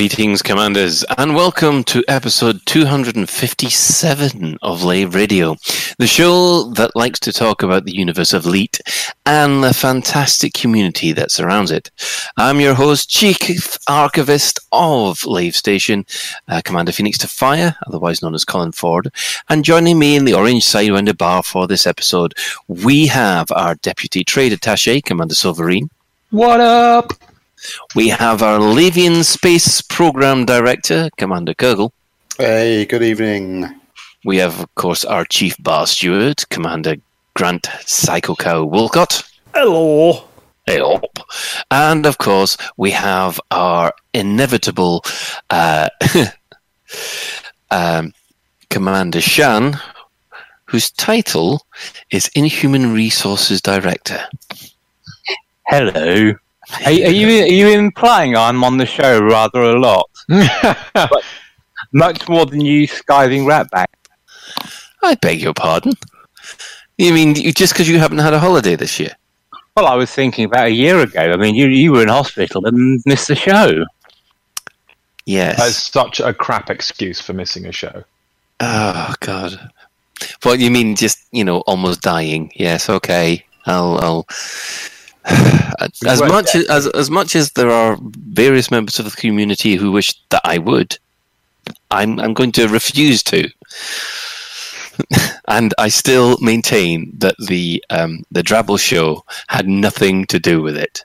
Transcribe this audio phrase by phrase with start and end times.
[0.00, 5.56] Greetings, Commanders, and welcome to episode 257 of Lave Radio,
[5.98, 8.80] the show that likes to talk about the universe of Elite
[9.26, 11.90] and the fantastic community that surrounds it.
[12.38, 16.06] I'm your host, Chief Archivist of Lave Station,
[16.48, 19.12] uh, Commander Phoenix to Fire, otherwise known as Colin Ford,
[19.50, 22.32] and joining me in the Orange Sidewinder Bar for this episode,
[22.68, 25.90] we have our Deputy Trade Attaché, Commander Silverine.
[26.30, 27.12] What up?
[27.94, 31.90] We have our Lavian Space Program Director, Commander Kurgle.
[32.38, 33.68] Hey, good evening.
[34.24, 36.96] We have, of course, our Chief Bar Steward, Commander
[37.34, 39.22] Grant Psycho Cow Wolcott.
[39.54, 40.24] Hello.
[40.66, 41.00] Hello.
[41.70, 45.02] And, of course, we have our inevitable
[45.50, 45.88] uh,
[47.70, 48.12] um,
[48.68, 49.80] Commander Shan,
[50.66, 51.66] whose title
[52.10, 54.20] is Inhuman Resources Director.
[55.66, 56.34] Hello.
[56.84, 60.08] Are, are you are you implying I'm on the show rather a lot?
[60.94, 61.24] But
[61.92, 63.86] much more than you skiving ratbag.
[65.02, 65.92] I beg your pardon.
[66.98, 69.12] You mean just because you haven't had a holiday this year?
[69.76, 71.32] Well, I was thinking about a year ago.
[71.32, 73.84] I mean, you you were in hospital and missed the show.
[75.26, 75.58] Yes.
[75.58, 78.04] That's such a crap excuse for missing a show.
[78.60, 79.70] Oh God.
[80.44, 82.52] Well, you mean just you know almost dying?
[82.54, 82.90] Yes.
[82.90, 83.44] Okay.
[83.66, 83.98] I'll.
[83.98, 84.26] I'll
[86.06, 89.92] as much as, as as much as there are various members of the community who
[89.92, 90.98] wish that I would,
[91.90, 93.48] I'm I'm going to refuse to.
[95.48, 100.76] and I still maintain that the um, the Drabble show had nothing to do with
[100.76, 101.04] it.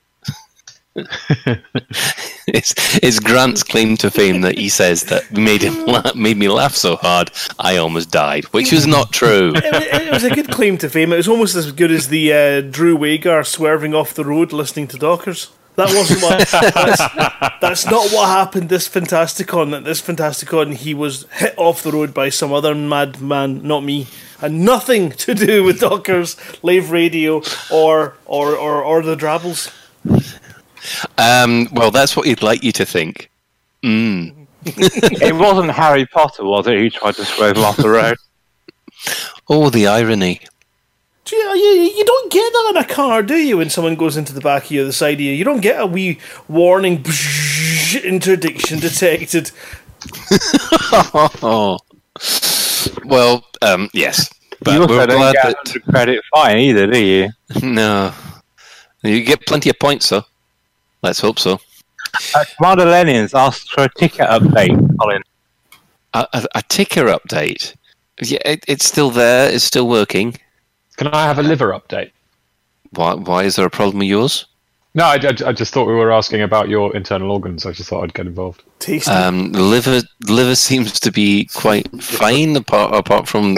[2.48, 2.74] it's,
[3.04, 6.74] it's Grant's claim to fame that he says that made him la- made me laugh
[6.74, 9.52] so hard I almost died, which was not true.
[9.56, 11.12] it, it was a good claim to fame.
[11.12, 14.88] It was almost as good as the uh, Drew Wagar swerving off the road listening
[14.90, 15.52] to Dockers.
[15.76, 16.48] That wasn't what.
[16.74, 18.70] that's, that's not what happened.
[18.70, 19.76] This Fantasticon.
[19.76, 24.08] At this Fantasticon, he was hit off the road by some other madman, not me,
[24.42, 29.70] and nothing to do with Dockers, Lave Radio, or or or, or the Drabbles.
[31.18, 33.30] Um, well, that's what he'd like you to think.
[33.84, 34.48] Mm.
[34.66, 36.78] it wasn't Harry Potter, was it?
[36.78, 38.18] Who tried to swerve him off the road?
[39.48, 40.42] Oh, the irony.
[41.26, 43.58] Do you, you, you don't get that in a car, do you?
[43.58, 45.80] When someone goes into the back of you, the side of you, you don't get
[45.80, 47.06] a wee warning.
[48.04, 49.52] Interdiction detected.
[53.04, 54.32] Well, um, yes.
[54.62, 57.30] But you also we're don't glad get that credit fine either, do you?
[57.62, 58.14] no,
[59.04, 60.24] you get plenty of points, though.
[61.06, 61.60] Let's hope so.
[62.36, 65.22] Uh, Commander Lenin's asked for a ticker update, Colin.
[66.16, 67.76] A, a, a ticker update.
[68.22, 69.52] Yeah, it, it's still there.
[69.52, 70.36] It's still working.
[70.98, 72.12] Can I have a liver update?
[72.92, 73.14] Why?
[73.14, 74.46] Why is there a problem with yours?
[74.96, 77.66] No, I, I- I just thought we were asking about your internal organs.
[77.66, 78.64] I just thought I'd get involved.
[78.80, 79.12] Tasty.
[79.12, 83.56] Um, the liver, liver seems to be quite fine, apart apart from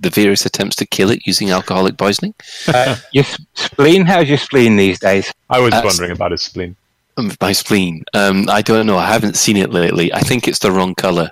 [0.00, 2.34] the various attempts to kill it using alcoholic poisoning.
[2.68, 3.24] Uh, your
[3.54, 4.04] spleen?
[4.04, 5.32] How's your spleen these days?
[5.48, 6.76] I was That's- wondering about his spleen.
[7.16, 8.04] Um, My spleen.
[8.14, 8.98] Um, I don't know.
[8.98, 10.12] I haven't seen it lately.
[10.12, 11.30] I think it's the wrong color.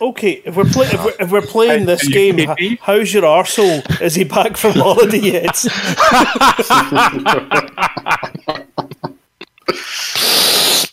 [0.00, 3.14] Okay, if we're, play- if we're if we're playing this you game, kidding h- how's
[3.14, 3.82] your arsehole?
[4.02, 5.56] Is he back from holiday yet?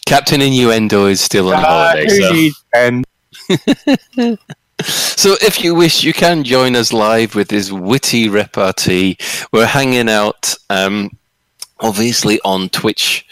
[0.06, 2.07] Captain Innuendo is still on holiday.
[2.07, 2.33] So.
[4.81, 9.17] so, if you wish, you can join us live with this witty repartee.
[9.51, 11.12] We're hanging out, um,
[11.83, 13.25] obviously, on Twitch,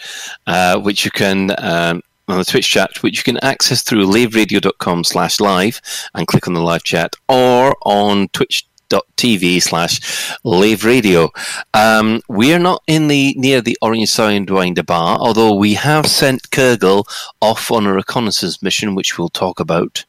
[0.46, 1.54] uh, which you can.
[1.58, 5.80] Um, on the Twitch chat, which you can access through laveradio.com slash live
[6.14, 11.30] and click on the live chat, or on Twitch twitch.tv slash lave radio.
[11.74, 16.50] Um, we are not in the near the Orange Sidewinder bar, although we have sent
[16.50, 17.04] Kurgle
[17.40, 20.04] off on a reconnaissance mission, which we'll talk about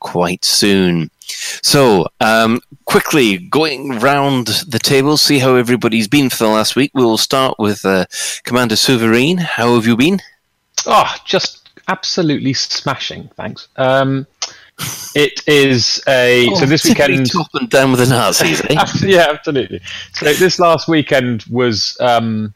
[0.00, 1.10] quite soon.
[1.28, 6.90] So, um, quickly going round the table, see how everybody's been for the last week.
[6.94, 8.06] We'll start with uh,
[8.44, 9.38] Commander Sovereign.
[9.38, 10.20] How have you been?
[10.86, 13.28] Oh, just absolutely smashing.
[13.36, 13.68] Thanks.
[13.76, 14.26] Um,
[15.14, 17.30] it is a so this weekend.
[17.30, 18.62] top and down with the Nazis.
[18.70, 18.84] Eh?
[19.02, 19.80] yeah, absolutely.
[20.14, 22.54] So this last weekend was um,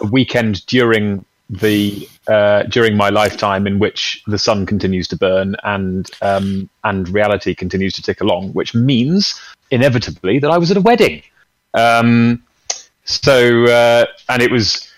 [0.00, 5.56] a weekend during the uh, during my lifetime in which the sun continues to burn
[5.64, 9.38] and um, and reality continues to tick along, which means
[9.70, 11.22] inevitably that I was at a wedding.
[11.74, 12.42] Um,
[13.04, 14.88] so uh, and it was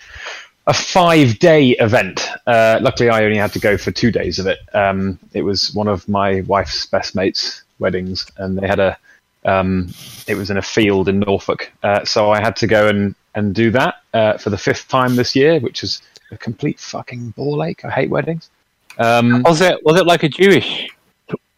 [0.67, 2.21] a five day event.
[2.45, 4.59] Uh, luckily, I only had to go for two days of it.
[4.73, 8.97] Um, it was one of my wife's best mates' weddings, and they had a.
[9.45, 9.89] Um,
[10.25, 13.53] it was in a field in Norfolk, uh, so I had to go and and
[13.53, 16.01] do that uh, for the fifth time this year, which is
[16.33, 17.85] a complete fucking ball ache.
[17.85, 18.49] I hate weddings.
[18.97, 20.87] Um, Was it was it like a Jewish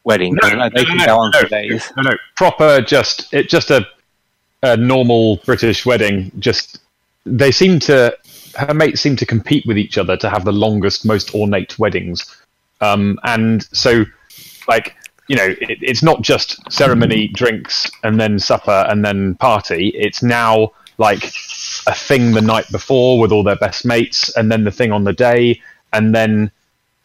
[0.03, 0.37] wedding?
[0.41, 1.91] No, they no, can no, go on for days.
[1.97, 2.81] no, no, proper.
[2.81, 3.85] Just it, just a,
[4.63, 6.31] a normal British wedding.
[6.39, 6.79] Just
[7.25, 8.17] they seem to
[8.57, 12.41] her mates seem to compete with each other to have the longest, most ornate weddings.
[12.81, 14.05] Um, and so,
[14.67, 14.95] like
[15.27, 19.89] you know, it, it's not just ceremony, drinks, and then supper, and then party.
[19.89, 21.23] It's now like
[21.87, 25.03] a thing the night before with all their best mates, and then the thing on
[25.03, 25.61] the day,
[25.93, 26.51] and then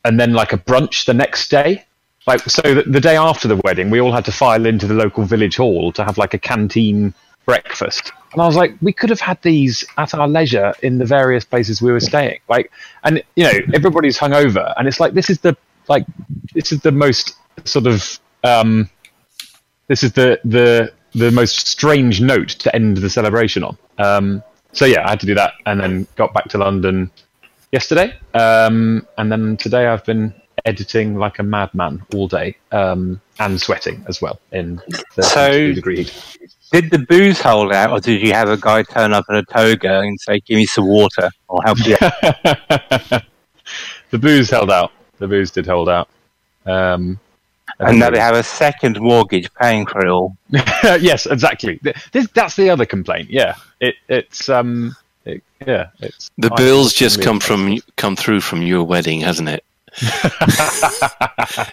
[0.05, 1.85] and then like a brunch the next day.
[2.27, 4.95] Like so, the, the day after the wedding, we all had to file into the
[4.95, 7.15] local village hall to have like a canteen
[7.47, 8.13] breakfast.
[8.33, 11.45] And I was like, we could have had these at our leisure in the various
[11.45, 12.41] places we were staying.
[12.49, 12.71] Like,
[13.03, 15.57] and you know, everybody's hungover, and it's like this is the
[15.89, 16.07] like
[16.55, 18.89] this is the most sort of um,
[19.89, 23.77] this is the the the most strange note to end the celebration on.
[23.99, 27.11] Um, so yeah, I had to do that, and then got back to London
[27.73, 30.35] yesterday, um, and then today I've been
[30.67, 34.81] editing like a madman all day um, and sweating as well in
[35.17, 36.37] the So- degree heat.
[36.73, 39.43] Did the booze hold out, or did you have a guy turn up in a
[39.45, 41.97] toga and say, "Give me some water, I'll help you"?
[44.11, 44.93] the booze held out.
[45.19, 46.09] The booze did hold out.
[46.67, 47.19] Um,
[47.81, 50.37] and now they have a second mortgage paying for it all.
[50.51, 51.81] yes, exactly.
[52.13, 53.31] This, that's the other complaint.
[53.31, 54.95] Yeah, it, it's um,
[55.25, 59.49] it, yeah, it's The bills just really come from come through from your wedding, hasn't
[59.49, 59.65] it?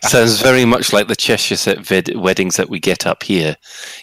[0.03, 3.55] Sounds very much like the Cheshire set vid- weddings that we get up here.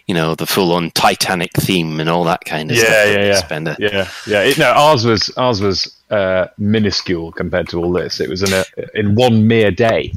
[0.06, 3.06] You know, the full-on Titanic theme and all that kind of Yeah, stuff.
[3.08, 3.34] yeah, yeah.
[3.36, 4.42] Spend a- Yeah, yeah.
[4.42, 8.20] It, no, ours was ours was uh, minuscule compared to all this.
[8.20, 8.64] It was in a
[8.98, 10.12] in one mere day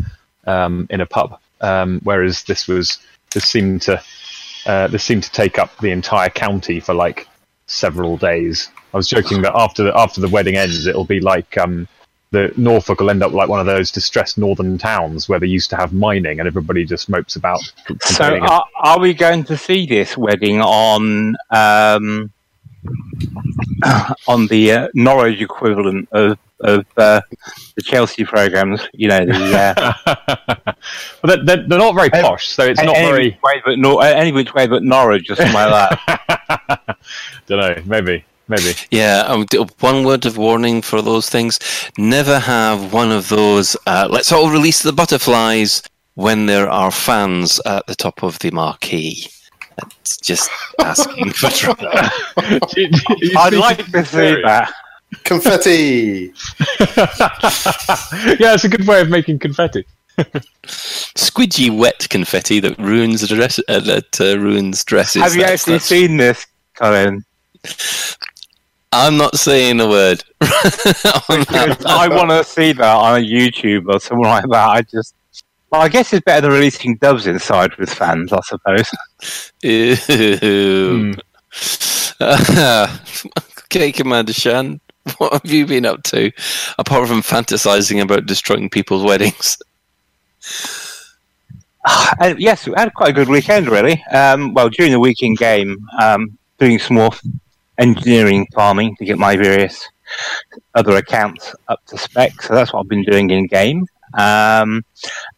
[0.45, 2.99] um, in a pub, um, whereas this was
[3.33, 4.01] this seemed to
[4.65, 7.27] uh, this seemed to take up the entire county for like
[7.67, 8.69] several days.
[8.93, 11.87] I was joking that after the, after the wedding ends, it'll be like um,
[12.31, 15.69] the Norfolk will end up like one of those distressed northern towns where they used
[15.69, 17.59] to have mining and everybody just mopes about.
[18.01, 22.31] So, are, are we going to see this wedding on um,
[24.27, 27.21] on the uh, Norwich equivalent of of uh,
[27.75, 28.81] the Chelsea programs?
[28.93, 29.93] You know, the uh,
[30.65, 30.75] but
[31.23, 33.29] they're, they're, they're not very posh, so it's not any very.
[33.29, 36.97] which way but Nor- uh, any which way but Norwich or something like that.
[37.47, 37.83] Don't know.
[37.85, 38.23] Maybe.
[38.49, 38.73] Maybe.
[38.91, 39.45] Yeah, um,
[39.81, 41.59] one word of warning for those things:
[41.97, 43.75] never have one of those.
[43.85, 45.83] Uh, let's all release the butterflies
[46.13, 49.27] when there are fans at the top of the marquee.
[49.77, 50.49] That's just
[50.79, 51.87] asking for trouble.
[52.37, 54.73] I'd like to see that.
[55.23, 56.33] Confetti.
[56.79, 59.85] yeah, it's a good way of making confetti.
[60.65, 63.59] Squidgy wet confetti that ruins dress.
[63.67, 65.21] Uh, that uh, ruins dresses.
[65.21, 66.45] Have you That's- actually that's- seen this,
[66.75, 67.23] Colin?
[68.93, 70.23] I'm not saying a word.
[70.41, 74.69] I want to see that on a YouTube or something like that.
[74.69, 75.13] I just,
[75.69, 78.89] well, I guess it's better than releasing doves inside with fans, I suppose.
[79.61, 81.13] Ew.
[83.65, 84.79] okay, Commander Shan,
[85.17, 86.31] what have you been up to
[86.77, 89.57] apart from fantasizing about destroying people's weddings?
[92.19, 94.03] Uh, yes, we had quite a good weekend, really.
[94.11, 97.11] Um, well, during the weekend game, um, doing some more
[97.77, 99.87] engineering farming to get my various
[100.75, 102.41] other accounts up to spec.
[102.41, 103.85] So that's what I've been doing in game.
[104.17, 104.83] Um,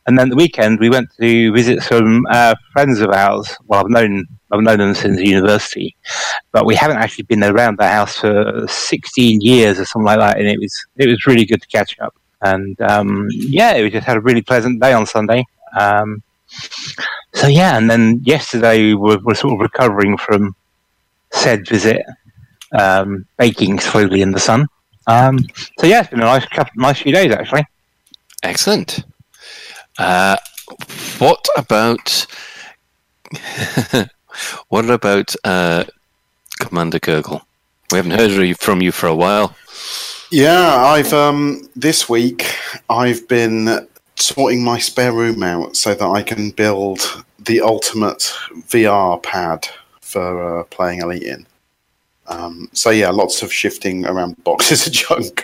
[0.08, 3.56] and then the weekend, we went to visit some uh, friends of ours.
[3.68, 5.96] Well, I've known I've known them since university,
[6.52, 10.38] but we haven't actually been around the house for 16 years or something like that.
[10.38, 12.16] And it was it was really good to catch up.
[12.42, 15.46] And um, yeah, we just had a really pleasant day on Sunday.
[15.80, 16.24] Um,
[17.34, 20.56] so yeah, and then yesterday we were, were sort of recovering from
[21.32, 22.02] said visit,
[22.78, 24.68] um, baking slowly in the sun.
[25.08, 25.40] Um,
[25.80, 27.66] so yeah, it's been a nice couple, nice few days actually.
[28.44, 29.04] Excellent.
[29.98, 30.38] Uh,
[31.18, 32.26] what about
[34.70, 35.84] what about uh,
[36.60, 37.42] Commander Kurgle?
[37.92, 39.56] We haven't heard from you for a while.
[40.32, 42.56] Yeah, I've um this week
[42.88, 48.32] I've been sorting my spare room out so that I can build the ultimate
[48.68, 49.68] VR pad
[50.02, 51.48] for uh, playing Elite in.
[52.28, 55.44] Um, so yeah, lots of shifting around boxes of junk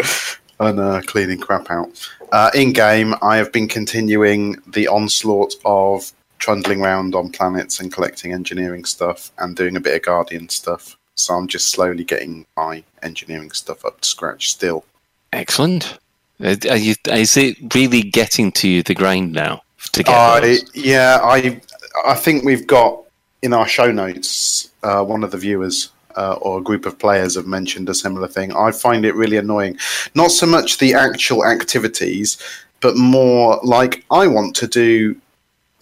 [0.60, 2.10] and uh, cleaning crap out.
[2.32, 6.12] Uh, in game, I have been continuing the onslaught of
[6.46, 10.96] trundling around on planets and collecting engineering stuff and doing a bit of Guardian stuff.
[11.16, 14.86] So I'm just slowly getting my engineering stuff up to scratch still.
[15.34, 15.98] Excellent.
[16.40, 19.64] Uh, you, is it really getting to the grind now?
[19.94, 20.75] To get those?
[20.75, 21.60] yeah, I
[22.06, 23.02] I think we've got
[23.42, 27.36] in our show notes uh, one of the viewers uh, or a group of players
[27.36, 28.56] have mentioned a similar thing.
[28.56, 29.80] I find it really annoying.
[30.14, 32.38] Not so much the actual activities,
[32.82, 35.20] but more like I want to do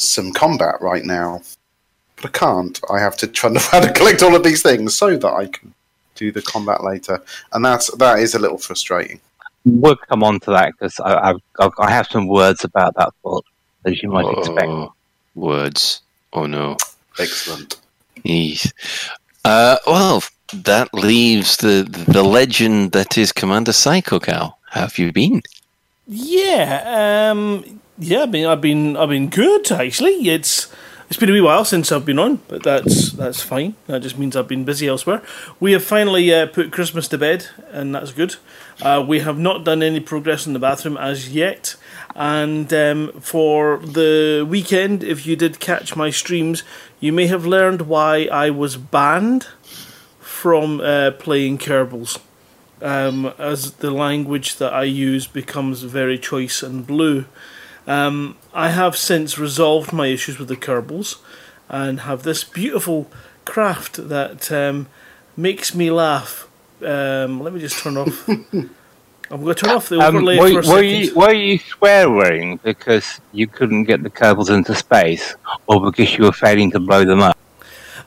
[0.10, 1.41] some combat right now,
[2.15, 2.79] but I can't.
[2.89, 5.74] I have to try to how collect all of these things so that I can
[6.15, 9.19] do the combat later, and that's that is a little frustrating.
[9.65, 13.45] We'll come on to that because I, I, I have some words about that thought,
[13.86, 14.67] as you might expect.
[14.67, 14.93] Oh,
[15.36, 16.01] words.
[16.33, 16.77] Oh no.
[17.19, 17.79] Excellent.
[18.24, 18.72] Yes.
[19.45, 24.55] Uh, well, that leaves the the legend that is Commander Psycho Cow.
[24.69, 25.41] How have you been?
[26.07, 28.23] Yeah, um, yeah.
[28.23, 30.29] I mean, I've been, I've been good actually.
[30.29, 30.71] It's
[31.13, 33.75] it's been a wee while since I've been on, but that's that's fine.
[33.85, 35.21] That just means I've been busy elsewhere.
[35.59, 38.38] We have finally uh, put Christmas to bed, and that's good.
[38.81, 41.75] Uh, we have not done any progress in the bathroom as yet.
[42.15, 46.63] And um, for the weekend, if you did catch my streams,
[47.00, 49.47] you may have learned why I was banned
[50.19, 52.19] from uh, playing Kerbals.
[52.81, 57.25] Um, as the language that I use becomes very choice and blue.
[57.87, 61.17] Um, I have since resolved my issues with the Kerbals
[61.69, 63.09] and have this beautiful
[63.45, 64.87] craft that um,
[65.35, 66.47] makes me laugh.
[66.81, 68.27] Um, let me just turn off.
[69.31, 71.05] I'm going to turn off the Um, overlay were, for a were second.
[71.05, 75.35] you, were you swearing because you couldn't get the Kerbals into space,
[75.65, 77.37] or because you were failing to blow them up?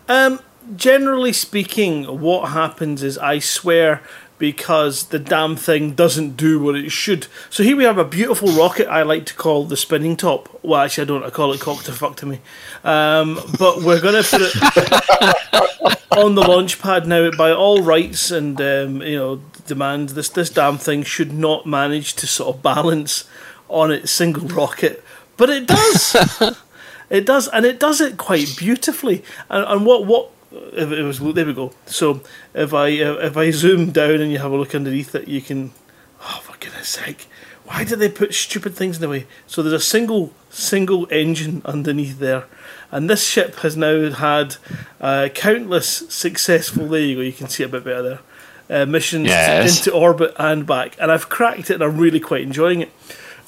[0.08, 0.40] Um,
[0.76, 4.02] generally speaking, what happens is I swear
[4.38, 7.26] because the damn thing doesn't do what it should.
[7.50, 10.48] So here we have a beautiful rocket I like to call the spinning top.
[10.62, 11.22] Well, actually, I don't.
[11.24, 12.40] I call it cock to fuck to me.
[12.84, 17.30] Um, but we're going to put it on the launch pad now.
[17.30, 22.14] By all rights and um, you know demand, this this damn thing should not manage
[22.16, 23.28] to sort of balance
[23.68, 25.02] on its single rocket,
[25.36, 26.56] but it does.
[27.08, 29.22] It does, and it does it quite beautifully.
[29.48, 30.30] And, and what what
[30.72, 31.72] if it was there we go.
[31.86, 32.20] So
[32.54, 35.40] if I uh, if I zoom down and you have a look underneath it, you
[35.40, 35.72] can.
[36.20, 37.26] Oh for goodness sake!
[37.64, 39.26] Why did they put stupid things in the way?
[39.46, 42.44] So there's a single single engine underneath there,
[42.90, 44.56] and this ship has now had
[45.00, 46.88] uh, countless successful.
[46.88, 47.20] There you go.
[47.22, 48.20] You can see it a bit better there.
[48.68, 49.78] Uh, missions Yes.
[49.86, 52.90] into orbit and back, and I've cracked it, and I'm really quite enjoying it.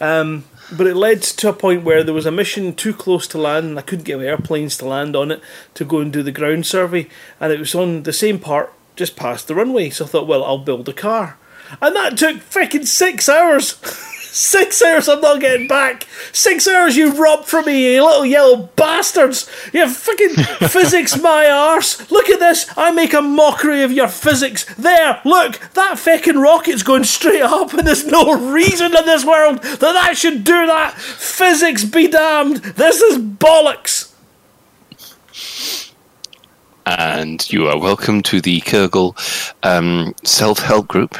[0.00, 3.38] Um, but it led to a point where there was a mission too close to
[3.38, 5.40] land, and I couldn't get my airplanes to land on it
[5.74, 7.08] to go and do the ground survey,
[7.40, 9.90] and it was on the same part just past the runway.
[9.90, 11.38] So I thought, well, I'll build a car,
[11.80, 13.78] and that took freaking six hours.
[14.38, 16.06] Six hours, I'm not getting back.
[16.30, 19.50] Six hours you robbed from me, you little yellow bastards.
[19.72, 20.34] You fucking
[20.68, 22.08] physics my arse.
[22.12, 22.70] Look at this.
[22.76, 24.64] I make a mockery of your physics.
[24.76, 29.60] There, look, that fucking rocket's going straight up, and there's no reason in this world
[29.60, 30.94] that that should do that.
[30.94, 32.58] Physics be damned.
[32.58, 34.14] This is bollocks.
[36.86, 39.16] And you are welcome to the Kurgle
[39.64, 41.18] um, self help group.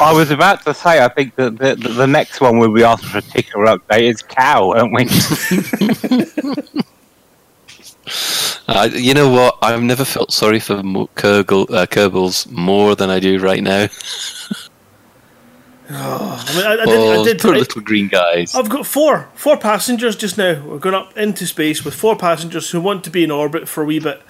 [0.00, 2.82] I was about to say, I think that the, the, the next one we'll be
[2.84, 5.06] asked for a ticker update is cow, aren't we?
[8.66, 9.58] Uh, you know what?
[9.62, 13.88] I've never felt sorry for Mo- Kurgle, uh, Kerbals more than I do right now.
[15.90, 16.88] I mean, I, I did.
[16.88, 18.54] oh, I did poor I- little green guys.
[18.54, 20.62] I've got four four passengers just now.
[20.64, 23.82] We're going up into space with four passengers who want to be in orbit for
[23.82, 24.22] a wee bit,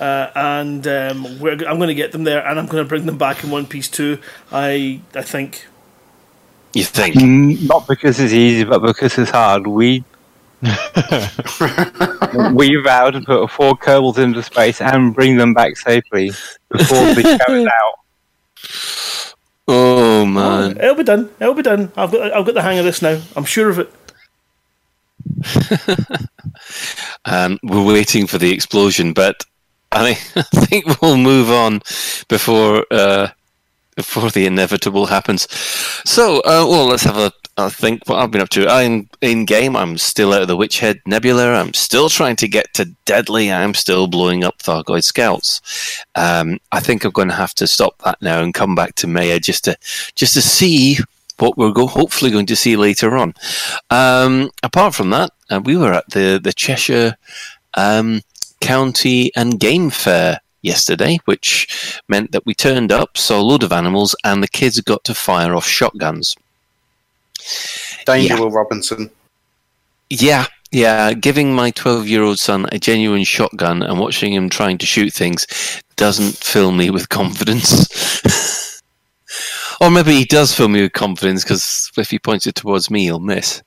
[0.00, 3.06] uh, and um, we're, I'm going to get them there, and I'm going to bring
[3.06, 4.18] them back in one piece too.
[4.50, 5.66] I I think.
[6.72, 7.16] You think?
[7.16, 9.66] Mm, Not because it's easy, but because it's hard.
[9.66, 10.04] We
[12.52, 16.30] we vowed to put four Kerbals into space and bring them back safely
[16.70, 17.94] before we carried out.
[19.68, 20.76] Oh man!
[20.78, 21.30] It'll be done.
[21.40, 21.92] It'll be done.
[21.96, 23.20] I've got I've got the hang of this now.
[23.36, 23.90] I'm sure of it.
[27.26, 29.44] Um, we're waiting for the explosion, but
[29.92, 31.80] I, I think we'll move on
[32.28, 33.28] before uh,
[33.96, 35.50] before the inevitable happens.
[36.08, 38.02] So, uh, well, let's have a, a think.
[38.06, 38.68] What I've been up to.
[38.68, 39.76] I'm in game.
[39.76, 41.52] I'm still out of the Witchhead Nebula.
[41.54, 43.52] I'm still trying to get to Deadly.
[43.52, 45.60] I'm still blowing up Thargoid scouts.
[46.14, 49.06] Um, I think I'm going to have to stop that now and come back to
[49.06, 49.76] Maia just to
[50.14, 50.98] just to see
[51.38, 53.34] what we're go- hopefully going to see later on.
[53.90, 57.16] Um, apart from that, uh, we were at the the Cheshire
[57.74, 58.22] um,
[58.60, 63.72] County and Game Fair yesterday, which meant that we turned up, saw a load of
[63.72, 66.36] animals, and the kids got to fire off shotguns.
[68.06, 68.40] Danger, Yeah.
[68.40, 69.10] Will Robinson.
[70.08, 71.12] Yeah, yeah.
[71.14, 75.12] Giving my 12 year old son a genuine shotgun and watching him trying to shoot
[75.12, 75.46] things
[75.96, 78.80] doesn't fill me with confidence.
[79.80, 83.04] or maybe he does fill me with confidence because if he points it towards me,
[83.04, 83.62] he'll miss.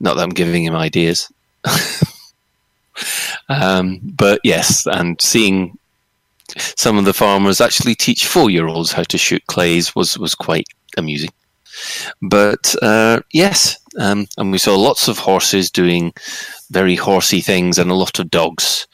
[0.00, 1.32] Not that I'm giving him ideas.
[3.60, 5.78] um, but yes, and seeing
[6.56, 10.34] some of the farmers actually teach four year olds how to shoot clays was, was
[10.34, 10.66] quite
[10.96, 11.30] amusing.
[12.20, 16.12] But uh, yes, um, and we saw lots of horses doing
[16.70, 18.86] very horsey things, and a lot of dogs,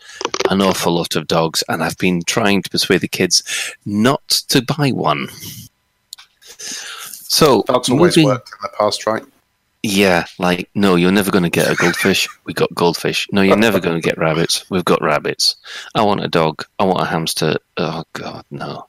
[0.50, 1.64] an awful lot of dogs.
[1.68, 3.42] And I've been trying to persuade the kids
[3.84, 5.28] not to buy one.
[7.30, 9.22] So That's always moving- worked in the past, right?
[9.82, 12.28] Yeah, like no, you're never going to get a goldfish.
[12.44, 13.28] We got goldfish.
[13.30, 14.68] No, you're never going to get rabbits.
[14.70, 15.56] We've got rabbits.
[15.94, 16.64] I want a dog.
[16.78, 17.56] I want a hamster.
[17.76, 18.86] Oh God, no!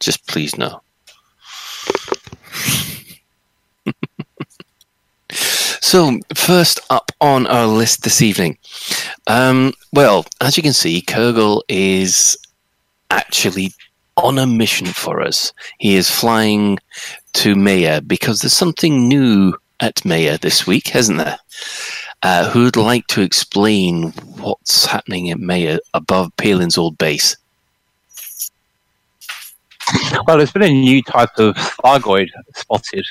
[0.00, 0.82] Just please no.
[5.30, 8.56] so first up on our list this evening,
[9.26, 12.36] um, well, as you can see, Kurgle is
[13.10, 13.72] actually
[14.16, 15.52] on a mission for us.
[15.78, 16.78] He is flying
[17.34, 21.38] to Maia because there's something new at Maia this week, hasn't there?
[22.22, 27.36] Uh, who'd like to explain what's happening at Maia above Palin's old base?
[30.26, 33.04] Well, there's been a new type of Thargoid spotted.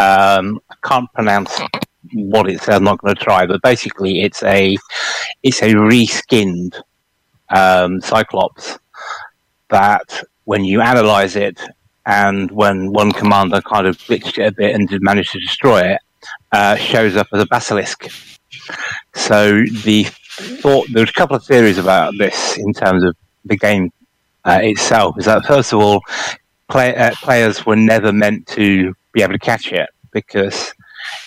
[0.00, 1.60] Um, I can't pronounce
[2.12, 2.68] what it's.
[2.68, 4.76] I'm not going to try, but basically, it's a
[5.44, 6.78] it's a reskinned
[7.50, 8.78] um, Cyclops
[9.70, 11.60] that, when you analyze it,
[12.06, 15.80] and when one commander kind of glitched it a bit and did manage to destroy
[15.80, 16.00] it,
[16.52, 18.08] uh, shows up as a basilisk.
[19.14, 23.92] So the thought there's a couple of theories about this in terms of the game
[24.44, 25.18] uh, itself.
[25.18, 26.00] Is that first of all,
[26.68, 30.72] play, uh, players were never meant to be able to catch it because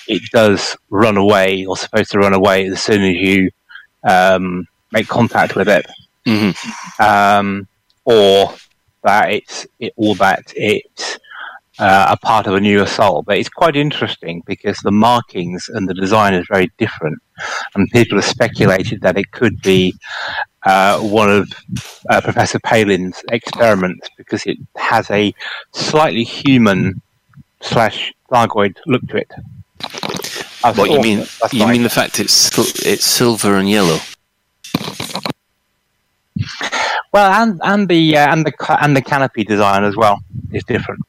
[0.07, 3.49] it does run away or supposed to run away as soon as you
[4.03, 5.85] um, make contact with it
[6.25, 6.51] hmm
[6.99, 7.67] um,
[8.05, 8.53] or
[9.03, 11.19] that it's it, or that it's
[11.79, 13.25] uh, a part of a new assault.
[13.25, 17.19] But it's quite interesting because the markings and the design is very different,
[17.75, 19.93] and people have speculated that it could be
[20.65, 21.49] uh, one of
[22.09, 25.33] uh, Professor Palin's experiments because it has a
[25.73, 27.01] slightly human
[27.61, 29.31] slash Thargoid look to it.
[30.63, 31.27] I What you thought mean?
[31.41, 31.71] that's You right.
[31.71, 32.51] mean the fact it's
[32.85, 33.99] it's silver and yellow?
[37.13, 40.19] Well, and and the uh, and the and the canopy design as well
[40.51, 41.01] is different.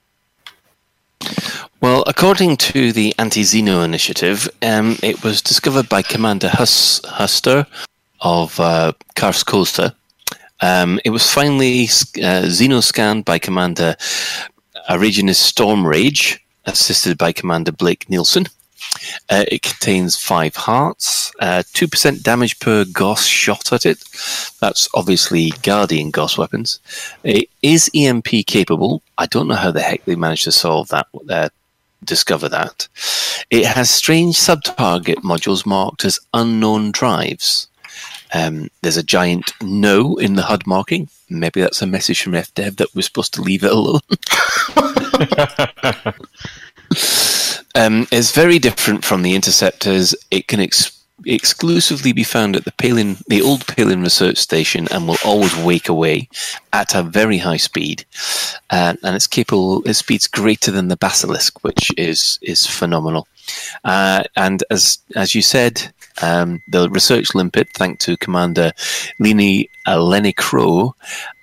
[1.81, 7.67] Well, according to the Anti-Xeno Initiative, um, it was discovered by Commander Hus- Huster
[8.21, 9.95] of uh, Kars Costa.
[10.61, 13.95] Um, it was finally uh, xenoscanned by Commander
[14.91, 18.47] Aragonist Stormrage, assisted by Commander Blake Nielsen.
[19.29, 24.05] Uh, it contains five hearts, uh, 2% damage per Gauss shot at it.
[24.61, 26.81] That's obviously Guardian Gauss weapons.
[27.25, 29.03] It is EMP capable.
[29.19, 31.49] I don't know how the heck they managed to solve that, uh,
[32.05, 32.88] discover that.
[33.51, 37.69] It has strange sub-target modules marked as unknown drives.
[38.35, 41.09] Um, there's a giant no in the HUD marking.
[41.31, 44.01] Maybe that's a message from FDev that we're supposed to leave it alone.
[47.79, 50.14] um, it's very different from the interceptors.
[50.31, 55.07] It can ex- exclusively be found at the Palin, the old Palin research station, and
[55.07, 56.29] will always wake away
[56.73, 58.05] at a very high speed.
[58.71, 59.83] Uh, and it's capable.
[59.85, 63.29] Its speed's greater than the Basilisk, which is is phenomenal.
[63.85, 68.73] Uh, and as as you said, um, the research limpet, thanks to Commander
[69.19, 70.95] Leni uh, Lenny Crow,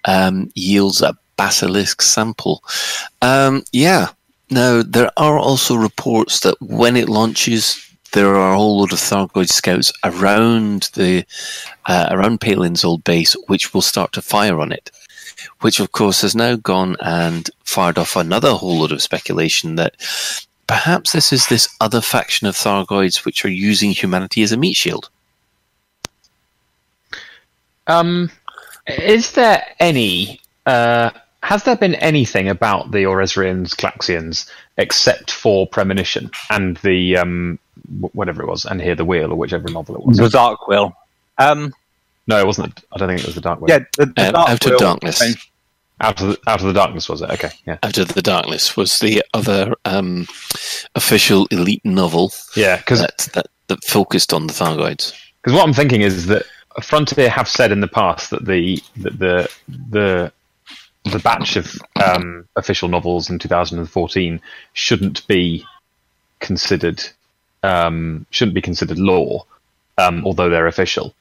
[0.06, 2.64] um, yields a basilisk sample.
[3.22, 4.10] Um, yeah.
[4.50, 7.82] Now there are also reports that when it launches,
[8.12, 11.26] there are a whole load of Thargoid scouts around the
[11.86, 14.92] uh, around Palin's old base, which will start to fire on it.
[15.62, 19.96] Which, of course, has now gone and fired off another whole load of speculation that
[20.68, 24.76] perhaps this is this other faction of Thargoids which are using humanity as a meat
[24.76, 25.10] shield.
[27.88, 28.32] Um,
[28.88, 30.40] is there any?
[30.66, 31.12] Uh,
[31.46, 37.60] has there been anything about the Oresrians, Klaxians, except for Premonition and the um,
[38.14, 40.18] whatever it was, and Hear the Wheel, or whichever novel it was?
[40.18, 40.96] The Dark Wheel.
[41.38, 41.74] Um,
[42.28, 42.84] No, it wasn't.
[42.92, 43.70] I don't think it was the Dark Wheel.
[43.70, 45.22] yeah, the, the Uh, Dark Out of Will- Darkness.
[46.02, 47.30] out of the, out of the darkness was it?
[47.30, 50.28] Okay, yeah, Out of the Darkness was the other um,
[50.96, 52.78] official elite novel yeah.
[52.78, 55.14] Because that, that, that focused on the Thargoids.
[55.42, 56.44] Because what I'm thinking is that
[56.82, 59.50] Frontier have said in the past that the that the
[59.92, 60.32] the
[61.06, 64.42] the batch of um, official novels in 2014
[64.74, 65.64] shouldn't be
[66.40, 67.04] considered
[67.64, 69.46] um, shouldn't be considered law,
[69.98, 71.14] um, although they're official.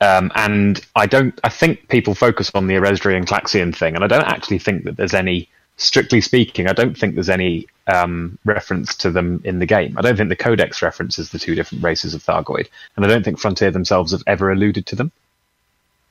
[0.00, 1.38] Um, and I don't.
[1.44, 4.96] I think people focus on the Oresrian Klaxian thing, and I don't actually think that
[4.96, 5.48] there's any.
[5.78, 9.96] Strictly speaking, I don't think there's any um, reference to them in the game.
[9.96, 13.24] I don't think the Codex references the two different races of Thargoid, and I don't
[13.24, 15.10] think Frontier themselves have ever alluded to them.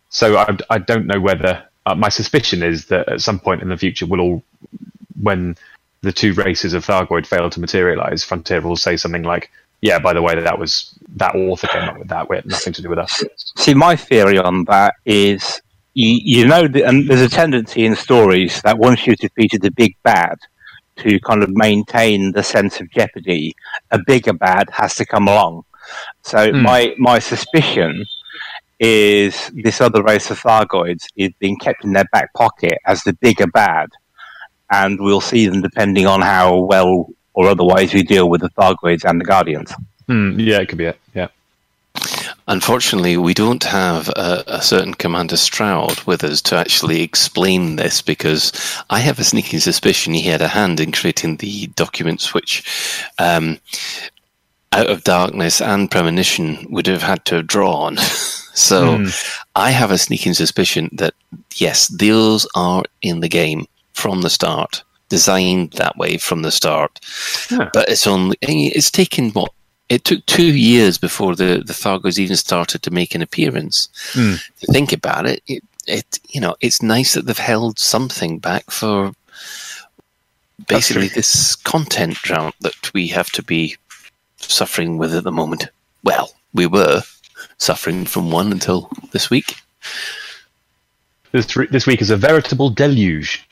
[0.09, 3.69] So I, I don't know whether uh, my suspicion is that at some point in
[3.69, 4.43] the future, we'll all,
[5.21, 5.55] when
[6.01, 10.13] the two races of Thargoid fail to materialize, Frontier will say something like, yeah, by
[10.13, 12.29] the way, that was that author came up with that.
[12.29, 13.23] We had nothing to do with us.
[13.57, 15.61] See, my theory on that is
[15.95, 19.95] you, you know, and there's a tendency in stories that once you've defeated the big
[20.03, 20.37] bad,
[20.97, 23.55] to kind of maintain the sense of jeopardy,
[23.91, 25.63] a bigger bad has to come along.
[26.23, 26.61] So Hmm.
[26.61, 28.05] my my suspicion
[28.81, 33.13] is this other race of Thargoids is being kept in their back pocket as the
[33.13, 33.89] bigger bad,
[34.71, 39.07] and we'll see them depending on how well or otherwise we deal with the Thargoids
[39.07, 39.71] and the Guardians.
[40.07, 40.99] Hmm, yeah, it could be it.
[41.13, 41.27] Yeah.
[42.47, 48.01] Unfortunately, we don't have a, a certain Commander Stroud with us to actually explain this
[48.01, 48.51] because
[48.89, 52.63] I have a sneaking suspicion he had a hand in creating the documents which,
[53.19, 53.59] um,
[54.71, 57.97] out of darkness and premonition, would have had to have drawn.
[58.53, 59.07] so Hmm.
[59.55, 61.13] I have a sneaking suspicion that
[61.55, 66.99] yes, those are in the game from the start, designed that way from the start.
[67.49, 67.69] Yeah.
[67.73, 69.51] But it's only it's taken what
[69.89, 73.89] it took two years before the the Thargos even started to make an appearance.
[74.13, 78.71] To think about it, it, it you know it's nice that they've held something back
[78.71, 79.13] for
[80.67, 83.75] basically this content drought that we have to be
[84.37, 85.67] suffering with at the moment.
[86.03, 87.01] Well, we were
[87.61, 89.55] suffering from one until this week.
[91.31, 93.47] This this week is a veritable deluge.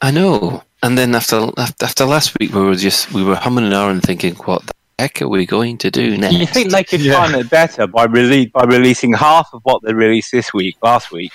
[0.00, 0.64] I know.
[0.82, 4.02] And then after after, after last week, we were just we were humming and ahhing,
[4.02, 7.14] thinking, "What the heck are we going to do next?" You think they could Yeah.
[7.14, 11.12] time it better by rele- by releasing half of what they released this week, last
[11.12, 11.32] week,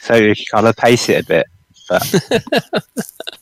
[0.00, 1.46] so you can kind of pace it a bit.
[1.88, 2.84] But...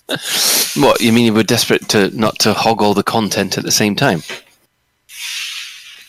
[0.77, 1.25] What you mean?
[1.27, 4.23] You were desperate to not to hog all the content at the same time?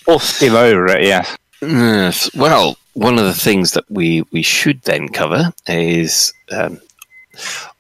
[0.06, 1.36] Or skim over it, yes.
[1.62, 6.80] Well, one of the things that we we should then cover is um,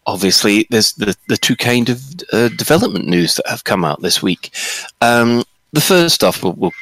[0.05, 4.21] obviously there's the the two kind of uh, development news that have come out this
[4.21, 4.51] week.
[5.01, 6.73] Um, the first off, we'll, we'll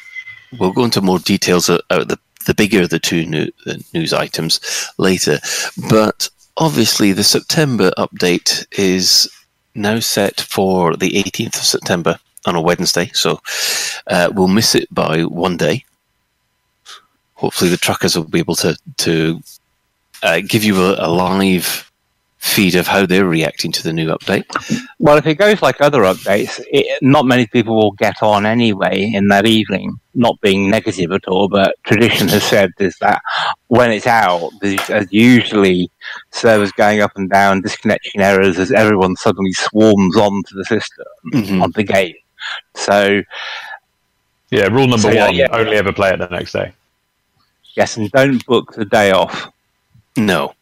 [0.60, 3.50] we'll go into more details of the the bigger of the two new,
[3.94, 4.60] news items
[4.98, 5.40] later,
[5.90, 9.28] but obviously the September update is
[9.74, 13.40] now set for the 18th of September on a Wednesday, so
[14.08, 15.84] uh, we'll miss it by one day
[17.36, 19.42] hopefully the truckers will be able to to
[20.24, 21.92] uh, give you a, a live
[22.38, 24.44] feed of how they're reacting to the new update.
[25.00, 29.12] Well, if it goes like other updates, it, not many people will get on anyway
[29.14, 30.00] in that evening.
[30.14, 33.20] Not being negative at all, but tradition has said is that
[33.68, 35.90] when it's out, there's usually
[36.32, 41.64] servers going up and down, disconnection errors as everyone suddenly swarms onto the system, Mhm.
[41.64, 42.14] on the game.
[42.76, 43.24] So,
[44.52, 45.48] Yeah, rule number So, yeah, one: yeah.
[45.52, 46.72] only ever play it the next day.
[47.76, 49.52] Yes, and don't book the day off.
[50.18, 50.54] No,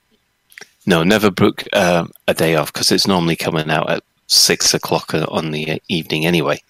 [0.86, 5.13] no, never book um, a day off because it's normally coming out at six o'clock
[5.13, 6.62] on the evening anyway.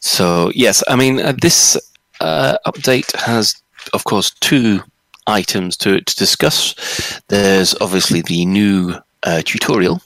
[0.00, 1.76] So yes, I mean uh, this
[2.20, 3.60] uh, update has,
[3.92, 4.80] of course, two
[5.26, 7.20] items to to discuss.
[7.28, 10.00] There's obviously the new uh, tutorial,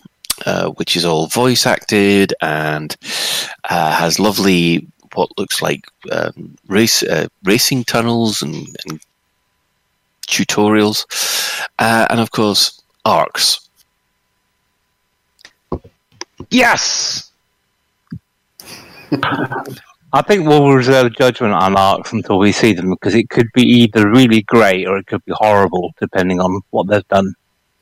[0.45, 2.97] uh, which is all voice acted and
[3.71, 9.01] uh, has lovely what looks like um, race uh, racing tunnels and, and
[10.29, 11.07] tutorials,
[11.79, 13.69] uh, and of course arcs.
[16.51, 17.31] Yes.
[20.13, 23.63] I think we'll reserve judgment on arcs until we see them because it could be
[23.63, 27.35] either really great or it could be horrible, depending on what they've done.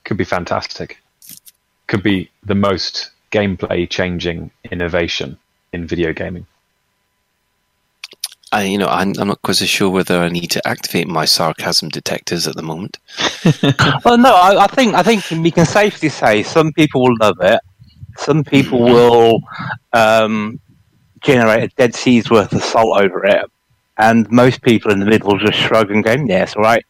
[0.04, 0.98] Could be fantastic.
[1.86, 5.38] Could be the most gameplay changing innovation
[5.72, 6.46] in video gaming.
[8.54, 11.24] I, you know, I'm, I'm not quite so sure whether I need to activate my
[11.24, 12.98] sarcasm detectors at the moment.
[14.04, 17.38] Well, no, I, I think I think we can safely say some people will love
[17.40, 17.60] it,
[18.16, 18.94] some people Mm-hmm.
[18.94, 19.40] will
[19.92, 20.60] um,
[21.20, 23.44] generate a dead sea's worth of salt over it,
[23.98, 26.84] and most people in the middle will just shrug and go, "Yes, all right."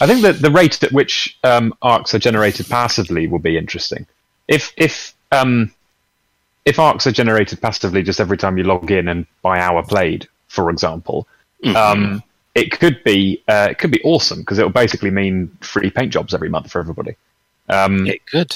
[0.00, 4.06] I think that the rate at which um, arcs are generated passively will be interesting.
[4.48, 5.72] If if um,
[6.64, 10.28] if arcs are generated passively just every time you log in and by hour played,
[10.52, 11.26] for example,
[11.64, 11.74] Mhm.
[11.76, 12.22] um,
[12.54, 16.12] it could be uh, it could be awesome because it will basically mean free paint
[16.12, 17.14] jobs every month for everybody.
[17.70, 18.54] Um, it could.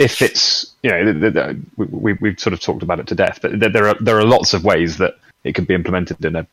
[0.00, 3.14] if it's you know the, the, the, we, we've sort of talked about it to
[3.14, 6.24] death, but there- there are there are lots of ways that it can be implemented
[6.24, 6.46] in a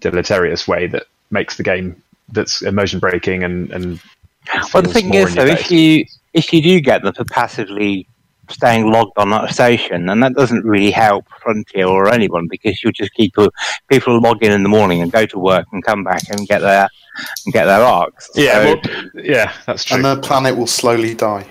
[0.00, 4.00] deleterious way that makes the game that's immersion breaking and and
[4.72, 8.06] Well, the thing is, though, if you if you do get them for passively
[8.52, 12.92] staying logged on that station, and that doesn't really help Frontier or anyone because you'll
[12.92, 13.48] just keep uh,
[13.88, 16.60] people log in in the morning and go to work and come back and get
[16.60, 16.88] their
[17.44, 18.30] and get their arcs.
[18.34, 19.96] yeah, So- well, yeah, that's true.
[19.96, 21.46] And the planet will slowly die.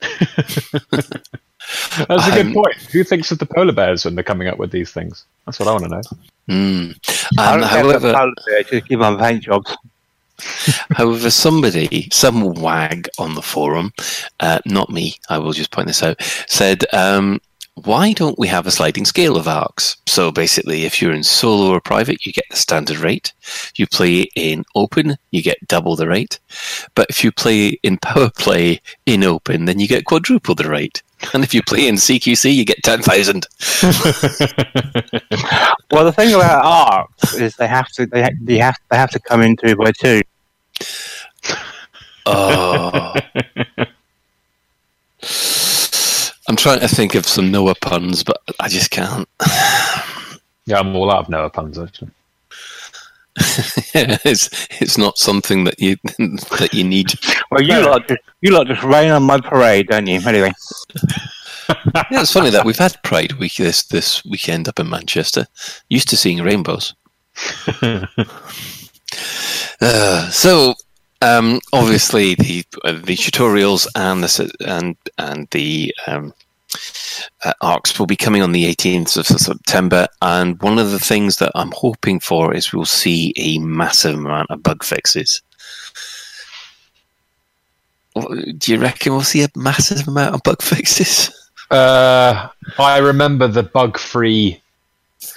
[2.08, 2.76] That's a good Um, point.
[2.92, 5.24] Who thinks of the polar bears when they're coming up with these things?
[5.44, 6.00] That's what I want to know.
[6.48, 6.96] Mm.
[7.38, 9.76] I Um, don't care however, about polar just give them paint jobs.
[10.92, 13.92] However, somebody, some wag on the forum,
[14.40, 17.40] uh, not me, I will just point this out, said, um,
[17.84, 19.96] why don't we have a sliding scale of arcs?
[20.06, 23.32] So basically, if you're in solo or private, you get the standard rate.
[23.76, 26.40] You play in open, you get double the rate.
[26.94, 31.02] But if you play in power play in open, then you get quadruple the rate.
[31.34, 33.46] And if you play in CQC, you get 10,000.
[35.90, 39.18] Well, the thing about arcs is they have to they, they have they have to
[39.18, 40.20] come in two by two.
[42.26, 43.14] Oh.
[46.46, 49.26] I'm trying to think of some Noah puns, but I just can't.
[50.66, 52.10] Yeah, I'm all out of Noah puns actually.
[53.94, 55.96] it's it's not something that you
[56.58, 57.12] that you need.
[57.50, 60.20] Well, you lot just you lot just rain on my parade, don't you?
[60.26, 60.52] Anyway,
[62.10, 65.46] Yeah, it's funny that we've had Pride Week this this weekend up in Manchester.
[65.88, 66.94] Used to seeing rainbows.
[69.80, 70.74] uh, so
[71.20, 76.32] um, obviously the uh, the tutorials and the and and the um,
[77.44, 80.06] uh, arcs will be coming on the 18th of September.
[80.22, 84.50] And one of the things that I'm hoping for is we'll see a massive amount
[84.50, 85.42] of bug fixes.
[88.14, 91.30] Do you reckon we'll see a massive amount of bug fixes?
[91.70, 94.60] Uh, I remember the bug-free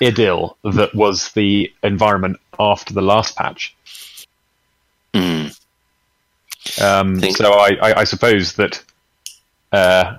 [0.02, 3.76] idyll that was the environment after the last patch.
[5.14, 5.48] Hmm.
[6.82, 8.82] Um, so I, I, I suppose that
[9.72, 10.18] uh,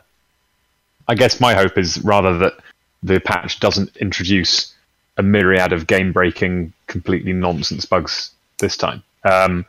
[1.08, 2.54] I guess my hope is rather that
[3.02, 4.74] the patch doesn't introduce
[5.18, 9.02] a myriad of game-breaking, completely nonsense bugs this time.
[9.24, 9.64] Um,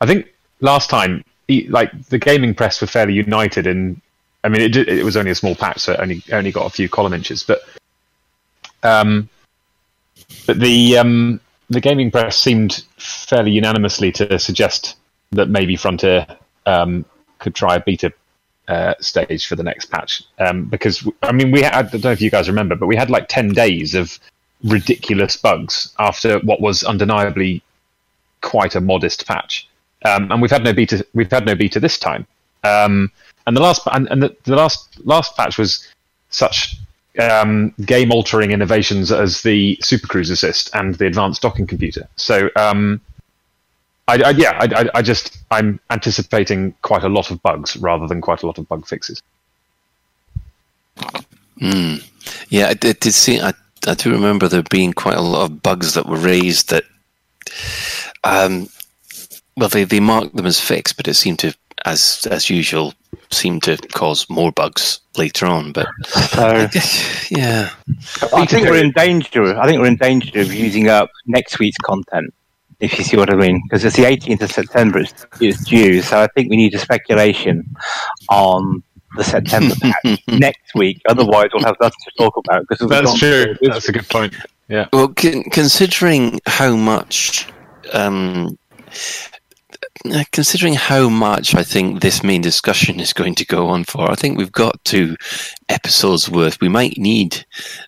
[0.00, 1.24] I think last time,
[1.68, 4.00] like the gaming press were fairly united in.
[4.44, 6.70] I mean, it, it was only a small patch, so it only only got a
[6.70, 7.60] few column inches, but
[8.82, 9.28] um,
[10.46, 14.96] but the um, the gaming press seemed fairly unanimously to suggest
[15.32, 16.26] that maybe Frontier
[16.66, 17.04] um,
[17.38, 18.12] could try a beta
[18.68, 20.22] uh, stage for the next patch.
[20.38, 22.96] Um, because I mean, we had, I don't know if you guys remember, but we
[22.96, 24.18] had like ten days of
[24.64, 27.62] ridiculous bugs after what was undeniably
[28.40, 29.68] quite a modest patch.
[30.04, 31.04] Um, and we've had no beta.
[31.14, 32.26] We've had no beta this time.
[32.64, 33.10] Um,
[33.46, 35.88] and the last and, and the, the last last patch was
[36.30, 36.76] such
[37.18, 42.06] um, game altering innovations as the Super Cruise Assist and the advanced docking computer.
[42.16, 43.00] So um,
[44.08, 48.06] I, I, yeah, I, I, I just I'm anticipating quite a lot of bugs rather
[48.06, 49.22] than quite a lot of bug fixes.
[51.60, 51.96] Hmm.
[52.48, 53.40] Yeah, I did, did see.
[53.40, 53.52] I,
[53.86, 56.84] I do remember there being quite a lot of bugs that were raised that,
[58.24, 58.68] um,
[59.56, 62.94] well, they, they marked them as fixed, but it seemed to, as as usual,
[63.30, 65.72] seemed to cause more bugs later on.
[65.72, 66.68] But so
[67.30, 67.70] yeah,
[68.34, 69.58] I think we're in danger.
[69.58, 72.32] I think we're in danger of using up next week's content.
[72.80, 76.00] If you see what I mean, because it's the 18th of September, it's, it's due.
[76.00, 77.64] So I think we need a speculation
[78.30, 78.82] on
[79.16, 81.00] the September patch next week.
[81.08, 82.62] Otherwise, we'll have nothing to talk about.
[82.62, 83.44] Because we've That's gone true.
[83.44, 84.34] through this That's a good point.
[84.68, 84.86] Yeah.
[84.92, 87.48] well, con- considering how much.
[87.92, 88.58] Um,
[90.32, 94.14] Considering how much I think this main discussion is going to go on for, I
[94.14, 95.16] think we've got two
[95.68, 96.60] episodes worth.
[96.60, 97.44] We might need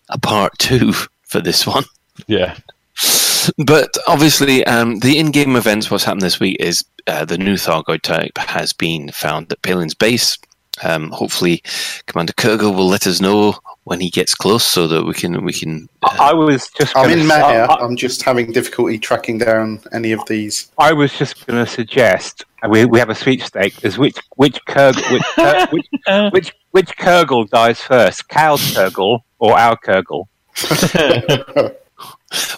[0.09, 0.91] a part two
[1.23, 1.85] for this one.
[2.27, 2.57] Yeah.
[3.57, 5.89] But obviously, um, the in-game events.
[5.89, 9.93] What's happened this week is uh, the new Thargoid type has been found at Palin's
[9.95, 10.37] base.
[10.83, 11.61] Um, hopefully,
[12.07, 15.53] Commander Kurgle will let us know when he gets close, so that we can we
[15.53, 15.87] can.
[16.01, 16.95] Uh, I was just.
[16.95, 17.65] I'm in Maia.
[17.65, 20.71] I, I- I'm just having difficulty tracking down any of these.
[20.77, 23.83] I was just going to suggest uh, we, we have a sweepstake.
[23.83, 25.87] Is which which Kurgle which, Kur- which
[26.31, 30.27] which which Kurgle dies first, Cal's Kurgle or our Kurgle?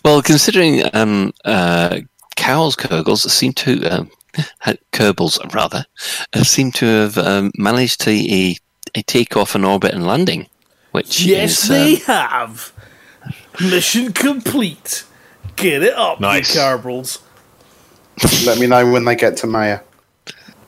[0.04, 2.00] well, considering um, uh,
[2.36, 4.12] Cow's Kurgles seem to um,
[4.92, 5.86] Kerbals rather
[6.34, 8.56] uh, seem to have um, managed to a,
[8.96, 10.48] a take off an orbit and landing,
[10.92, 12.74] which Yes, is, they um, have.
[13.62, 15.06] Mission complete.
[15.56, 16.56] Get it up, Nice.
[16.56, 17.22] you Kerbals.
[18.46, 19.80] Let me know when they get to Maia.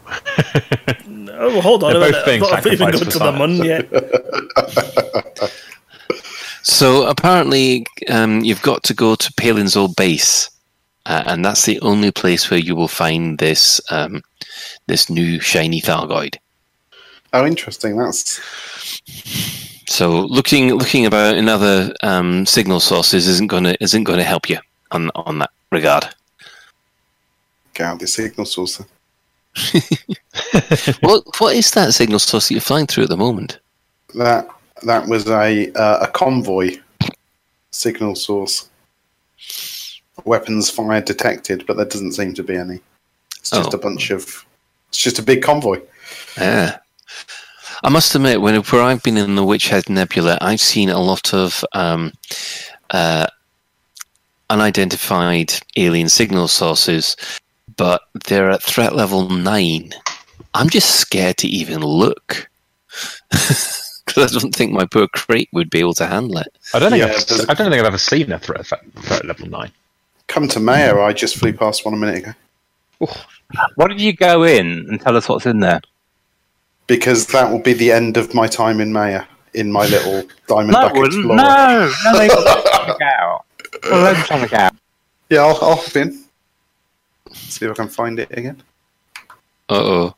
[1.38, 2.40] Oh, hold on They're a both minute.
[2.40, 3.88] being I've not even got to for the mun science.
[3.92, 5.52] yet.
[6.66, 10.50] So apparently, um, you've got to go to Palin's old base,
[11.06, 14.24] uh, and that's the only place where you will find this um,
[14.88, 16.38] this new shiny Thargoid.
[17.34, 17.98] Oh, interesting.
[17.98, 18.42] That's
[19.88, 24.58] So looking looking about in other um, signal sources isn't gonna isn't gonna help you
[24.90, 26.08] on on that regard.
[27.80, 28.82] out the signal source.
[31.02, 33.60] what what is that signal source that you're flying through at the moment?
[34.16, 34.50] That
[34.86, 36.78] that was a uh, a convoy
[37.72, 38.70] signal source.
[40.24, 42.80] Weapons fire detected, but there doesn't seem to be any.
[43.40, 43.78] It's just Oh.
[43.78, 44.46] a bunch of.
[44.90, 45.82] It's just a big convoy.
[46.38, 46.78] Yeah.
[47.84, 51.00] I must admit, when where I've been in the Witch Head Nebula, I've seen a
[51.00, 52.14] lot of um,
[52.92, 53.28] uh,
[54.50, 57.18] unidentified alien signal sources,
[57.76, 59.92] but they're at threat level nine.
[60.54, 62.50] I'm just scared to even look
[64.16, 66.48] because I don't think my poor crate would be able to handle it.
[66.74, 69.50] I don't think Yeah, I've, I don't think I've ever seen a threat, threat level
[69.50, 69.72] nine.
[70.28, 72.34] Come to Maia, I just flew past one a minute ago.
[73.76, 75.82] Why did you go in and tell us what's in there?
[76.88, 79.26] Because that will be the end of my time in Maia
[79.56, 81.26] in my little Diamond No, it wouldn't.
[81.26, 81.38] Explorer.
[81.38, 83.42] No, no, they got Sonic out.
[83.84, 84.76] Well, let them Sonic out.
[85.30, 86.24] Yeah, I'll, I'll hop in.
[87.34, 88.62] See if I can find it again.
[89.68, 90.16] Uh oh.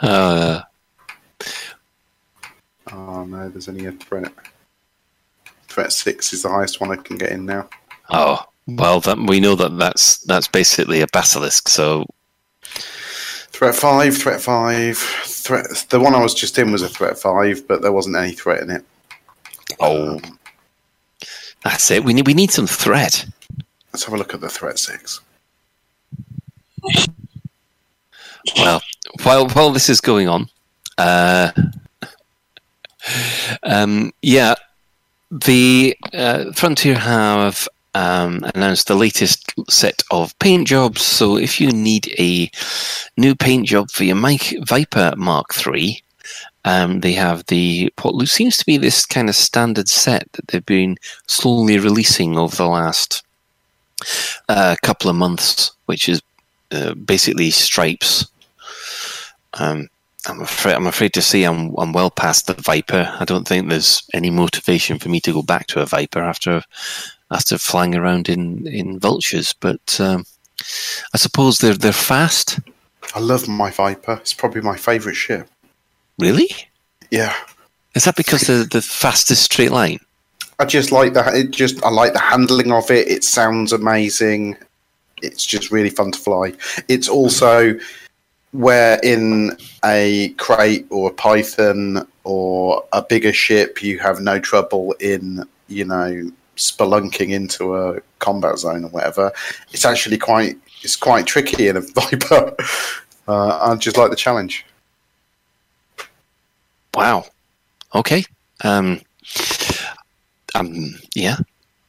[0.00, 0.62] uh,
[2.92, 4.32] Oh no, there's only a threat.
[5.68, 7.68] Threat six is the highest one I can get in now.
[8.10, 11.68] oh well, that, we know that that's that's basically a basilisk.
[11.68, 12.06] So
[13.52, 15.66] Threat five, threat five, threat.
[15.90, 18.62] The one I was just in was a threat five, but there wasn't any threat
[18.62, 18.84] in it.
[19.78, 20.20] oh,
[21.62, 22.02] that's it.
[22.04, 23.26] We need we need some threat.
[23.92, 25.20] Let's have a look at the threat six.
[28.56, 28.82] Well,
[29.22, 30.48] while while this is going on,
[30.98, 31.52] uh,
[33.62, 34.54] um, yeah,
[35.30, 41.02] the uh, Frontier have um, announced the latest set of paint jobs.
[41.02, 42.50] So if you need a
[43.16, 46.02] new paint job for your Mike Viper Mark III,
[46.64, 50.64] um, they have the what seems to be this kind of standard set that they've
[50.64, 53.24] been slowly releasing over the last
[54.48, 56.22] uh, couple of months, which is
[56.70, 58.26] uh, basically stripes.
[59.54, 59.88] Um,
[60.26, 63.12] I'm afraid I'm afraid to say I'm I'm well past the Viper.
[63.18, 66.62] I don't think there's any motivation for me to go back to a Viper after
[67.30, 69.52] after flying around in, in vultures.
[69.52, 70.24] But um,
[71.12, 72.60] I suppose they're they're fast.
[73.14, 74.18] I love my Viper.
[74.20, 75.48] It's probably my favourite ship.
[76.18, 76.48] Really?
[77.10, 77.34] Yeah,
[77.94, 79.98] Is that because they're the fastest straight line?
[80.58, 81.34] I just like that.
[81.34, 83.08] It just I like the handling of it.
[83.08, 84.56] It sounds amazing.
[85.20, 86.54] It's just really fun to fly.
[86.88, 87.74] It's also
[88.52, 94.94] where in a crate or a Python or a bigger ship, you have no trouble
[95.00, 99.32] in you know spelunking into a combat zone or whatever.
[99.72, 102.54] It's actually quite it's quite tricky in a Viper.
[103.26, 104.64] Uh, I just like the challenge.
[106.94, 107.24] Wow.
[107.94, 108.24] Okay.
[108.62, 109.00] Um.
[110.54, 110.94] Um.
[111.14, 111.36] Yeah.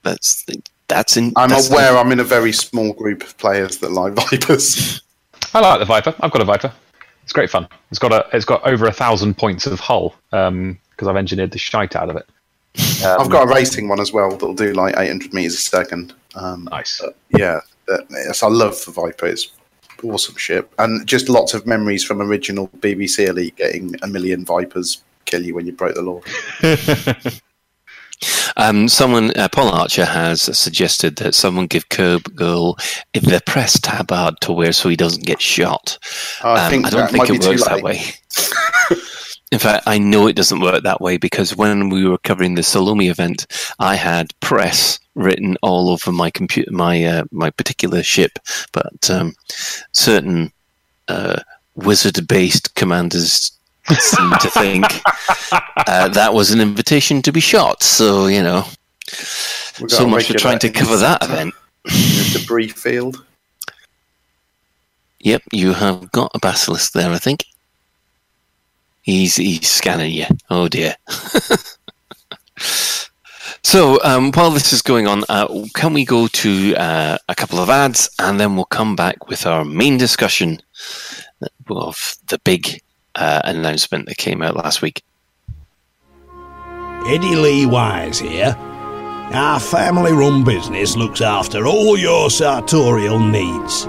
[0.04, 0.46] That's
[0.88, 1.34] that's in.
[1.36, 5.02] I'm that's aware I'm in a very small group of players that like Vipers.
[5.54, 6.16] I like the Viper.
[6.20, 6.74] I've got a Viper.
[7.24, 7.68] It's great fun.
[7.90, 11.58] It's got a it's got over a thousand points of hull because I've engineered the
[11.58, 12.28] shite out of it.
[13.06, 16.14] Um, I've got a racing one as well that'll do like 800 meters a second.
[16.36, 17.02] Um, nice.
[17.30, 19.28] yeah, that, yes, I love the Viper.
[19.28, 19.52] It's
[20.04, 25.04] awesome ship, and just lots of memories from original BBC Elite getting a million Vipers
[25.26, 26.22] kill you when you broke the law.
[28.58, 32.76] Um, someone, uh, Paul Archer has suggested that someone give Kurgle
[33.14, 35.98] the press tabard to wear so he doesn't get shot.
[36.44, 38.14] I Um, think I don't think it works that way.
[39.52, 42.64] In fact, I know it doesn't work that way because when we were covering the
[42.64, 43.46] Salome event,
[43.78, 48.40] I had press written all over my computer, my uh, my particular ship.
[48.72, 49.36] But um,
[49.92, 50.52] certain
[51.08, 51.40] uh,
[51.76, 53.52] wizard-based commanders
[54.00, 54.86] seem to think
[55.88, 57.84] uh, that was an invitation to be shot.
[57.84, 58.66] So you know,
[59.06, 61.54] so much for trying to cover that event.
[62.34, 63.26] debris field.
[65.20, 67.46] Yep, you have got a basilisk there, I think.
[69.02, 70.26] He's he's scanning you.
[70.50, 70.96] Oh dear.
[73.64, 77.60] so um, while this is going on, uh, can we go to uh, a couple
[77.60, 80.62] of ads and then we'll come back with our main discussion
[81.70, 82.82] of the big
[83.16, 85.04] uh, announcement that came out last week.
[87.06, 88.56] Eddie Lee Wise here.
[89.34, 93.86] Our family run business looks after all your sartorial needs.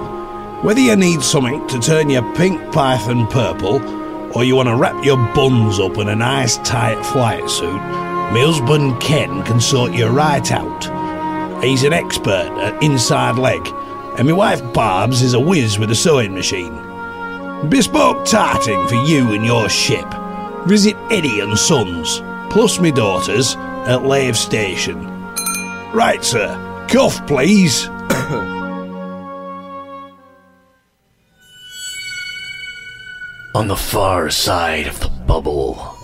[0.63, 3.81] Whether you need something to turn your pink python purple,
[4.37, 8.41] or you want to wrap your buns up in a nice tight flight suit, my
[8.41, 11.63] husband Ken can sort you right out.
[11.63, 13.61] He's an expert at inside leg,
[14.19, 16.75] and my wife Barb's is a whiz with a sewing machine.
[17.71, 20.07] Bespoke tarting for you and your ship.
[20.67, 23.57] Visit Eddie and Sons, plus me daughters,
[23.87, 25.07] at Lave Station.
[25.93, 26.57] Right, sir.
[26.89, 27.87] Cuff, please.
[33.55, 35.95] On the far side of the bubble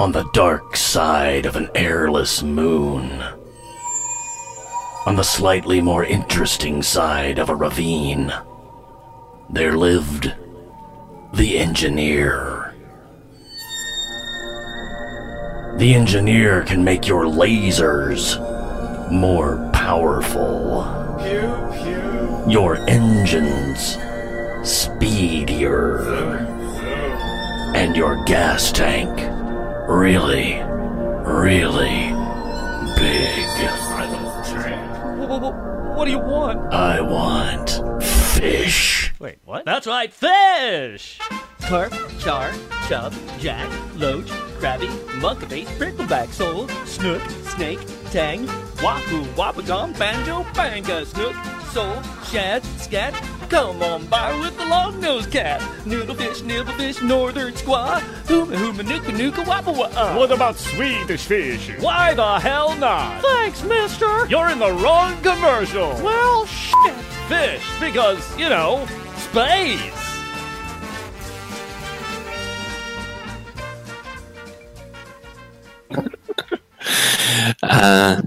[0.00, 3.22] on the dark side of an airless moon.
[5.04, 8.32] On the slightly more interesting side of a ravine,
[9.52, 10.32] there lived
[11.34, 12.74] the engineer.
[15.76, 18.38] The engineer can make your lasers
[19.10, 20.86] more powerful.
[22.48, 23.96] Your engines
[24.62, 25.98] speedier.
[27.74, 29.10] And your gas tank
[29.88, 30.60] really,
[31.24, 32.12] really
[32.96, 33.50] big.
[35.96, 36.72] What do you want?
[36.72, 39.09] I want fish.
[39.20, 39.66] Wait, what?
[39.66, 41.18] That's right, fish!
[41.60, 42.50] Carp, char,
[42.88, 44.86] chub, jack, loach, crabby,
[45.20, 48.46] munkabase, prickleback, sole, snook, snake, tang,
[48.82, 51.36] wahoo, wapagon, banjo, banga, snook,
[51.70, 53.12] sole, shad, scat.
[53.50, 55.60] Come on by with the long-nosed cat.
[55.84, 59.90] Noodlefish, nibblefish, northern squaw, hooma hooma nooka nooka wappa wah.
[59.94, 60.14] Uh.
[60.16, 61.70] What about Swedish fish?
[61.78, 63.20] Why the hell not?
[63.20, 64.26] Thanks, mister.
[64.28, 65.90] You're in the wrong commercial.
[66.02, 66.94] Well, shit.
[67.28, 68.88] Fish, because, you know,
[69.30, 69.96] space.
[77.62, 78.20] Uh,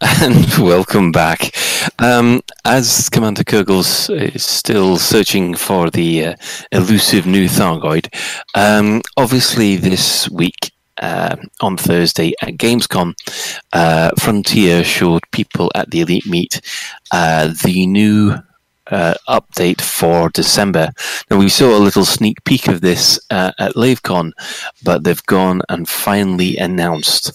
[0.00, 1.54] and welcome back.
[2.00, 6.34] Um, as Commander Kurgles is still searching for the uh,
[6.72, 8.12] elusive new Thargoid,
[8.54, 13.14] um, obviously this week uh, on Thursday at Gamescom,
[13.72, 16.60] uh, Frontier showed people at the Elite Meet
[17.12, 18.34] uh, the new
[18.90, 20.90] uh, update for December.
[21.30, 24.32] Now we saw a little sneak peek of this uh, at LaveCon,
[24.82, 27.32] but they've gone and finally announced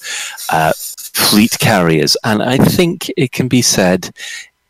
[0.51, 0.73] uh,
[1.13, 4.11] fleet carriers, and I think it can be said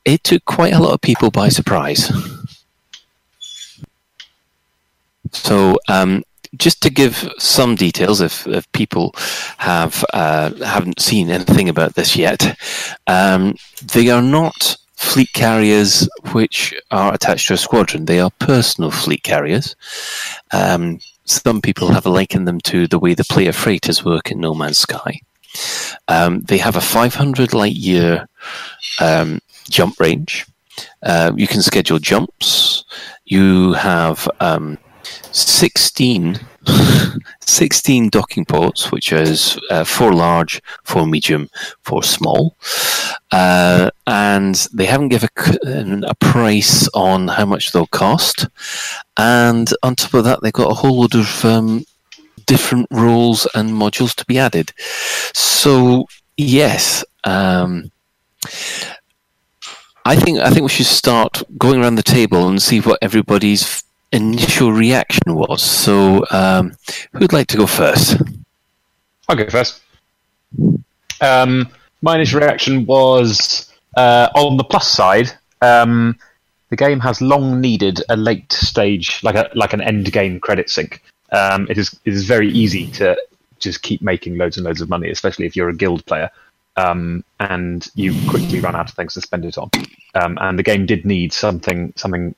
[0.06, 2.12] it took quite a lot of people by surprise.
[5.32, 6.24] So, um,
[6.58, 9.16] just to give some details, if, if people
[9.58, 12.60] have uh, haven't seen anything about this yet,
[13.08, 13.56] um,
[13.94, 18.06] they are not fleet carriers which are attached to a squadron.
[18.06, 19.76] They are personal fleet carriers.
[20.52, 24.54] Um, some people have likened them to the way the player freighters work in No
[24.54, 25.20] Man's Sky.
[26.08, 28.28] Um, they have a 500 light year
[29.02, 29.40] um,
[29.70, 30.46] jump range.
[31.02, 32.84] Uh, you can schedule jumps.
[33.26, 34.78] You have um,
[35.32, 36.40] 16,
[37.42, 41.50] 16 docking ports, which is uh, four large, four medium,
[41.84, 42.56] four small.
[43.32, 45.30] Uh, and they haven't given
[45.66, 48.48] a, a price on how much they'll cost.
[49.18, 51.86] And on top of that, they've got a whole load of um,
[52.46, 54.74] different roles and modules to be added.
[55.34, 56.08] So,
[56.38, 57.04] yes.
[57.24, 57.92] Um,
[60.06, 63.83] I think I think we should start going around the table and see what everybody's
[64.14, 65.62] initial reaction was.
[65.62, 66.74] So, um,
[67.14, 68.22] who'd like to go first?
[69.28, 69.82] I'll go first.
[71.20, 71.70] Um,
[72.02, 75.32] my initial reaction was uh, on the plus side.
[75.62, 76.18] Um,
[76.70, 80.70] the game has long needed a late stage, like a like an end game credit
[80.70, 81.02] sink.
[81.32, 83.18] Um, it is it is very easy to
[83.60, 86.30] just keep making loads and loads of money, especially if you're a guild player,
[86.76, 89.70] um, and you quickly run out of things to spend it on.
[90.16, 92.36] Um, and the game did need something something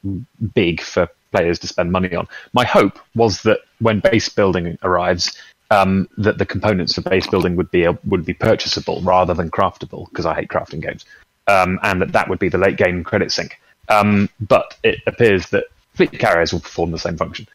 [0.53, 2.27] big for players to spend money on.
[2.53, 5.37] My hope was that when base building arrives,
[5.71, 9.49] um, that the components for base building would be a, would be purchasable rather than
[9.49, 11.05] craftable because I hate crafting games,
[11.47, 13.59] um, and that that would be the late game credit sink.
[13.89, 17.47] Um, but it appears that fleet carriers will perform the same function.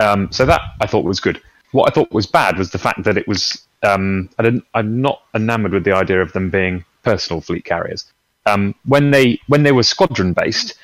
[0.00, 1.40] Um, so that I thought was good.
[1.72, 3.62] What I thought was bad was the fact that it was.
[3.82, 4.64] Um, I didn't.
[4.74, 8.12] I'm not enamored with the idea of them being personal fleet carriers.
[8.44, 10.74] Um, when they when they were squadron based,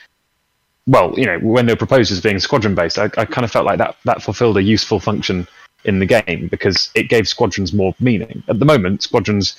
[0.89, 3.53] well, you know, when they were proposed as being squadron based, I, I kind of
[3.53, 5.47] felt like that that fulfilled a useful function
[5.85, 8.43] in the game because it gave squadrons more meaning.
[8.49, 9.57] At the moment, squadrons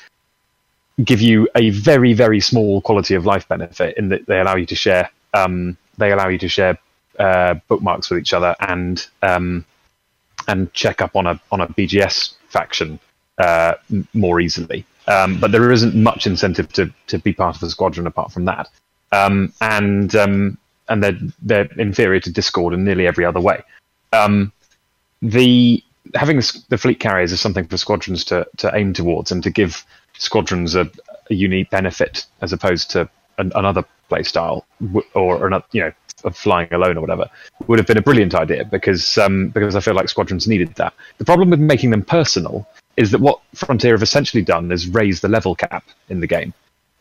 [1.03, 4.65] give you a very very small quality of life benefit in that they allow you
[4.65, 6.77] to share um, they allow you to share
[7.19, 9.63] uh, bookmarks with each other and um,
[10.47, 12.99] and check up on a on a BGS faction
[13.37, 13.75] uh,
[14.15, 14.83] more easily.
[15.07, 18.45] Um, but there isn't much incentive to to be part of a squadron apart from
[18.45, 18.67] that.
[19.11, 20.57] Um, and um,
[20.89, 23.63] and they're they're inferior to Discord in nearly every other way.
[24.11, 24.51] Um,
[25.21, 25.83] the
[26.15, 29.49] having the, the fleet carriers is something for squadrons to to aim towards and to
[29.49, 29.85] give
[30.17, 30.89] squadrons a,
[31.29, 34.65] a unique benefit as opposed to an, another play style
[35.13, 35.91] or another you know
[36.25, 37.29] of flying alone or whatever
[37.67, 40.93] would have been a brilliant idea because um, because I feel like squadrons needed that.
[41.17, 42.67] The problem with making them personal
[42.97, 46.53] is that what Frontier have essentially done is raise the level cap in the game.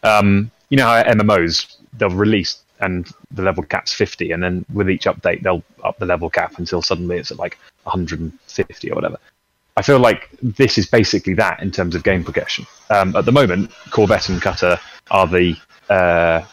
[0.04, 4.88] Um, you know how MMOs they'll release and the level cap's 50 and then with
[4.88, 9.18] each update they'll up the level cap until suddenly it's at like 150 or whatever.
[9.76, 12.66] I feel like this is basically that in terms of game progression.
[12.90, 14.78] Um, at the moment, Corvette and Cutter
[15.10, 15.56] are the
[15.88, 16.44] uh,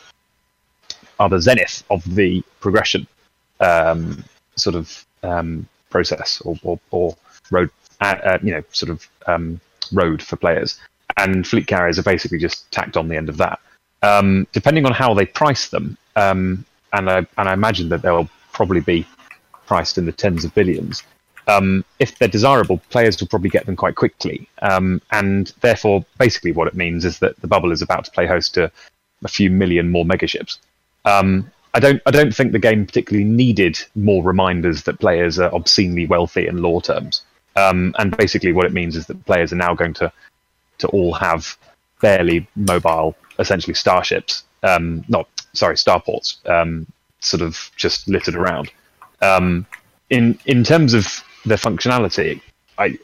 [1.20, 3.08] are the zenith of the progression
[3.60, 4.24] um,
[4.56, 7.18] sort of um, process or, or, or
[7.52, 7.70] road,
[8.02, 9.60] uh, uh, you know, sort of um,
[9.92, 10.80] road for players.
[11.18, 13.60] And fleet carriers are basically just tacked on the end of that.
[14.04, 18.30] Um, depending on how they price them, um, and I and I imagine that they'll
[18.54, 19.06] probably be
[19.68, 21.04] priced in the tens of billions.
[21.48, 26.52] Um, if they're desirable, players will probably get them quite quickly, um, and therefore, basically,
[26.52, 28.72] what it means is that the bubble is about to play host to
[29.24, 30.58] a few million more megaships.
[31.06, 35.54] Um, I don't, I don't think the game particularly needed more reminders that players are
[35.54, 37.22] obscenely wealthy in lore terms.
[37.56, 40.12] Um, and basically, what it means is that players are now going to
[40.80, 41.58] to all have
[42.02, 46.88] barely mobile, essentially starships, um, not sorry, starports, um,
[47.20, 48.72] sort of just littered around.
[49.22, 49.66] Um,
[50.10, 52.42] in in terms of their functionality,
[52.78, 52.98] I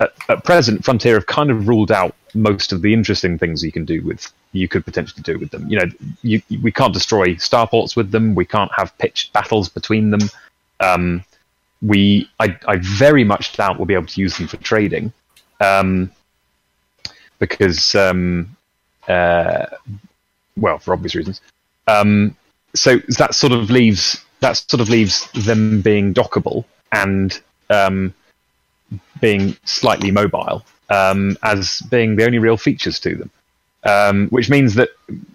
[0.00, 3.72] at, at, present Frontier have kind of ruled out most of the interesting things you
[3.72, 5.68] can do with you could potentially do with them.
[5.68, 5.86] You know,
[6.22, 8.34] you, we can't destroy starports with them.
[8.34, 10.20] We can't have pitched battles between them.
[10.80, 11.24] Um,
[11.82, 15.12] we I, I very much doubt we'll be able to use them for trading.
[15.60, 16.10] Um,
[17.38, 18.56] because um,
[19.08, 19.66] uh,
[20.56, 21.40] well, for obvious reasons.
[21.86, 22.36] Um,
[22.74, 28.14] so that sort of leaves that sort of leaves them being dockable and um,
[29.20, 33.30] being slightly mobile um, as being the only real features to them.
[33.84, 34.90] Um, which means that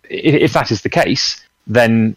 [0.09, 2.15] if, if, that is the case, then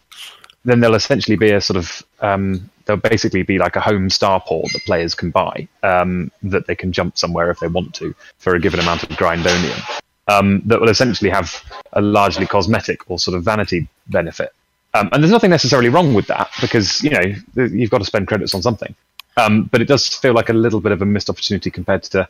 [0.65, 4.71] then there'll essentially be a sort of um, there'll basically be like a home starport
[4.71, 8.55] that players can buy um, that they can jump somewhere if they want to for
[8.55, 10.01] a given amount of grindonium.
[10.29, 11.61] Um, that will essentially have
[11.91, 14.53] a largely cosmetic or sort of vanity benefit.
[14.93, 17.21] Um, and there's nothing necessarily wrong with that because you know
[17.55, 18.95] you've got to spend credits on something.
[19.37, 22.27] Um, but it does feel like a little bit of a missed opportunity compared to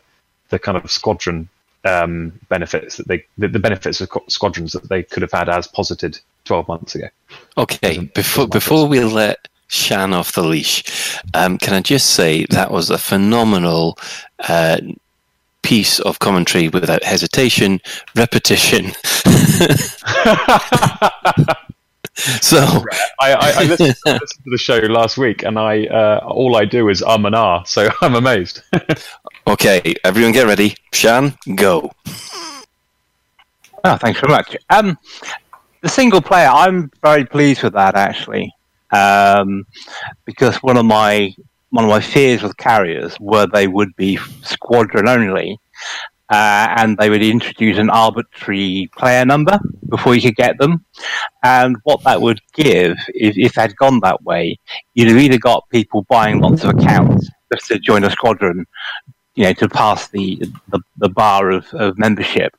[0.50, 1.50] the kind of squadron
[1.86, 5.68] um, benefits that they the, the, benefits of squadrons that they could have had as
[5.68, 7.10] posited 12 months ago.
[7.58, 12.72] Okay, before before we let Shan off the leash, um, can I just say that
[12.72, 13.98] was a phenomenal
[14.48, 14.78] uh,
[15.64, 17.82] piece of commentary without hesitation,
[18.16, 18.92] repetition.
[22.16, 22.60] so
[23.20, 26.66] I, I, I listened, listened, to the show last week, and I uh, all I
[26.66, 28.62] do is um and ah, so I'm amazed.
[29.48, 30.76] okay, everyone, get ready.
[30.94, 31.92] Shan, go.
[33.86, 34.56] Oh, thanks very much.
[34.70, 34.98] Um,
[35.82, 38.54] the single player, I'm very pleased with that actually,
[38.92, 39.66] um,
[40.26, 41.36] because one of my
[41.74, 45.58] one of my fears with carriers were they would be squadron only,
[46.30, 49.60] uh, and they would introduce an arbitrary player number
[49.90, 50.86] before you could get them.
[51.44, 54.60] And what that would give, if, if they'd gone that way,
[54.94, 58.68] you'd have either got people buying lots of accounts just to join a squadron,
[59.34, 62.56] you know, to pass the the, the bar of, of membership.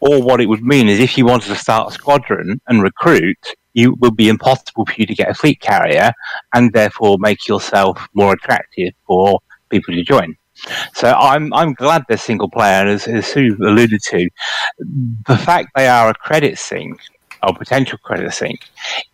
[0.00, 3.38] Or what it would mean is if you wanted to start a squadron and recruit,
[3.74, 6.12] it would be impossible for you to get a fleet carrier
[6.54, 10.36] and therefore make yourself more attractive for people to join.
[10.94, 14.28] So I'm I'm glad they're single player, as, as Sue alluded to,
[15.26, 17.00] the fact they are a credit sink
[17.42, 18.60] or potential credit sink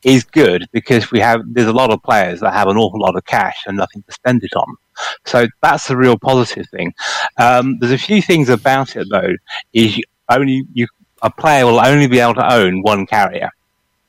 [0.03, 3.17] is good because we have there's a lot of players that have an awful lot
[3.17, 4.77] of cash and nothing to spend it on.
[5.25, 6.93] So that's the real positive thing.
[7.39, 9.35] Um, there's a few things about it though.
[9.73, 10.87] Is you only you
[11.23, 13.51] a player will only be able to own one carrier,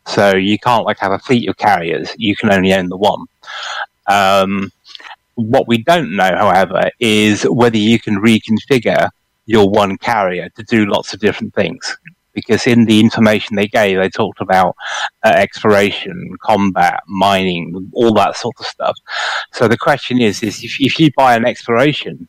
[0.10, 2.14] so you can't like have a fleet of carriers.
[2.18, 3.26] You can only own the one.
[4.07, 4.72] Um,
[5.36, 9.10] what we don't know, however, is whether you can reconfigure
[9.45, 11.95] your one carrier to do lots of different things.
[12.34, 14.76] Because in the information they gave, they talked about
[15.24, 18.97] uh, exploration, combat, mining, all that sort of stuff.
[19.51, 22.28] So the question is, is if, if you buy an exploration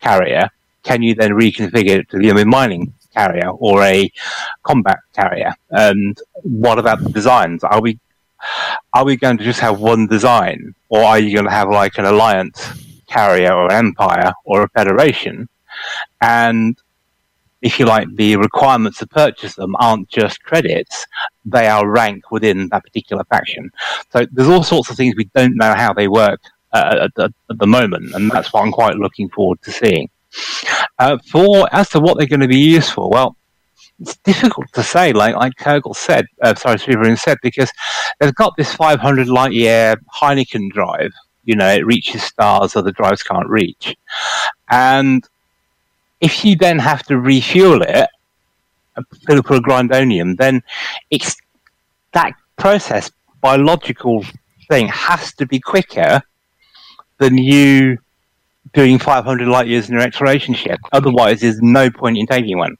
[0.00, 0.50] carrier,
[0.82, 4.10] can you then reconfigure it to be mining carrier or a
[4.62, 5.54] combat carrier?
[5.70, 7.64] And what about the designs?
[7.64, 7.98] Are we
[8.92, 11.96] are we going to just have one design, or are you going to have like
[11.98, 12.60] an alliance
[13.06, 15.48] carrier or empire or a federation?
[16.20, 16.76] And
[17.64, 21.06] if you like, the requirements to purchase them aren't just credits,
[21.46, 23.70] they are rank within that particular faction.
[24.10, 26.40] So there's all sorts of things we don't know how they work
[26.74, 30.10] uh, at, the, at, the, moment, and that's what I'm quite looking forward to seeing.
[30.98, 33.36] Uh, for as to what they're going to be used for, well,
[34.00, 37.70] it's difficult to say, like like Kurgle said, uh, sorry, Severin said, because
[38.18, 41.12] they've got this 500 light year Heineken drive.
[41.44, 43.94] You know, it reaches stars other drives can't reach,
[44.70, 45.22] and
[46.20, 48.08] if you then have to refuel it,
[49.26, 50.62] fill it a grindonium, then
[51.10, 51.36] it's
[52.12, 53.10] that process
[53.42, 54.24] biological
[54.70, 56.22] thing has to be quicker
[57.18, 57.98] than you
[58.72, 60.80] doing 500 light years in your exploration ship.
[60.92, 62.76] Otherwise, there's no point in taking one.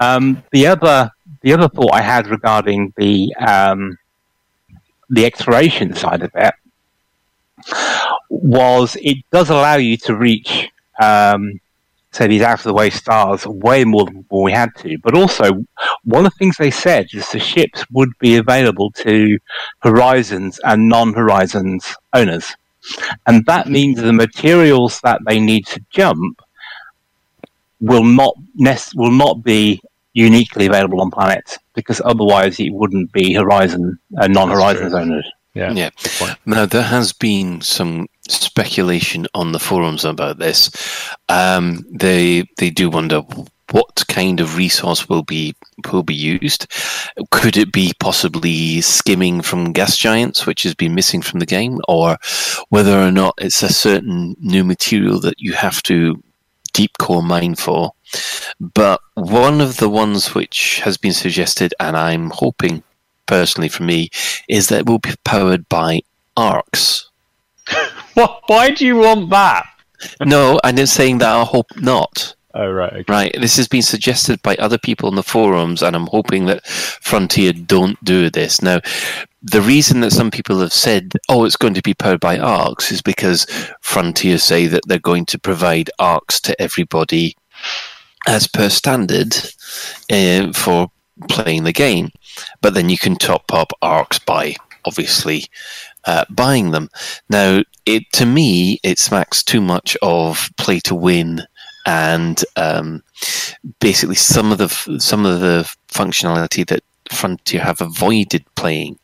[0.00, 1.10] Um, the other
[1.42, 3.98] the other thought I had regarding the um,
[5.08, 6.54] the exploration side of it
[8.28, 10.70] was it does allow you to reach
[11.00, 11.60] um,
[12.12, 14.98] say these out of the way stars way more than we had to.
[14.98, 15.64] But also,
[16.04, 19.38] one of the things they said is the ships would be available to
[19.80, 22.56] Horizons and non Horizons owners.
[23.26, 26.40] And that means the materials that they need to jump
[27.80, 29.80] will not nec- will not be
[30.12, 35.30] uniquely available on planets because otherwise it wouldn't be Horizon uh, non-horizon owners.
[35.54, 35.72] Yeah.
[35.72, 35.90] Yeah.
[36.46, 40.70] Now there has been some speculation on the forums about this.
[41.28, 43.22] Um, they they do wonder
[43.72, 45.54] what kind of resource will be
[45.92, 46.66] will be used.
[47.30, 51.80] Could it be possibly skimming from gas giants, which has been missing from the game,
[51.88, 52.18] or
[52.68, 56.22] whether or not it's a certain new material that you have to
[56.72, 57.92] deep core mine for?
[58.60, 62.82] But one of the ones which has been suggested, and I'm hoping
[63.26, 64.10] personally for me,
[64.48, 66.02] is that it will be powered by
[66.36, 67.08] ARX.
[68.14, 68.42] What?
[68.48, 69.66] Why do you want that?
[70.20, 72.34] no, I'm just saying that I hope not.
[72.54, 72.92] Oh right.
[72.92, 73.04] Okay.
[73.08, 76.66] Right, this has been suggested by other people in the forums, and I'm hoping that
[76.66, 78.60] Frontier don't do this.
[78.60, 78.80] Now,
[79.42, 82.90] the reason that some people have said, oh, it's going to be powered by ARX
[82.90, 83.46] is because
[83.80, 87.36] Frontier say that they're going to provide ARX to everybody
[88.26, 89.36] as per standard
[90.10, 90.90] uh, for
[91.28, 92.10] playing the game.
[92.60, 95.44] But then you can top up ARX by obviously
[96.04, 96.88] uh, buying them.
[97.28, 101.42] Now, it to me, it smacks too much of play to win
[101.86, 103.02] and um,
[103.80, 104.68] basically some of the
[105.00, 108.98] some of the functionality that Frontier have avoided playing.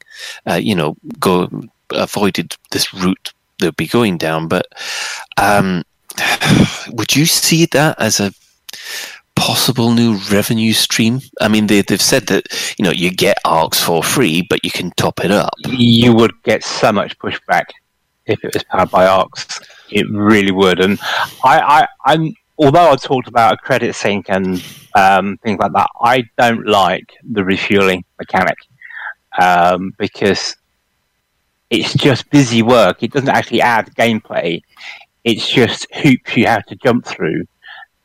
[0.46, 1.48] Uh, you know, go
[1.90, 4.48] avoided this route they'll be going down.
[4.48, 4.66] But
[5.36, 5.82] um,
[6.90, 8.32] would you see that as a
[9.34, 11.20] possible new revenue stream?
[11.40, 12.46] I mean, they, they've said that
[12.78, 15.54] you know you get ARX for free, but you can top it up.
[15.66, 17.64] You would get so much pushback
[18.26, 19.60] if it was powered by ARX.
[19.90, 20.80] It really would.
[20.80, 20.98] And
[21.44, 24.62] I, I, I'm although I talked about a credit sink and
[24.94, 28.56] um, things like that, I don't like the refueling mechanic
[29.38, 30.56] um, because
[31.70, 33.02] it's just busy work.
[33.02, 34.62] It doesn't actually add gameplay.
[35.24, 37.44] It's just hoops you have to jump through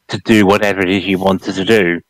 [0.09, 2.01] to do whatever it is you wanted to do.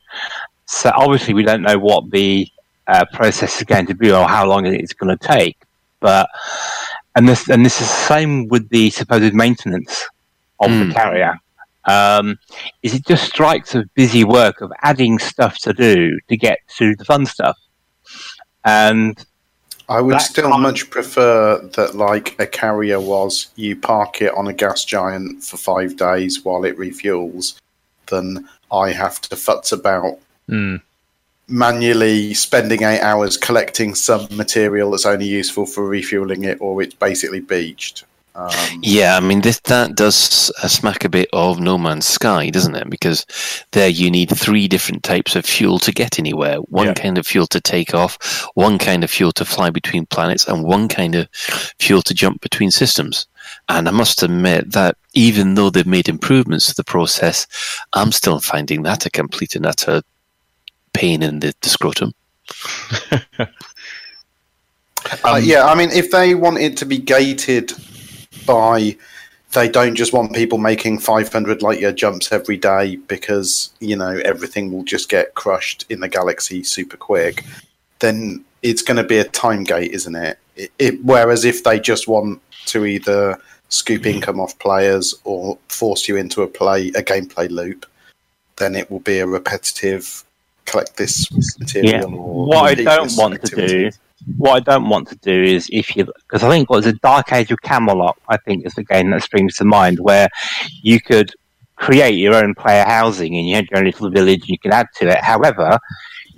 [0.65, 2.47] So obviously, we don't know what the
[2.87, 5.57] uh, process is going to be or how long it's going to take.
[5.99, 6.29] But
[7.15, 10.07] and this and this is the same with the supposed maintenance
[10.59, 10.87] of Mm.
[10.87, 11.35] the carrier.
[11.85, 12.37] Um,
[12.83, 16.95] is it just strikes of busy work of adding stuff to do to get to
[16.95, 17.57] the fun stuff?
[18.63, 19.23] And
[19.89, 24.47] I would still can't- much prefer that, like a carrier was, you park it on
[24.47, 27.59] a gas giant for five days while it refuels,
[28.07, 30.77] than I have to futz about Hmm.
[31.47, 36.93] manually spending eight hours collecting some material that's only useful for refueling it, or it's
[36.95, 38.05] basically beached.
[38.33, 38.49] Um,
[38.81, 42.75] Yeah, I mean this that does uh, smack a bit of No Man's Sky, doesn't
[42.75, 42.89] it?
[42.89, 43.25] Because
[43.71, 46.57] there you need three different types of fuel to get anywhere.
[46.57, 46.93] One Yeah.
[46.93, 50.63] kind of fuel to take off, one kind of fuel to fly between planets, and
[50.63, 51.27] one kind of
[51.79, 53.27] fuel to jump between systems.
[53.67, 57.47] And I must admit that even though they've made improvements to the process,
[57.93, 60.03] I'm still finding that a complete and utter
[60.93, 62.13] pain in the, the scrotum.
[65.23, 67.73] Uh, yeah, I mean, if they want it to be gated
[68.45, 68.97] by,
[69.53, 74.21] they don't just want people making 500 light year jumps every day because, you know,
[74.23, 77.43] everything will just get crushed in the galaxy super quick,
[77.99, 80.37] then it's going to be a time gate, isn't it?
[80.55, 81.03] It, it?
[81.03, 83.37] Whereas if they just want to either
[83.69, 87.85] scoop income off players or force you into a play, a gameplay loop,
[88.57, 90.23] then it will be a repetitive
[90.65, 92.11] collect this material.
[92.11, 92.17] Yeah.
[92.17, 93.91] Or What I don't want to do,
[94.37, 96.93] what I don't want to do is if you, because I think what was a
[96.93, 100.29] Dark Age of Camelot, I think is the game that springs to mind, where
[100.81, 101.33] you could
[101.75, 104.71] create your own player housing and you had your own little village and you could
[104.71, 105.19] add to it.
[105.23, 105.79] However,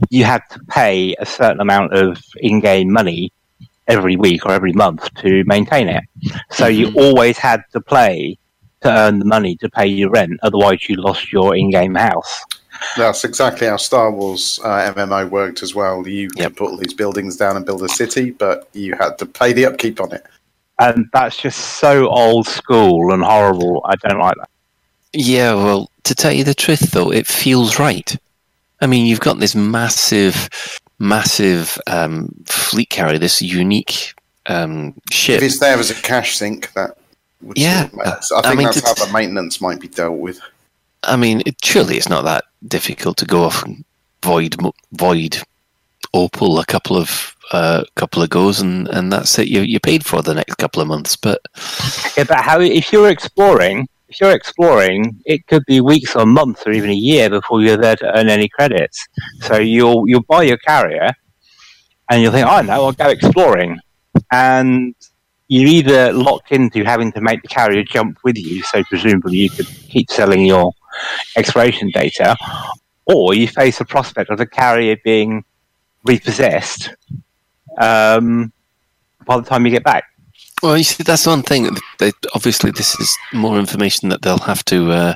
[0.09, 3.31] you had to pay a certain amount of in-game money
[3.88, 6.03] every week or every month to maintain it.
[6.51, 6.97] So you mm-hmm.
[6.97, 8.38] always had to play
[8.81, 10.39] to earn the money to pay your rent.
[10.43, 12.43] Otherwise, you lost your in-game house.
[12.97, 16.07] That's exactly how Star Wars uh, MMO worked as well.
[16.07, 16.47] You Yep.
[16.49, 19.53] could put all these buildings down and build a city, but you had to pay
[19.53, 20.24] the upkeep on it.
[20.80, 23.86] And that's just so old school and horrible.
[23.88, 24.49] I don't like that.
[25.13, 28.15] Yeah, well, to tell you the truth, though, it feels right.
[28.82, 30.49] I mean, you've got this massive,
[30.99, 34.13] massive um, fleet carrier, this unique
[34.47, 35.38] um, ship.
[35.38, 36.97] If it's there as a cash sink, that
[37.41, 39.88] Which Yeah, is- uh, I I think mean, that's it's- how the maintenance might be
[39.88, 40.39] dealt with.
[41.03, 43.83] I mean, it, surely it's not that difficult to go off and
[44.23, 44.55] void
[44.91, 45.37] void
[46.15, 49.47] Opal a couple of uh, couple of goes, and, and that's it.
[49.47, 51.41] You you paid for the next couple of months, but
[52.15, 56.67] Yeah, but how if you're exploring, if you're exploring, it could be weeks or months
[56.67, 59.07] or even a year before you're there to earn any credits.
[59.41, 61.09] So you'll you'll buy your carrier,
[62.11, 63.79] and you'll think, oh no, I'll go exploring,
[64.31, 64.93] and
[65.47, 69.49] you're either locked into having to make the carrier jump with you, so presumably you
[69.49, 70.73] could keep selling your
[71.35, 72.35] exploration data,
[73.05, 75.43] or you face the prospect of the carrier being
[76.05, 76.95] repossessed
[77.77, 78.51] um,
[79.25, 80.05] by the time you get back.
[80.61, 81.69] Well, you see, that's one thing.
[81.99, 85.15] They, obviously, this is more information that they'll have to uh,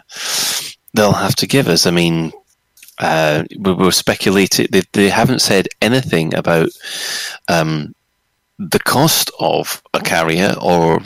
[0.93, 1.85] they'll have to give us.
[1.85, 2.33] I mean,
[2.99, 4.67] uh, we were speculating.
[4.71, 6.69] They, they haven't said anything about
[7.47, 7.95] um,
[8.59, 11.01] the cost of a carrier or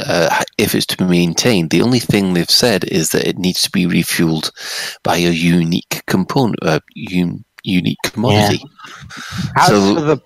[0.00, 1.70] uh, if it's to be maintained.
[1.70, 4.50] The only thing they've said is that it needs to be refueled
[5.02, 8.64] by a unique component, a un, unique commodity.
[9.56, 10.18] As So- for the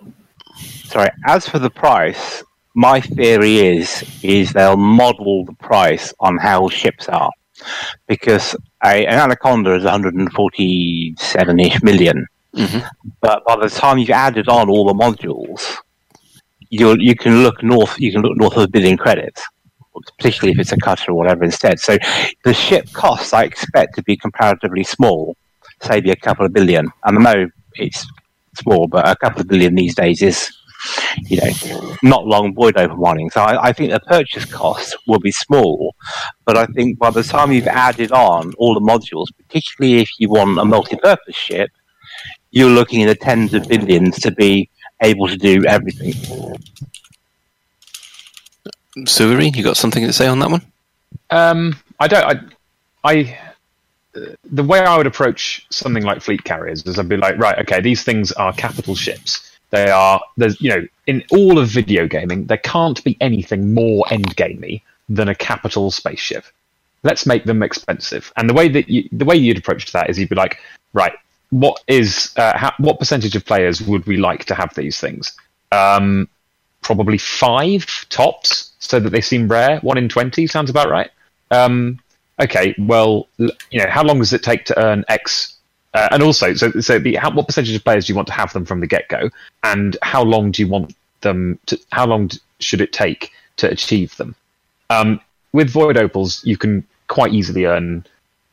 [0.85, 2.43] sorry, as for the price,
[2.75, 7.31] my theory is is they'll model the price on how ships are,
[8.07, 8.55] because
[8.85, 12.85] a, an anaconda is 147ish million, Mhm.
[13.21, 15.77] but by the time you've added on all the modules,
[16.71, 17.99] you you can look north.
[17.99, 19.43] You can look north of a billion credits.
[20.19, 21.81] Particularly if it's a cutter or whatever instead.
[21.81, 21.99] So
[22.45, 25.37] the ship costs I expect to be comparatively small,
[25.83, 26.91] say be a couple of billion.
[27.05, 28.07] And I know it's
[28.55, 30.51] small, but a couple of billion these days is,
[31.25, 33.31] you know, not long void opal mining.
[33.31, 35.95] So I, I think the purchase cost will be small,
[36.45, 40.29] but I think by the time you've added on all the modules, particularly if you
[40.29, 41.71] want a multi-purpose ship,
[42.51, 44.71] you're looking in the tens of billions to be
[45.03, 46.15] able to do everything.
[49.05, 50.63] Severin, you got something to say on that one?
[51.31, 52.25] Um, I don't.
[52.25, 53.39] I, I,
[54.51, 57.81] the way I would approach something like fleet carriers is I'd be like, right, okay,
[57.81, 59.59] these things are capital ships.
[59.71, 60.21] They are.
[60.37, 65.29] There's, you know, in all of video gaming, there can't be anything more endgamey than
[65.29, 66.45] a capital spaceship.
[67.03, 68.33] Let's make them expensive.
[68.37, 70.59] And the way that you, the way you'd approach that is you'd be like,
[70.93, 71.13] right,
[71.51, 75.37] what is, uh, what percentage of players would we like to have these things?
[75.71, 76.29] Um,
[76.83, 79.79] probably five tops, so that they seem rare.
[79.81, 81.11] One in twenty sounds about right.
[81.51, 82.01] Um,
[82.41, 85.55] okay, well, you know, how long does it take to earn X?
[85.95, 88.53] Uh, and also, so so how, what percentage of players do you want to have
[88.53, 89.31] them from the get go,
[89.63, 91.79] and how long do you want them to?
[91.91, 92.31] How long
[92.61, 94.35] should it take to achieve them?
[94.91, 95.21] Um,
[95.53, 98.05] with void opals, you can quite easily earn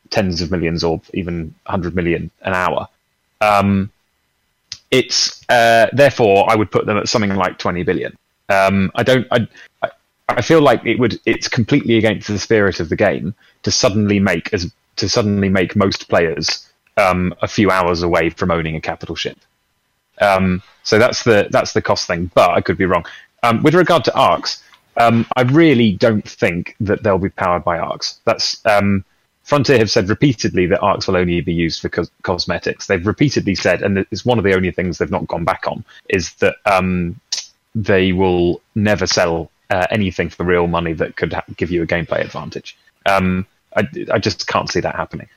[0.10, 2.88] tens of millions or even hundred million an hour.
[3.42, 3.92] Um,
[4.90, 8.16] it's uh, therefore I would put them at something like twenty billion.
[8.48, 9.28] Um, I don't.
[9.32, 9.48] I,
[10.30, 11.20] I feel like it would.
[11.26, 15.76] It's completely against the spirit of the game to suddenly make as to suddenly make
[15.76, 19.38] most players um, a few hours away from owning a capital ship.
[20.22, 22.32] Um, so that's the that's the cost thing.
[22.34, 23.06] But I could be wrong.
[23.44, 24.64] Um, with regard to ARX,
[24.98, 28.20] um, I really don't think that they'll be powered by ARX.
[28.26, 29.04] That's um,
[29.44, 32.88] Frontier have said repeatedly that ARX will only be used for cos- cosmetics.
[32.88, 35.84] They've repeatedly said, and it's one of the only things they've not gone back on,
[36.10, 37.20] is that um,
[37.76, 41.88] they will never sell uh, anything for real money that could ha- give you a
[41.88, 42.78] gameplay advantage.
[43.06, 43.46] Um,
[43.76, 45.28] I, I just can't see that happening.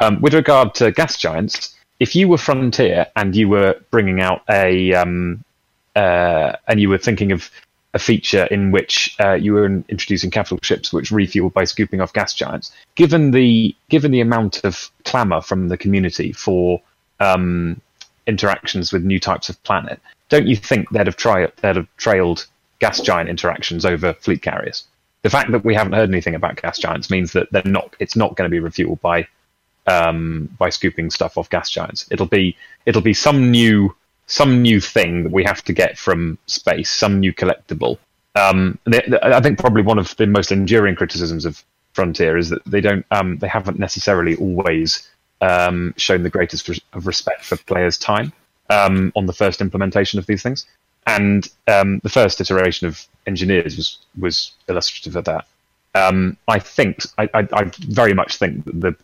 [0.00, 4.42] Um, with regard to gas giants, if you were Frontier and you were bringing out
[4.50, 5.42] a um,
[5.94, 7.50] uh, and you were thinking of
[7.94, 12.12] a feature in which uh, you were introducing capital ships which refuel by scooping off
[12.12, 16.82] gas giants, given the given the amount of clamour from the community for
[17.20, 17.80] um,
[18.26, 22.46] interactions with new types of planet, don't you think they'd have tried they'd have trailed
[22.78, 24.84] gas giant interactions over fleet carriers?
[25.22, 27.96] The fact that we haven't heard anything about gas giants means that they're not.
[27.98, 29.26] It's not going to be refueled by
[29.86, 32.06] um, by scooping stuff off gas giants.
[32.10, 32.56] It'll be
[32.86, 33.94] it'll be some new
[34.26, 37.98] some new thing that we have to get from space, some new collectible.
[38.34, 41.64] Um, they, they- I think probably one of the most enduring criticisms of
[41.94, 45.08] Frontier is that they don't um, they haven't necessarily always
[45.40, 48.32] um, shown the greatest res- of respect for players' time
[48.70, 50.66] um, on the first implementation of these things.
[51.06, 55.46] And um, the first iteration of engineers was was illustrative of that.
[55.94, 58.96] Um, I think I, I, I very much think that the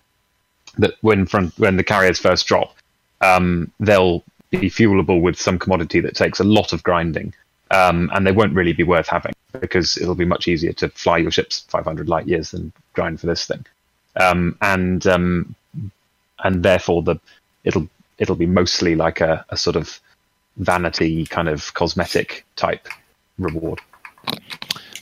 [0.79, 1.27] that when
[1.57, 2.75] when the carriers first drop,
[3.21, 7.33] um, they'll be fuelable with some commodity that takes a lot of grinding,
[7.71, 11.19] um, and they won't really be worth having because it'll be much easier to fly
[11.19, 13.65] your ships 500 light years than grind for this thing,
[14.17, 15.55] um, and um,
[16.45, 17.17] and therefore the
[17.65, 17.89] it'll
[18.19, 20.01] it'll be mostly like a, a sort of
[20.57, 22.89] vanity kind of cosmetic type
[23.39, 23.81] reward.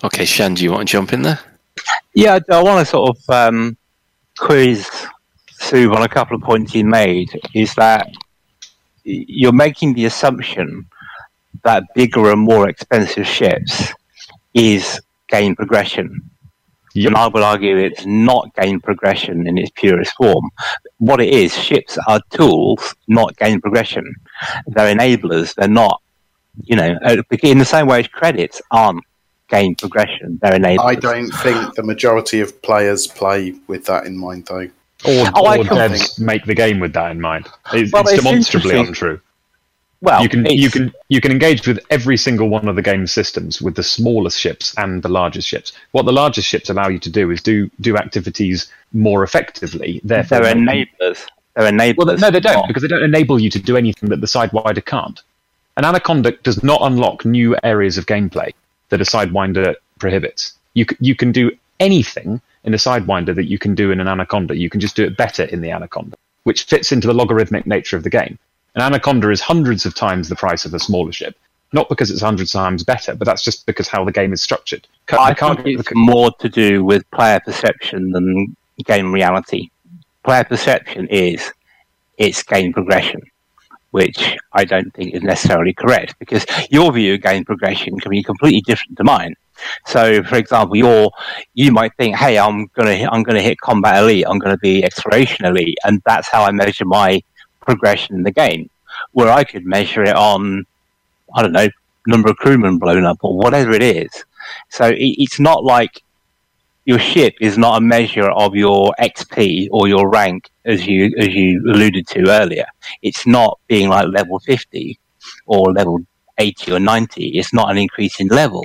[0.03, 1.41] Okay, Shan, do you want to jump in there?
[2.15, 3.77] Yeah, I, I want to sort of um,
[4.39, 4.89] quiz
[5.51, 7.39] Sue on a couple of points you made.
[7.55, 8.09] Is that
[9.05, 10.87] you're making the assumption
[11.65, 13.93] that bigger and more expensive ships
[14.55, 16.23] is game progression.
[16.95, 17.07] Yep.
[17.07, 20.51] And I would argue it's not game progression in its purest form.
[20.99, 24.13] What it is, ships are tools, not game progression.
[24.67, 25.55] They're enablers.
[25.55, 26.03] They're not,
[26.65, 29.05] you know, uh, in the same way as credits aren't
[29.49, 30.39] game progression.
[30.43, 30.85] They're enablers.
[30.85, 34.69] I don't think the majority of players play with that in mind, though.
[35.07, 37.47] Or, Oh, or can- devs make the game with that in mind.
[37.73, 39.21] It's, Well, it's it's demonstrably untrue.
[40.03, 42.83] Well, you can it's- you can you can engage with every single one of the
[42.83, 45.73] game's systems with the smallest ships and the largest ships.
[45.93, 50.01] What the largest ships allow you to do is do do activities more effectively.
[50.05, 51.27] Therefore, they're enablers.
[51.55, 51.97] They're enablers.
[51.97, 54.85] Well, no, they don't because they don't enable you to do anything that the Sidewinder
[54.85, 55.21] can't.
[55.77, 58.53] An Anaconda does not unlock new areas of gameplay
[58.89, 60.55] that a Sidewinder prohibits.
[60.75, 64.57] You you can do anything in a Sidewinder that you can do in an Anaconda.
[64.57, 67.97] You can just do it better in the Anaconda, which fits into the logarithmic nature
[67.97, 68.39] of the game.
[68.75, 71.37] An Anaconda is hundreds of times the price of a smaller ship.
[71.73, 74.43] Not because it's hundreds of times better, but that's just because how the game is
[74.43, 74.87] structured.
[75.13, 79.71] I cargo- think it's more to do with player perception than game reality.
[80.25, 81.53] Player perception is
[82.19, 83.23] it's game progression,
[83.93, 88.23] which I don't think is necessarily correct because your view of game progression can be
[88.23, 89.35] completely different to mine.
[89.87, 91.11] So, for example, you're,
[91.55, 94.25] you might think, "Hey, I'm gonna I'm gonna hit combat elite.
[94.27, 97.23] I'm gonna be exploration elite," and that's how I measure my
[97.71, 98.69] progression in the game.
[99.13, 100.67] Where I could measure it on,
[101.35, 101.69] I don't know,
[102.07, 104.11] number of crewmen blown up or whatever it is.
[104.69, 106.03] So it, it's not like
[106.85, 111.29] your ship is not a measure of your XP or your rank, as you as
[111.29, 112.67] you alluded to earlier.
[113.03, 114.99] It's not being like level fifty
[115.47, 115.99] or level
[116.39, 117.39] eighty or ninety.
[117.39, 118.65] It's not an increase in level.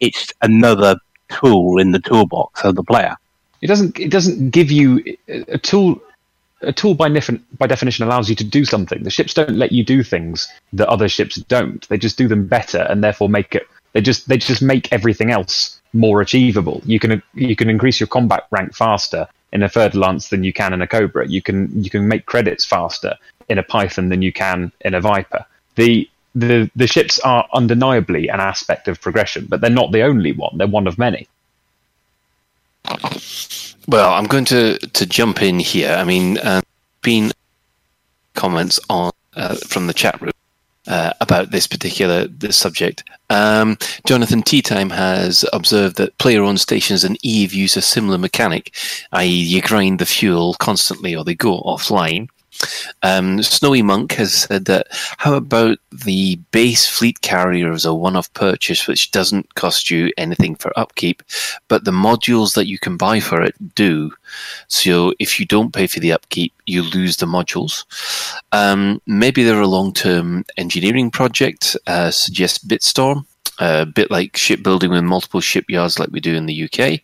[0.00, 0.96] It's another
[1.28, 3.14] tool in the toolbox of the player.
[3.62, 3.98] It doesn't.
[4.00, 6.00] It doesn't give you a tool.
[6.62, 9.02] A tool by, nif- by definition allows you to do something.
[9.02, 11.86] The ships don't let you do things that other ships don't.
[11.88, 13.66] They just do them better, and therefore make it.
[13.92, 16.82] They just they just make everything else more achievable.
[16.84, 20.72] You can you can increase your combat rank faster in a Fer-de-Lance than you can
[20.72, 21.26] in a cobra.
[21.26, 23.16] You can you can make credits faster
[23.48, 25.44] in a python than you can in a viper.
[25.74, 30.32] The the the ships are undeniably an aspect of progression, but they're not the only
[30.32, 30.56] one.
[30.56, 31.26] They're one of many.
[33.88, 35.90] Well, I'm going to, to jump in here.
[35.90, 36.60] I mean, uh,
[37.02, 37.32] been
[38.34, 40.32] comments on uh, from the chat room
[40.86, 43.04] uh, about this particular this subject.
[43.30, 48.74] Um, Jonathan Tea Time has observed that player-owned stations and Eve use a similar mechanic,
[49.12, 52.28] i.e., you grind the fuel constantly or they go offline.
[53.02, 58.32] Um, Snowy Monk has said that how about the base fleet carrier as a one-off
[58.34, 61.22] purchase, which doesn't cost you anything for upkeep,
[61.68, 64.12] but the modules that you can buy for it do.
[64.68, 67.84] So if you don't pay for the upkeep, you lose the modules.
[68.52, 73.24] Um, maybe they're a long-term engineering project, uh, suggests Bitstorm.
[73.62, 77.00] A bit like shipbuilding with multiple shipyards, like we do in the UK.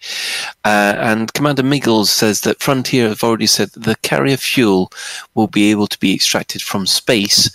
[0.65, 4.91] Uh, and Commander Miggles says that Frontier have already said that the carrier fuel
[5.35, 7.51] will be able to be extracted from space,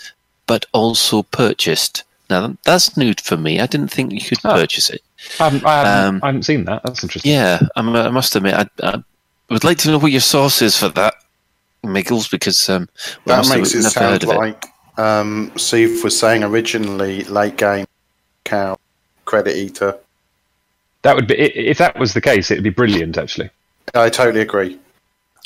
[0.46, 2.04] but also purchased.
[2.30, 3.60] Now that's new for me.
[3.60, 4.54] I didn't think you could Oh.
[4.54, 5.02] purchase it.
[5.40, 6.82] I haven't, I haven't, Um, I haven't seen that.
[6.84, 7.32] That's interesting.
[7.32, 9.04] Yeah, I'm, I must admit, I, I
[9.50, 11.16] would like to know what your source is for that,
[11.84, 12.88] Miggles, because um,
[13.26, 14.38] That must makes it sound heard of it.
[14.38, 14.66] like
[14.98, 17.86] um, Steve was saying originally late game
[18.46, 18.78] cow
[19.32, 19.92] credit eater.
[21.04, 21.36] That would be
[21.74, 23.18] if that was the case, it'd be brilliant.
[23.18, 23.50] Actually,
[23.96, 24.78] I totally agree.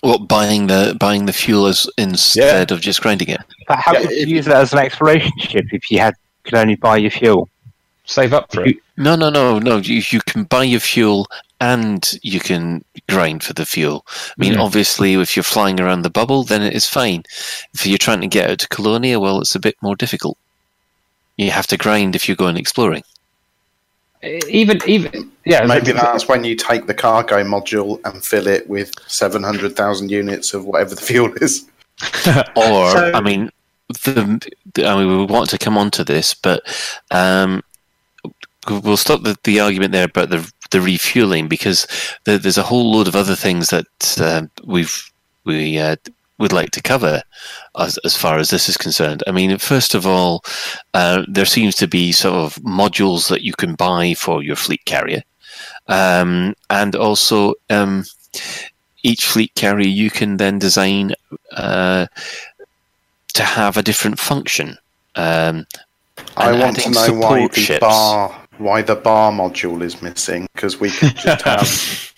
[0.01, 3.41] What buying the buying the fuel as instead of just grinding it?
[3.67, 6.55] But how Yeah, would you use that as an exploration ship if you had could
[6.55, 7.47] only buy your fuel?
[8.07, 8.75] save up for it.
[8.97, 9.77] No, no, no, no.
[9.77, 11.25] You, you can buy your fuel
[11.59, 14.05] and you can grind for the fuel.
[14.07, 14.63] I mean, Mm.
[14.65, 17.23] obviously, if you're flying around the bubble, then it is fine.
[17.73, 20.37] If you're trying to get out to Colonia, well, it's a bit more difficult.
[21.37, 23.01] You have to grind if you're going exploring.
[24.49, 28.91] Even even yeah, Maybe that's when you take the cargo module and fill it with
[29.07, 31.67] 700,000 units of whatever the fuel is.
[32.55, 33.51] Or, So- I mean,
[34.03, 36.63] the, the- I mean, we want to come on to this, but
[37.11, 37.61] um,
[38.67, 41.87] we'll stop the, the argument there about the the refueling because
[42.23, 45.11] there, there's a whole load of other things that um we've
[45.43, 45.95] we uh,
[46.37, 47.21] would like to cover
[47.77, 49.23] as as far as this is concerned.
[49.27, 50.43] I mean, first of all,
[50.93, 54.83] uh, there seems to be sort of modules that you can buy for your fleet
[54.85, 55.23] carrier,
[55.87, 57.55] um, and also.
[57.69, 58.05] Um,
[59.05, 61.13] each fleet carrier you can then design
[61.51, 62.07] uh,
[63.35, 64.77] to have a different function.
[65.15, 65.67] Um,
[66.35, 67.79] I want to know why the ships.
[67.81, 72.13] bar why the bar module is missing because we could just have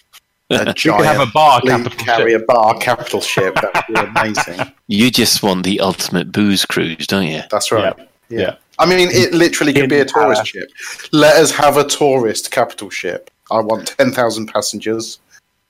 [0.50, 2.48] a You could have a bar fleet capital carrier ship.
[2.48, 3.56] bar capital ship.
[3.56, 4.74] That would be amazing.
[4.90, 7.42] You just want the ultimate booze cruise, don't you?
[7.52, 7.94] That's right.
[7.98, 8.06] Yeah.
[8.30, 8.40] Yeah.
[8.40, 8.56] Yeah.
[8.80, 10.34] I mean, it literally could be a In power.
[10.34, 10.70] tourist ship.
[11.12, 13.30] Let us have a tourist capital ship.
[13.52, 15.20] I want 10,000 passengers.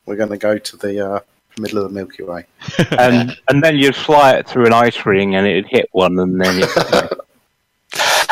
[0.05, 1.19] We're going to go to the uh,
[1.59, 2.45] middle of the Milky Way.
[2.99, 6.39] and and then you'd fly it through an ice ring and it'd hit one and
[6.39, 7.11] then it,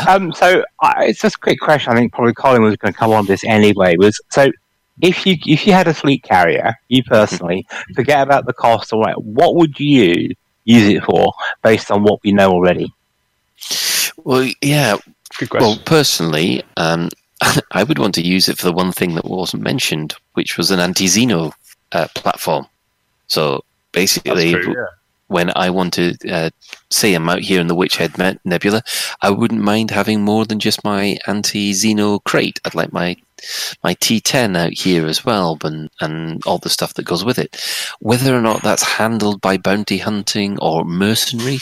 [0.07, 2.97] um so I, it's just a quick question i think probably colin was going to
[2.99, 4.51] come on this anyway was so
[5.01, 7.65] if you if you had a fleet carrier you personally
[7.95, 10.29] forget about the cost or what what would you
[10.63, 11.33] use it for
[11.63, 12.91] based on what we know already
[14.23, 14.97] Well, yeah.
[15.37, 15.67] Good question.
[15.67, 17.09] Well, personally, um,
[17.71, 20.71] I would want to use it for the one thing that wasn't mentioned, which was
[20.71, 21.51] an anti-Xeno
[21.91, 22.67] uh, platform.
[23.27, 24.85] So basically, true, yeah.
[25.27, 26.49] when I want to uh,
[26.89, 28.81] say I'm out here in the Witchhead Me- Nebula,
[29.21, 32.59] I wouldn't mind having more than just my anti-Xeno Krait.
[32.65, 33.17] I'd like my
[33.83, 37.61] my T10 out here as well, and and all the stuff that goes with it.
[37.99, 41.59] Whether or not that's handled by bounty hunting or mercenary,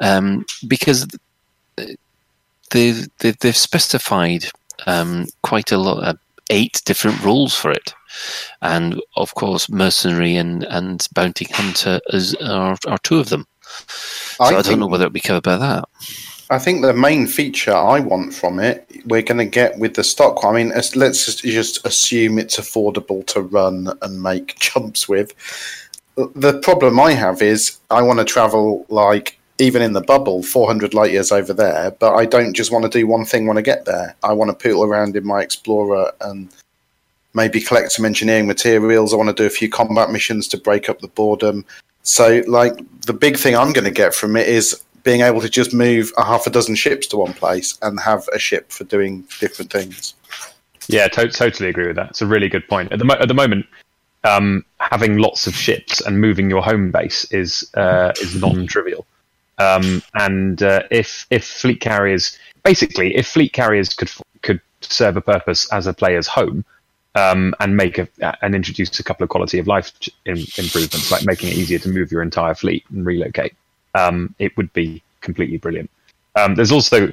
[0.00, 1.06] um, because
[2.70, 4.46] they've they've, they've specified
[4.86, 6.14] um, quite a lot, uh,
[6.50, 7.94] eight different rules for it,
[8.62, 13.46] and of course, mercenary and and bounty hunter is, are are two of them.
[13.60, 15.84] So I, don't think- know whether it'll be covered by that.
[16.48, 20.04] I think the main feature I want from it, we're going to get with the
[20.04, 20.44] stock.
[20.44, 25.34] I mean, let's just- assume it's affordable to run and make jumps with.
[26.16, 30.94] The problem I have is I want to travel like even in the bubble, 400
[30.94, 33.62] light years over there, but I don't just want to do one thing when I
[33.62, 34.14] get there.
[34.22, 36.48] I want to poodle around in my Explorer and
[37.34, 39.12] maybe collect some engineering materials.
[39.12, 41.64] I want to do a few combat missions to break up the boredom.
[42.02, 45.48] So, like, the big thing I'm going to get from it is being able to
[45.48, 48.82] just move a half a dozen ships to one place and have a ship for
[48.82, 50.14] doing different things.
[50.88, 52.10] Yeah, to- totally agree with that.
[52.10, 52.90] It's a really good point.
[52.90, 53.66] At the, mo- at the moment,
[54.24, 59.06] um, having lots of ships and moving your home base is uh, is non-trivial.
[59.58, 64.10] Um, and uh, if if fleet carriers, basically, if fleet carriers could
[64.42, 66.64] could serve a purpose as a player's home,
[67.14, 68.08] um, and make a
[68.42, 69.92] and introduce a couple of quality of life
[70.24, 73.54] im improvements, like making it easier to move your entire fleet and relocate,
[73.96, 75.90] um, it would be completely brilliant.
[76.34, 77.12] Um, there's also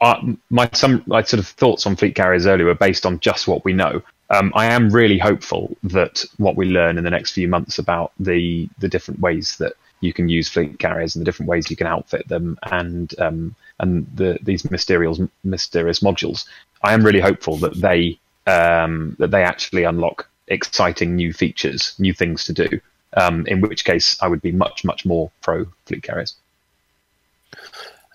[0.00, 0.20] uh,
[0.50, 3.64] my some my sort of thoughts on fleet carriers earlier were based on just what
[3.64, 4.02] we know.
[4.30, 8.12] Um, I am really hopeful that what we learn in the next few months about
[8.18, 11.76] the the different ways that you can use fleet carriers and the different ways you
[11.76, 16.46] can outfit them and um, and the these mysterious mysterious modules.
[16.82, 22.12] I am really hopeful that they um, that they actually unlock exciting new features, new
[22.12, 22.80] things to do.
[23.16, 26.34] Um, in which case, I would be much much more pro fleet carriers.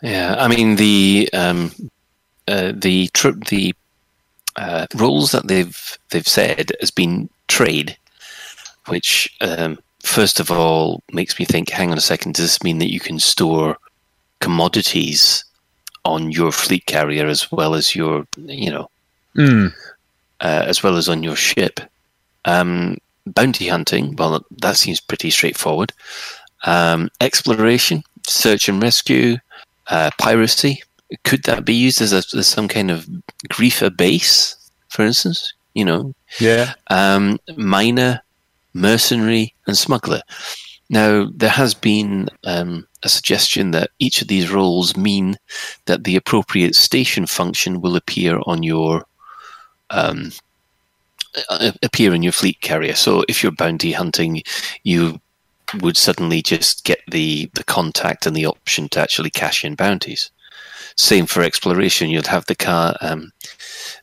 [0.02, 1.72] Yeah, I mean the um,
[2.48, 3.10] uh, the
[3.50, 3.76] the
[4.56, 7.98] uh, rules that they've they've said has been trade,
[8.88, 11.70] which um, first of all makes me think.
[11.70, 12.36] Hang on a second.
[12.36, 13.78] Does this mean that you can store
[14.40, 15.44] commodities
[16.06, 18.90] on your fleet carrier as well as your you know
[19.36, 19.72] Mm.
[20.42, 21.80] uh, as well as on your ship.
[22.46, 22.98] Um,
[23.34, 25.94] bounty hunting, well, that seems pretty straightforward.
[26.66, 29.38] Um, exploration, search and rescue,
[29.88, 30.84] uh, piracy.
[31.24, 33.08] Could that be used as, a, as some kind of
[33.50, 34.56] griefer base,
[34.90, 35.54] for instance?
[35.74, 36.74] You know, Yeah.
[36.90, 38.22] um, miner,
[38.74, 40.22] mercenary, and smuggler.
[40.90, 45.38] Now, there has been um, a suggestion that each of these roles mean
[45.86, 49.06] that the appropriate station function will appear on your
[49.92, 50.32] um,
[51.84, 52.96] appear in your fleet carrier.
[52.96, 54.42] So, if you're bounty hunting,
[54.84, 55.20] you
[55.82, 60.32] would suddenly just get the the contact and the option to actually cash in bounties.
[60.96, 62.10] Same for exploration.
[62.10, 63.32] You'd have the car, um,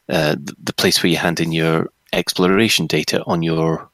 [0.09, 3.89] uh, the- place where you hand in your exploration data on your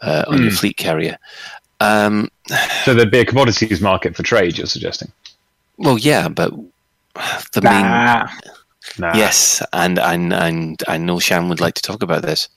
[0.00, 0.56] uh, on your Hmm.
[0.56, 1.18] fleet carrier.
[1.80, 2.30] Um,
[2.84, 4.56] So there'd be a commodities market for trade.
[4.58, 5.10] You're suggesting?
[5.76, 6.52] well, yeah, but
[7.52, 7.84] the main.
[8.98, 9.14] Nah.
[9.14, 12.48] yes, and and and I know Shan would like to talk about this.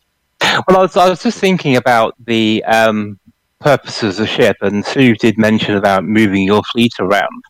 [0.68, 3.20] Well, I was, I was just thinking about the um,
[3.60, 7.44] purposes of the ship, and Sue did mention about moving your fleet around.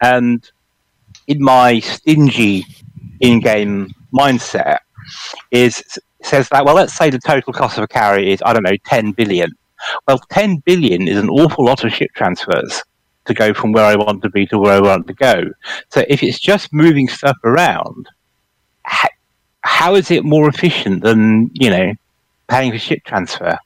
[0.00, 0.50] And
[1.26, 2.64] in my stingy
[3.20, 4.78] in-game mindset,
[5.50, 5.82] is
[6.22, 8.76] says that well, let's say the total cost of a carrier is I don't know
[8.86, 9.50] ten billion.
[10.06, 12.82] Well, ten billion is an awful lot of ship transfers
[13.26, 15.44] to go from where I want to be to where I want to go.
[15.90, 18.08] So if it's just moving stuff around,
[18.84, 19.08] how,
[19.62, 21.92] how is it more efficient than you know
[22.52, 23.58] paying for ship transfer.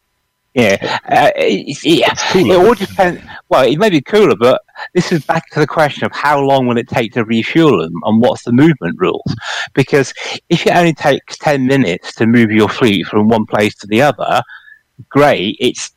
[0.54, 2.14] Yeah, uh, it's, yeah.
[2.34, 3.20] It all depends.
[3.50, 4.62] well, it may be cooler, but
[4.94, 7.92] this is back to the question of how long will it take to refuel them
[8.04, 9.34] and what's the movement rules?
[9.74, 10.14] Because
[10.48, 14.00] if it only takes 10 minutes to move your fleet from one place to the
[14.00, 14.40] other,
[15.10, 15.56] great.
[15.60, 15.92] It's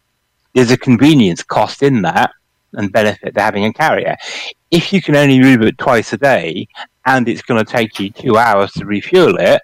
[0.55, 2.32] there's a convenience cost in that
[2.74, 4.16] and benefit to having a carrier.
[4.72, 6.68] If you can only move it twice a day
[7.06, 9.62] and it's going to take you two hours to refuel it,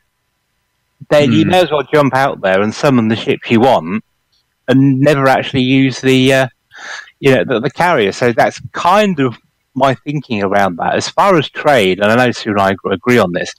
[1.09, 1.51] then you Hmm.
[1.51, 4.03] may as well jump out there and summon the ship you want
[4.67, 6.47] and never actually use the uh,
[7.19, 8.11] you know the, the carrier.
[8.11, 9.37] So that's kind of
[9.75, 10.95] my thinking around that.
[10.95, 13.53] As far as trade, and I know Sue and I agree on this,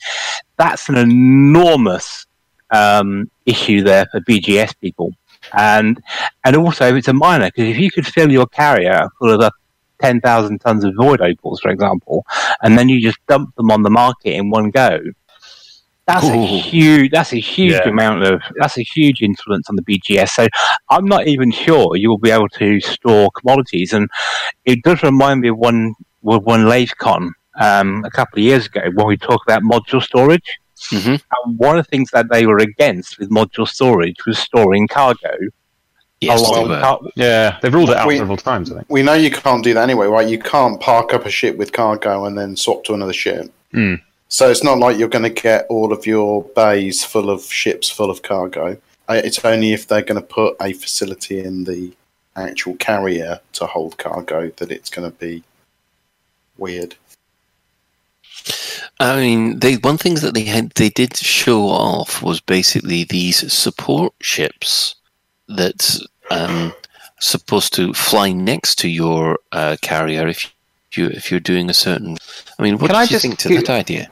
[0.57, 2.27] that's an enormous
[2.71, 5.13] um, issue there for BGS people,
[5.57, 6.01] and
[6.45, 9.51] and also it's a minor because if you could fill your carrier full of a
[10.01, 12.25] ten thousand tons of void opals, for example,
[12.63, 14.99] and then you just dump them on the market in one go.
[16.07, 17.11] That's a huge.
[17.11, 17.89] That's a huge Yeah.
[17.89, 18.41] amount of.
[18.61, 20.31] That's a huge influence on the BGS.
[20.31, 20.47] So
[20.89, 23.93] I'm not even sure you will be able to store commodities.
[23.93, 24.09] And
[24.65, 27.31] it does remind me of one with one LaveCon
[27.61, 30.59] um, a couple of years ago when we talked about module storage.
[30.91, 31.21] Mhm.
[31.45, 35.37] And one of the things that they were against with modular storage was storing cargo.
[36.21, 36.81] Yes, along they with were.
[36.81, 38.71] car- Yeah, they've ruled it out We- several times.
[38.71, 38.87] I think.
[38.89, 40.27] We know you can't do that anyway, right?
[40.29, 43.53] You can't park up a ship with cargo and then swap to another ship.
[43.73, 43.97] Hmm.
[44.29, 47.89] So it's not like you're going to get all of your bays full of ships
[47.91, 48.77] full of cargo.
[49.09, 51.93] Uh, It's only if they're going to put a facility in the
[52.35, 55.43] actual carrier to hold cargo that it's going to be
[56.59, 56.97] weird.
[58.99, 63.53] I mean, they one thing that they had they did show off was basically these
[63.53, 64.95] support ships
[65.49, 65.99] that
[66.31, 66.73] um
[67.21, 70.53] supposed to fly next to your uh, carrier if
[70.93, 72.17] you if you're doing a certain.
[72.59, 74.11] I mean, what Can do I you just think to that idea?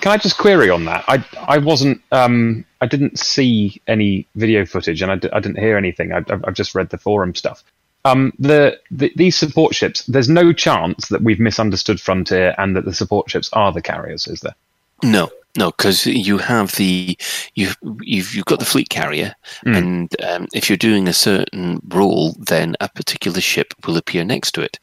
[0.00, 1.04] Can I just query on that?
[1.08, 5.58] I I wasn't um I didn't see any video footage and I, d- I didn't
[5.58, 6.12] hear anything.
[6.12, 7.64] I, I've just read the forum stuff.
[8.08, 10.04] Um, the, the these support ships.
[10.06, 14.26] There's no chance that we've misunderstood Frontier and that the support ships are the carriers,
[14.26, 14.54] is there?
[15.02, 17.16] No, no, because you have the
[17.54, 17.70] you
[18.02, 19.34] you've you've got the fleet carrier,
[19.64, 19.76] Mm.
[19.76, 24.52] and um, if you're doing a certain role, then a particular ship will appear next
[24.52, 24.78] to it,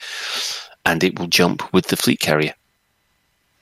[0.86, 2.54] and it will jump with the fleet carrier.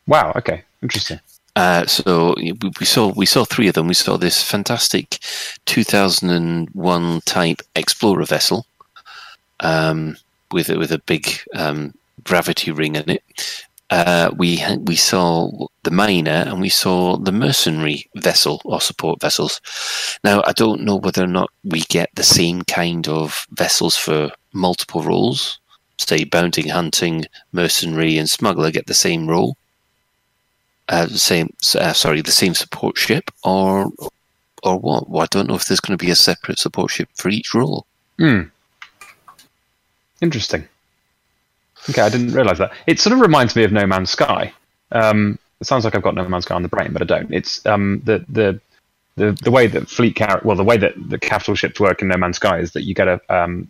[0.08, 0.34] Wow.
[0.36, 0.64] Okay.
[0.82, 1.20] Interesting.
[1.56, 3.88] Uh, so we, we saw we saw three of them.
[3.88, 5.20] We saw this fantastic
[5.66, 8.66] 2001 type explorer vessel
[9.64, 10.18] um,
[10.52, 11.94] with with a big um,
[12.24, 13.24] gravity ring in it.
[13.90, 15.50] Uh, we we saw
[15.84, 19.60] the miner and we saw the mercenary vessel or support vessels.
[20.24, 24.32] Now I don't know whether or not we get the same kind of vessels for
[24.54, 25.60] multiple roles.
[25.98, 29.58] Say bounty hunting, mercenary, and smuggler get the same role
[30.90, 33.92] uh, same uh, sorry the same support ship or
[34.64, 37.10] or what well, i don't know if there's going to be a separate support ship
[37.16, 37.86] for each role
[38.20, 38.44] Hmm.
[40.24, 40.66] Interesting.
[41.90, 42.72] Okay, I didn't realize that.
[42.88, 44.54] It sort of reminds me of No Man's Sky.
[44.94, 47.34] Um, it sounds like I've got No Man's Sky on the brain, but I don't.
[47.34, 48.62] It's um, the the
[49.18, 52.08] the the way that fleet car well the way that the capital ships work in
[52.08, 53.70] No Man's Sky is that you get a um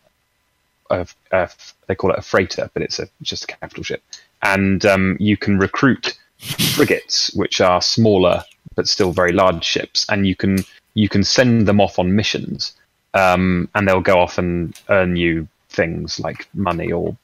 [0.92, 1.50] a, a
[1.88, 4.04] they call it a freighter, but it's a just a capital ship,
[4.44, 8.44] and um, you can recruit frigates, which are smaller
[8.76, 10.60] but still very large ships, and you can
[10.94, 12.76] you can send them off on missions,
[13.16, 17.16] um, and they'll go off and earn you things like money or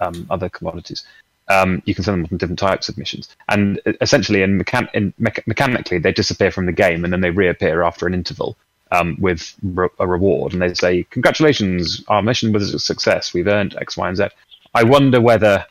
[0.00, 1.06] um, other commodities.
[1.48, 5.12] Um, you can send them on different types of missions, and essentially, in, mechan- in
[5.20, 8.56] mecha- mechanically, they disappear from the game, and then they reappear after an interval
[8.90, 13.32] um, with re- a reward, and they say, "Congratulations, our mission was a success.
[13.32, 14.26] We've earned X, Y, and Z."
[14.74, 15.64] I wonder whether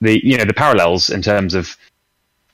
[0.00, 1.76] the you know the parallels in terms of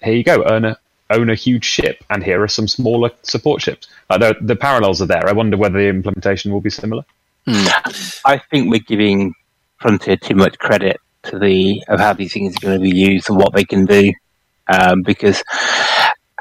[0.02, 0.78] here you go, earn a
[1.10, 3.86] own a huge ship, and here are some smaller support ships.
[4.10, 5.28] The, the parallels are there.
[5.28, 7.04] I wonder whether the implementation will be similar.
[7.46, 9.34] I think we're giving
[9.78, 13.28] Frontier too much credit to the of how these things are going to be used
[13.28, 14.12] and what they can do,
[14.68, 15.42] um, because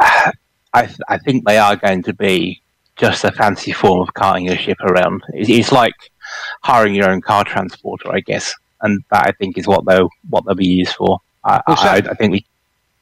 [0.01, 0.31] uh,
[0.73, 2.61] I I think they are going to be
[2.95, 5.21] just a fancy form of carting a ship around.
[5.33, 5.93] It's, it's like
[6.61, 10.45] hiring your own car transporter, I guess, and that I think is what they'll what
[10.45, 11.19] they'll be used for.
[11.43, 12.45] I, Well, I, I think we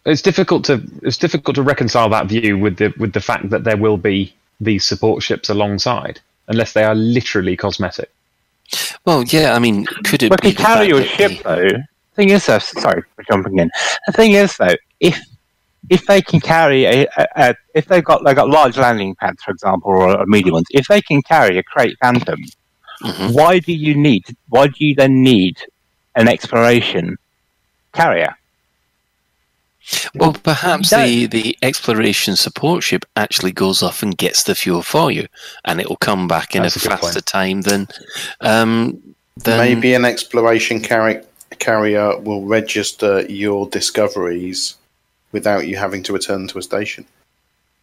[0.05, 3.63] It's difficult to it's difficult to reconcile that view with the with the fact that
[3.63, 8.09] there will be these support ships alongside, unless they are literally cosmetic.
[9.05, 11.41] well yeah i mean could it But be if you the carry your ship, they-
[11.43, 11.69] though,
[12.15, 13.69] thing is, though, sorry for jumping in.
[14.07, 15.17] The thing is, though, if
[15.89, 19.41] if they can carry a, a, a if they've got they've got large landing pads,
[19.43, 22.39] for example, or, or medium ones, if they can carry a Krait Phantom,
[23.03, 23.33] Mhm.
[23.33, 24.23] why do you need?
[24.49, 25.57] Why do you then need
[26.15, 27.17] an exploration
[27.93, 28.33] carrier?
[30.15, 35.11] Well perhaps the the exploration support ship actually goes off and gets the fuel for
[35.11, 35.27] you
[35.65, 37.25] and it will come back in That's a a faster point.
[37.25, 37.87] time than
[38.41, 39.01] um
[39.37, 41.25] then Maybe an exploration carri-
[41.59, 44.75] carrier will register your discoveries
[45.31, 47.03] without you having to return to a station.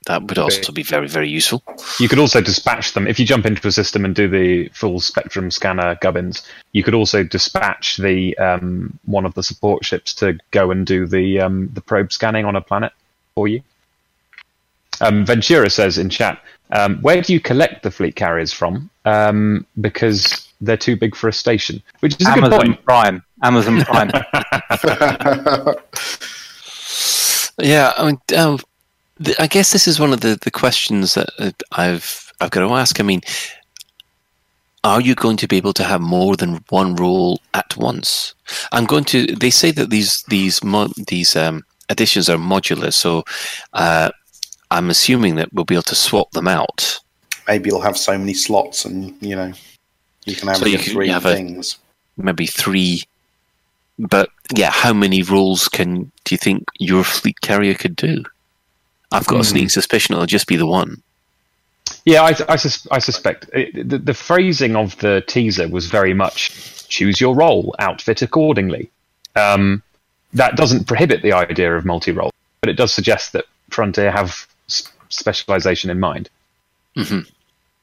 [0.07, 1.63] That would also be very, very useful.
[1.99, 4.99] You could also dispatch them if you jump into a system and do the full
[4.99, 6.43] spectrum scanner gubbins.
[6.73, 11.07] You could also dispatch the um, one of the support ships to go and do
[11.07, 12.93] the um, the probe scanning on a planet
[13.35, 13.63] for you.
[15.03, 18.89] Um, Ventura says in chat, um, "Where do you collect the fleet carriers from?
[19.05, 22.85] Um, because they're too big for a station." Which is a good Amazon point.
[22.85, 23.23] Prime.
[23.43, 24.11] Amazon Prime.
[27.63, 28.67] Yeah, I mean, um, th-
[29.39, 32.75] I guess this is one of the, the questions that uh, I've I've got to
[32.75, 33.01] ask.
[33.01, 33.21] I mean,
[34.83, 38.35] are you going to be able to have more than one role at once?
[38.73, 39.27] I'm going to.
[39.27, 43.25] They say that these these mo- these um, additions are modular, so
[43.75, 44.11] uh,
[44.71, 46.99] I'm assuming that we'll be able to swap them out.
[47.47, 49.53] Maybe you'll have so many slots, and you know,
[50.25, 51.77] you can have So you can- three have a- things.
[52.17, 53.03] Maybe three.
[53.99, 58.25] But yeah, how many roles can do you think your fleet carrier could do?
[59.13, 59.43] I've got a Hmm.
[59.45, 61.03] sneaking suspicion it'll just be the one.
[62.05, 66.15] Yeah, I, I, sus- I suspect it, the, the phrasing of the teaser was very
[66.15, 68.91] much choose your role, outfit accordingly.
[69.37, 69.83] Um,
[70.33, 72.31] that doesn't prohibit the idea of multi role,
[72.61, 76.29] but it does suggest that Frontier have s- specialization in mind.
[76.97, 77.21] hmm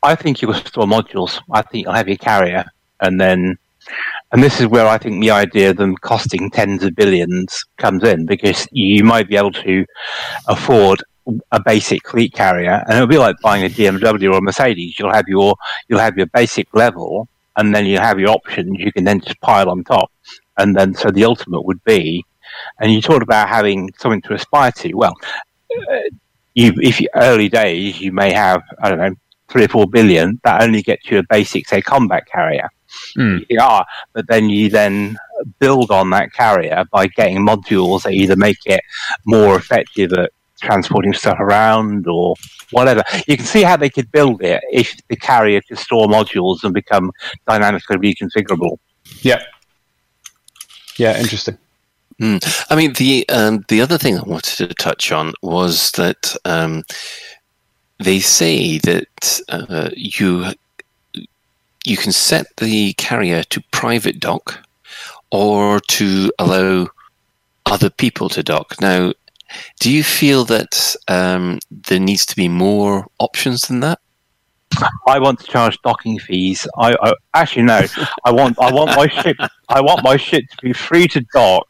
[0.04, 1.42] I think you'll store modules.
[1.52, 2.66] I think you'll have your carrier,
[3.02, 3.58] and then,
[4.32, 8.04] and this is where I think the idea of them costing tens of billions comes
[8.04, 9.86] in because you might be able to
[10.48, 11.04] afford
[11.52, 14.98] a basic fleet carrier, and it'll be like buying a BMW or a Mercedes.
[14.98, 15.56] You'll have your
[15.88, 18.80] you'll have your basic level, and then you have your options.
[18.80, 20.12] You can then just pile on top,
[20.58, 22.24] and then so the ultimate would be.
[22.80, 24.94] And you talked about having something to aspire to.
[24.94, 25.16] Well,
[25.92, 26.00] uh,
[26.54, 29.16] you if you early days you may have I don't know
[29.50, 32.70] three or four billion, that only gets you a basic, say, combat carrier.
[33.16, 33.40] Hmm.
[33.50, 33.84] Yeah,
[34.14, 35.18] but then you then
[35.60, 38.82] build on that carrier by getting modules that either make it
[39.26, 42.36] more effective at transporting stuff around or
[42.72, 43.04] whatever.
[43.28, 46.74] You can see how they could build it if the carrier could store modules and
[46.74, 47.12] become
[47.48, 48.78] dynamically reconfigurable.
[49.22, 49.44] Yeah.
[50.98, 51.58] Yeah, interesting.
[52.70, 56.84] I mean, the um, the other thing I wanted to touch on was that um,
[58.00, 60.54] they say that uh, you
[61.86, 64.68] you can set the carrier to private dock
[65.32, 66.88] or to allow
[67.66, 68.76] other people to dock.
[68.82, 69.14] Now,
[69.80, 74.00] do you feel that um, there needs to be more options than that?
[75.08, 76.68] I want to charge docking fees.
[76.78, 77.82] I, I actually no.
[78.26, 79.38] I want I want my ship.
[79.70, 81.68] I want my ship to be free to dock,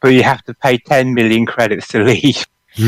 [0.00, 2.46] but you have to pay ten million credits to leave.
[2.78, 2.86] um,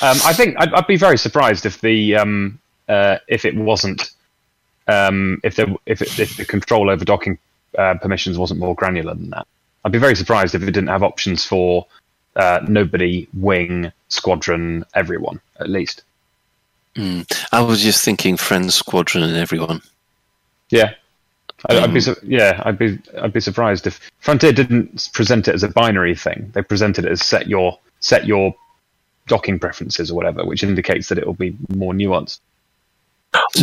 [0.00, 4.10] I think I'd, I'd be very surprised if the um, uh, if it wasn't
[4.86, 7.38] um, if there if it, if the control over docking
[7.78, 9.46] uh, permissions wasn't more granular than that.
[9.84, 11.86] I'd be very surprised if it didn't have options for
[12.36, 16.02] uh, nobody, wing, squadron, everyone at least.
[16.96, 17.26] Mm.
[17.52, 19.82] I was just thinking friends, squadron, and everyone.
[20.70, 20.94] Yeah.
[21.68, 25.48] I, I'd be Um, su- yeah, I'd be I'd be surprised if Frontier didn't present
[25.48, 26.50] it as a binary thing.
[26.54, 28.54] They presented it as set your set your
[29.26, 32.40] docking preferences or whatever, which indicates that it will be more nuanced.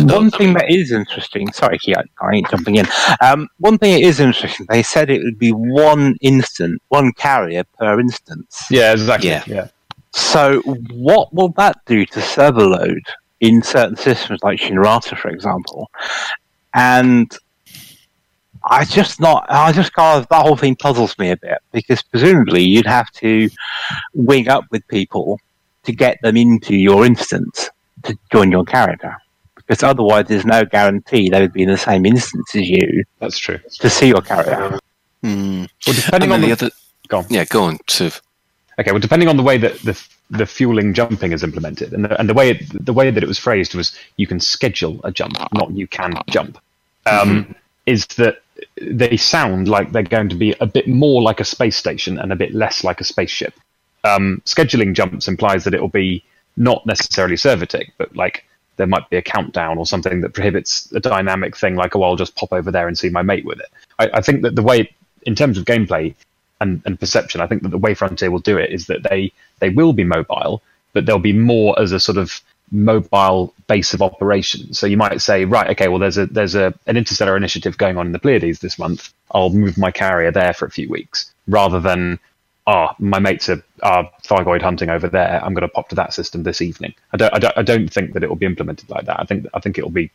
[0.00, 1.52] One thing that is interesting.
[1.52, 2.86] Sorry, Keith, I, I ain't jumping in.
[3.20, 4.66] Um, one thing that is interesting.
[4.68, 8.66] They said it would be one instant, one carrier per instance.
[8.70, 9.30] Yeah, exactly.
[9.30, 9.44] Yeah.
[9.46, 9.68] yeah.
[10.12, 13.02] So, what will that do to server load
[13.40, 15.90] in certain systems like Shinrarta, for example?
[16.74, 17.34] And
[18.64, 22.02] I just not, I just kind of, that whole thing puzzles me a bit because
[22.02, 23.48] presumably you'd have to
[24.14, 25.40] wing up with people
[25.84, 27.70] to get them into your instance
[28.04, 29.16] to join your character.
[29.66, 33.38] Because otherwise, there's no guarantee they would be in the same instance as you That's
[33.38, 33.58] true.
[33.80, 34.78] to see your character.
[35.24, 35.68] Mm.
[35.86, 36.70] Well, depending on the, the other,
[37.08, 37.26] go on.
[37.30, 37.78] yeah, go on.
[37.88, 38.10] So,
[38.78, 42.18] Okay, well, depending on the way that the the fueling jumping is implemented, and the,
[42.18, 45.12] and the way it, the way that it was phrased was you can schedule a
[45.12, 46.58] jump, not you can jump.
[47.06, 48.42] Um, Is that
[48.80, 52.32] they sound like they're going to be a bit more like a space station and
[52.32, 53.54] a bit less like a spaceship.
[54.04, 56.24] Um, scheduling jumps implies that it will be
[56.56, 58.44] not necessarily servitic, but like
[58.76, 62.16] there might be a countdown or something that prohibits a dynamic thing like, oh, I'll
[62.16, 63.70] just pop over there and see my mate with it.
[63.98, 66.14] I, I think that the way, in terms of gameplay,
[66.62, 67.40] and, and perception.
[67.40, 70.04] I think that the way Frontier will do it is that they they will be
[70.04, 70.62] mobile,
[70.92, 72.40] but they'll be more as a sort of
[72.70, 74.72] mobile base of operation.
[74.72, 77.98] So you might say, right, okay, well there's a there's a an interstellar initiative going
[77.98, 79.12] on in the Pleiades this month.
[79.32, 82.18] I'll move my carrier there for a few weeks, rather than
[82.66, 85.44] ah, my mates are, are Thargoid hunting over there.
[85.44, 86.94] I'm going to pop to that system this evening.
[87.12, 89.20] I don't, I don't I don't think that it will be implemented like that.
[89.20, 90.10] I think I think it will be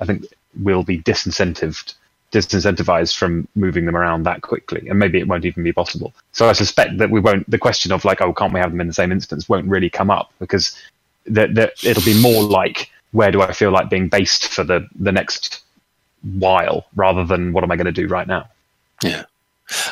[0.00, 0.26] I think
[0.60, 1.94] we'll be disincentived
[2.30, 6.12] disincentivized from moving them around that quickly, and maybe it won't even be possible.
[6.32, 7.48] So I suspect that we won't.
[7.50, 9.90] The question of like, oh, can't we have them in the same instance, won't really
[9.90, 10.76] come up because
[11.26, 14.86] that that it'll be more like where do I feel like being based for the
[14.98, 15.62] the next
[16.22, 18.48] while, rather than what am I going to do right now.
[19.02, 19.24] Yeah.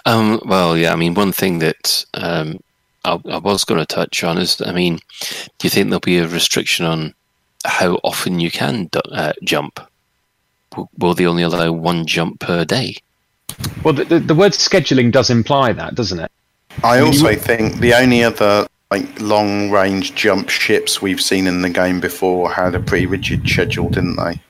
[0.04, 0.92] Um, well, yeah.
[0.92, 2.60] I mean, one thing that um,
[3.04, 4.98] I, I was going to touch on is, I mean,
[5.58, 7.14] do you think there'll be a restriction on
[7.64, 9.80] how often you can du- uh, jump?
[10.76, 12.96] Will- Will they only allow one jump per day?
[13.82, 16.30] Well, the, the, the word scheduling does imply that, doesn't it?
[16.84, 21.70] I also think the only other like long range jump ships we've seen in the
[21.70, 24.40] game before had a pretty rigid schedule, didn't they?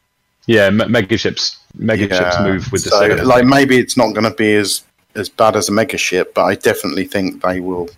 [0.46, 3.26] Yeah, me- mega ships, mega ships move with the so, same.
[3.26, 4.82] like maybe it's not going to be as
[5.16, 7.88] as bad as a mega ship, but I definitely think they will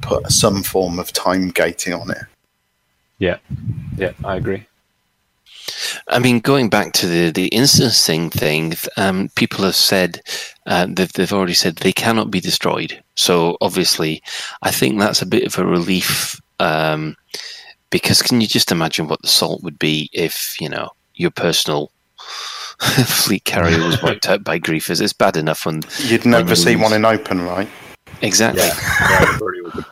[0.00, 2.24] put some form of time gating on it.
[3.18, 3.38] yeah,
[3.96, 4.66] yeah, I agree.
[6.08, 10.20] I mean, going back to the the instancing thing, um, people have said
[10.66, 13.02] uh, they've they've already said they cannot be destroyed.
[13.14, 14.22] So obviously,
[14.62, 17.16] I think that's a bit of a relief um,
[17.90, 21.92] because can you just imagine what the salt would be if you know your personal
[23.06, 25.00] fleet carrier was wiped out by griefers?
[25.00, 27.68] It's bad enough when You'd never when see one in open, right?
[28.22, 28.62] exactly.
[28.62, 29.84] Yeah, very awkward.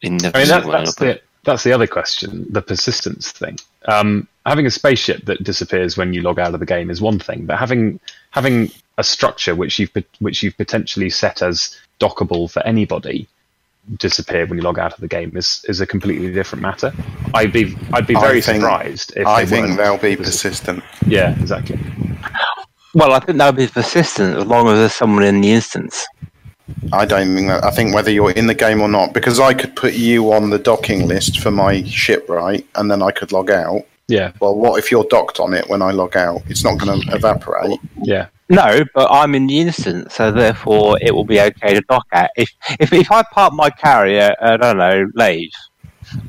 [0.00, 3.58] You never I mean, that, that's the that's the other question, the persistence thing.
[3.86, 7.18] Um, having a spaceship that disappears when you log out of the game is one
[7.18, 12.64] thing, but having having a structure which you've which you've potentially set as dockable for
[12.66, 13.26] anybody
[13.98, 16.92] disappear when you log out of the game is is a completely different matter.
[17.34, 20.82] I'd be I'd be very think- surprised if I they think they'll be persistent.
[20.82, 21.10] persistent.
[21.12, 21.78] Yeah, exactly.
[22.94, 26.06] Well, I think they'll be persistent as long as there's someone in the instance.
[26.92, 27.62] I don't think that.
[27.64, 30.50] I think whether you're in the game or not, because I could put you on
[30.50, 33.82] the docking list for my ship, right, and then I could log out.
[34.08, 36.42] Yeah, Well, what if you're docked on it when I log out?
[36.48, 37.78] It's not going to evaporate.
[38.02, 38.26] yeah.
[38.48, 42.30] No, but I'm in the instance, so therefore it will be okay to dock at.
[42.36, 45.50] If if if I park my carrier I don't know Lave,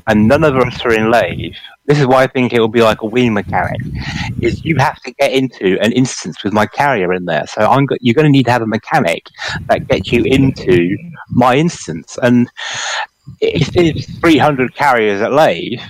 [0.08, 2.82] and none of us are in Lave, this is why I think it will be
[2.82, 3.80] like a wheel mechanic.
[4.40, 7.86] Is you have to get into an instance with my carrier in there, so I'm
[7.86, 9.22] go- you're going to need to have a mechanic
[9.68, 10.96] that gets you into
[11.30, 12.18] my instance.
[12.20, 12.50] And
[13.40, 15.80] if there's 300 carriers at Lave,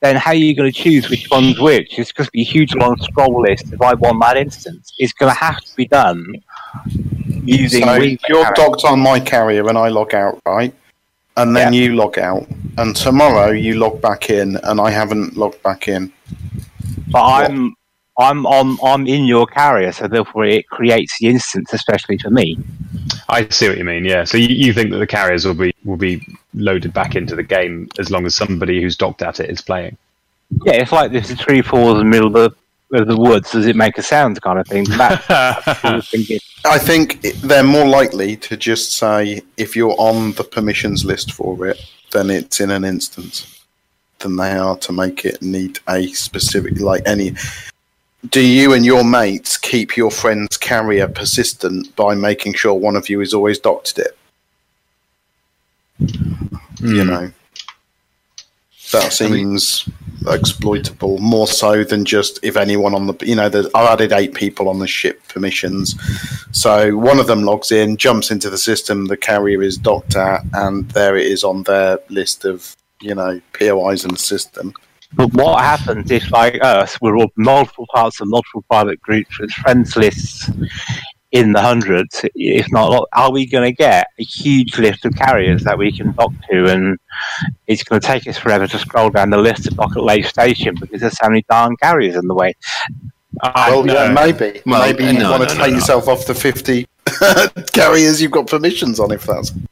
[0.00, 1.98] then how are you going to choose which one's which?
[1.98, 4.92] It's going to be a huge long scroll list if I want that instance.
[4.98, 6.24] It's going to have to be done
[7.44, 8.60] using So you're mechanics.
[8.60, 10.74] docked on my carrier and I log out, right?
[11.36, 12.48] And then you log out,
[12.78, 16.12] and tomorrow you log back in, and I haven't logged back in.
[17.12, 17.76] But I'm
[18.18, 22.58] I'm on I'm in your carrier, so therefore it creates the instance, especially for me.
[23.28, 24.04] I see what you mean.
[24.04, 27.36] Yeah, so you, you think that the carriers will be will be loaded back into
[27.36, 29.96] the game as long as somebody who's docked at it is playing.
[30.64, 32.54] Yeah, it's like this the tree falls in the middle of
[32.90, 33.52] the, of the woods.
[33.52, 34.84] Does it make a sound kind of thing?
[34.88, 36.40] That's what I was.
[36.64, 41.66] I think they're more likely to just say if you're on the permissions list for
[41.66, 41.80] it,
[42.12, 43.58] then it's in an instance,
[44.18, 47.34] than they are to make it need a specific like any.
[48.26, 53.08] Do you and your mates keep your friend's carrier persistent by making sure one of
[53.08, 54.18] you is always doctored it?
[56.80, 57.08] You hmm.
[57.08, 57.32] know,
[58.92, 59.88] that seems
[60.26, 64.68] exploitable more so than just if anyone on the you know I've added eight people
[64.68, 65.94] on the ship permissions,
[66.52, 70.42] so one of them logs in, jumps into the system the carrier is docked at,
[70.52, 74.72] and there it is on their list of you know POIs in the system.
[75.14, 79.50] But what happens if, like us, we're all multiple parts of multiple private groups with
[79.50, 80.50] friends lists
[81.32, 85.62] in the hundreds, if not, are we going to get a huge list of carriers
[85.64, 86.66] that we can dock to?
[86.70, 86.98] And
[87.66, 90.26] it's going to take us forever to scroll down the list to dock at Lave
[90.26, 92.54] Station because there's so many darn carriers in the way.
[93.42, 93.92] well, no.
[93.92, 95.76] yeah, maybe Well, maybe you no, want to no, take no.
[95.78, 96.86] yourself off the fifty
[97.72, 99.62] carriers you've got permissions on if that's Th-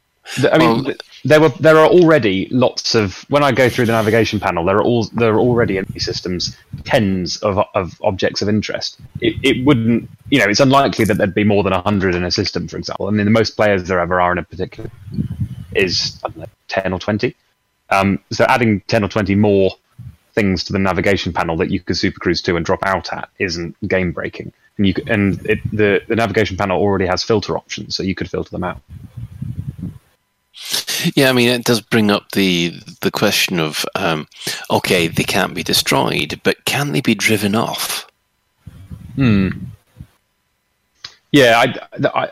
[0.51, 0.93] I mean, Well-
[1.25, 4.77] there were there are already lots of when I go through the navigation panel, there
[4.77, 6.55] are all there are already in these systems
[6.85, 8.99] tens of of objects of interest.
[9.19, 12.31] It, it wouldn't, you know, it's unlikely that there'd be more than hundred in a
[12.31, 13.07] system, for example.
[13.07, 14.89] I mean, the most players there ever are in a particular
[15.75, 17.35] is I don't know, ten or twenty.
[17.89, 19.71] Um, so adding ten or twenty more
[20.33, 23.27] things to the navigation panel that you could super cruise to and drop out at
[23.39, 24.53] isn't game breaking.
[24.77, 28.29] And you and it, the the navigation panel already has filter options, so you could
[28.29, 28.81] filter them out.
[31.15, 32.69] Yeah, I mean, it does bring up the
[33.01, 34.27] the question of, um,
[34.71, 38.07] okay, they can't be destroyed, but can they be driven off?
[39.15, 39.49] Hmm.
[41.31, 42.31] Yeah, I, I,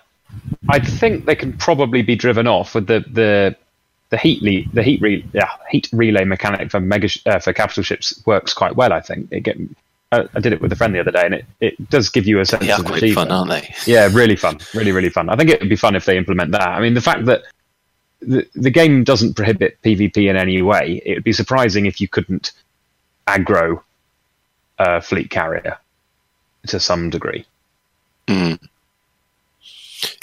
[0.70, 3.56] I think they can probably be driven off with the the
[4.10, 7.54] the heat le- the heat re- yeah heat relay mechanic for mega sh- uh, for
[7.54, 8.94] capital ships works quite well.
[8.94, 9.58] I think it get.
[10.12, 12.28] I, I did it with a friend the other day, and it, it does give
[12.28, 13.30] you a sense They are of achievement.
[13.30, 13.74] fun, aren't they?
[13.86, 15.30] Yeah, really fun, really really fun.
[15.30, 16.68] I think it would be fun if they implement that.
[16.68, 17.44] I mean, the fact that
[18.28, 22.08] the the game doesn't prohibit PvP in any way, it would be surprising if you
[22.08, 22.52] couldn't
[23.28, 23.82] aggro
[24.80, 25.78] a fleet carrier
[26.68, 27.46] to some degree.
[28.28, 28.60] Mm.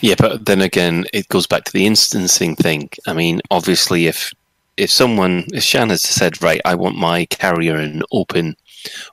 [0.00, 2.90] Yeah, but then again, it goes back to the instancing thing.
[3.06, 4.32] I mean, obviously, if
[4.76, 8.56] if someone, if Shan has said, right, I want my carrier in open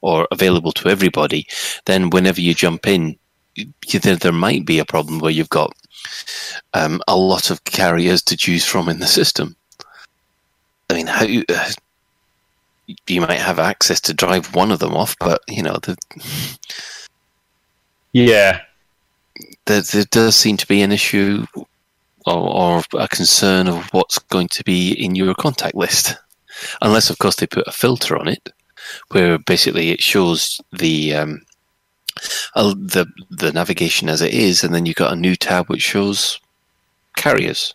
[0.01, 1.47] or available to everybody,
[1.85, 3.17] then whenever you jump in,
[3.55, 5.75] you, there, there might be a problem where you've got
[6.73, 9.55] um, a lot of carriers to choose from in the system.
[10.89, 11.71] I mean, how uh,
[13.07, 15.97] you might have access to drive one of them off, but you know, the,
[18.11, 18.61] Yeah,
[19.65, 21.45] there, there does seem to be an issue
[22.25, 26.15] or, or a concern of what's going to be in your contact list.
[26.81, 28.49] Unless, of course, they put a filter on it
[29.09, 31.41] where basically it shows the um,
[32.55, 35.81] uh, the the navigation as it is, and then you've got a new tab which
[35.81, 36.39] shows
[37.15, 37.73] carriers.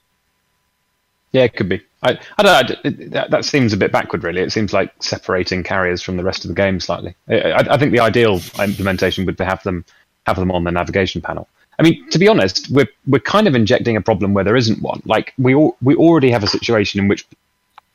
[1.32, 1.82] Yeah, it could be.
[2.04, 4.42] I, I don't That, that seems a bit backward, really.
[4.42, 7.14] It seems like separating carriers from the rest of the game slightly.
[7.28, 9.84] I, I, think the ideal implementation would be have them
[10.26, 11.48] have them on the navigation panel.
[11.78, 14.80] I mean, to be honest, we're we're kind of injecting a problem where there isn't
[14.80, 15.02] one.
[15.06, 17.26] Like we al- we already have a situation in which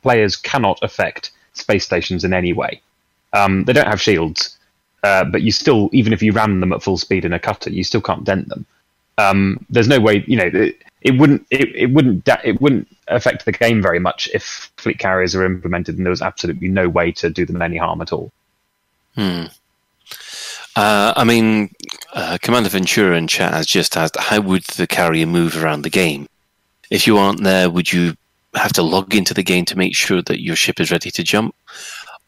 [0.02, 2.82] players cannot affect space stations in any way.
[3.32, 4.58] Um, they don't have shields,
[5.04, 7.70] uh, but you still, even if you ran them at full speed in a cutter,
[7.70, 8.66] you still can't dent them.
[9.18, 12.88] Um, there's no way, you know, it, it wouldn't it, it wouldn't da- it wouldn't
[13.08, 16.88] affect the game very much if fleet carriers are implemented and there was absolutely no
[16.90, 18.32] way to do them any harm at all.
[19.16, 19.46] Hmm.
[20.76, 21.74] Uh, I mean,
[22.14, 25.90] uh, Commander Ventura in chat has just asked, how would the carrier move around the
[25.90, 26.28] game?
[26.90, 28.16] If you aren't there, would you
[28.56, 31.24] have to log into the game to make sure that your ship is ready to
[31.24, 31.54] jump?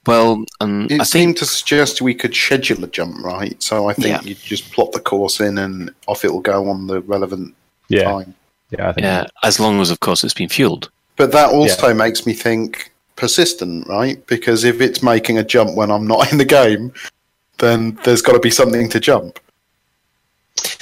[0.07, 3.61] Well, um, It I seemed think to suggest we could schedule a jump, right?
[3.61, 4.21] So I think Yeah.
[4.23, 7.53] you just plot the course in and off it will go on the relevant
[7.87, 8.33] Yeah, time.
[8.71, 9.05] yeah, I think.
[9.05, 10.89] yeah, as long as, of course, it's been fueled.
[11.17, 14.25] But that also makes me think persistent, right?
[14.25, 16.91] Because if it's making a jump when I'm not in the game,
[17.59, 19.39] then there's got to be something to jump.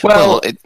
[0.01, 0.57] Well, it,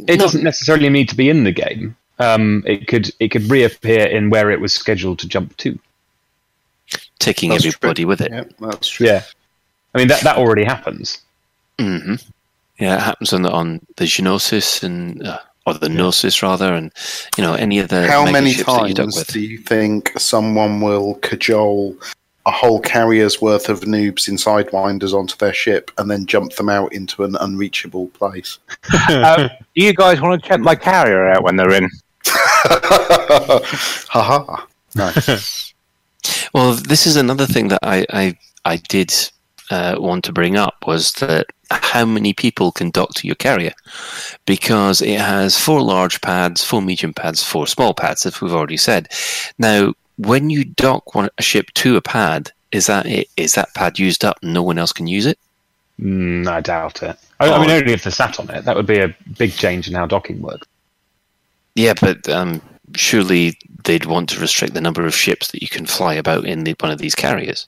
[0.00, 0.24] it no.
[0.24, 1.96] doesn't necessarily need to be in the game.
[2.18, 5.78] Um, it could it could reappear in where it was scheduled to jump to.
[7.22, 8.08] Taking That's everybody true.
[8.08, 8.32] with it.
[8.32, 9.06] Yeah, that's true.
[9.06, 9.22] Yeah,
[9.94, 11.22] I mean that that already happens.
[11.78, 12.14] hmm
[12.78, 16.92] Yeah, it happens on the, on the Genosis and uh, or the Gnosis rather, and
[17.36, 19.28] you know any of the How many ships that times with.
[19.28, 21.96] do you think someone will cajole
[22.44, 26.68] a whole carrier's worth of noobs in Sidewinders onto their ship and then jump them
[26.68, 28.58] out into an unreachable place?
[29.10, 31.88] um, do you guys want to check my carrier out when they're in?
[34.08, 34.62] Haha.
[34.96, 35.12] No.
[36.54, 39.12] Well, this is another thing that I I, I did
[39.70, 43.72] uh, want to bring up was that how many people can dock to your carrier,
[44.46, 48.76] because it has four large pads, four medium pads, four small pads, as we've already
[48.76, 49.08] said.
[49.58, 53.28] Now, when you dock one, a ship to a pad, is that it?
[53.36, 54.38] Is that pad used up?
[54.42, 55.38] and No one else can use it.
[56.00, 57.16] Mm, I doubt it.
[57.40, 58.64] I, I mean, only if they're sat on it.
[58.64, 60.66] That would be a big change in how docking works.
[61.74, 62.60] Yeah, but um,
[62.96, 66.64] surely they'd want to restrict the number of ships that you can fly about in
[66.64, 67.66] the, one of these carriers.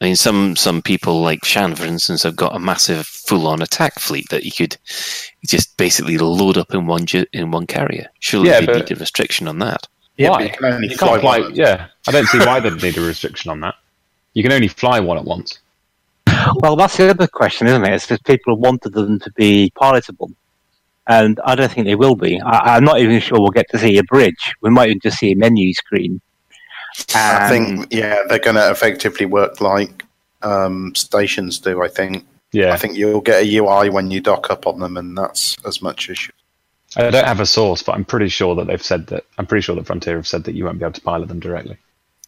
[0.00, 3.98] I mean, some some people like Shan, for instance, have got a massive full-on attack
[3.98, 4.76] fleet that you could
[5.46, 8.06] just basically load up in one ju- in one carrier.
[8.20, 9.86] Surely Yeah, they but- need a restriction on that.
[10.18, 10.42] Yeah, why?
[10.44, 11.50] you can only You fly can't fly.
[11.52, 13.74] Yeah, I don't see why they'd need a restriction on that.
[14.34, 15.58] You can only fly one at once.
[16.56, 17.92] Well, that's the other question, isn't it?
[17.94, 20.32] It's because people wanted them to be pilotable.
[21.08, 22.40] And I don't think they will be.
[22.40, 24.54] I, I'm not even sure we'll get to see a bridge.
[24.60, 26.20] We might even just see a menu screen.
[27.14, 30.04] I think, yeah, they're going to effectively work like
[30.42, 32.26] um, stations do, I think.
[32.52, 35.56] Yeah, I think you'll get a UI when you dock up on them, and that's
[35.66, 36.32] as much as you.
[36.96, 39.24] I don't have a source, but I'm pretty sure that they've said that.
[39.36, 41.40] I'm pretty sure that Frontier have said that you won't be able to pilot them
[41.40, 41.76] directly.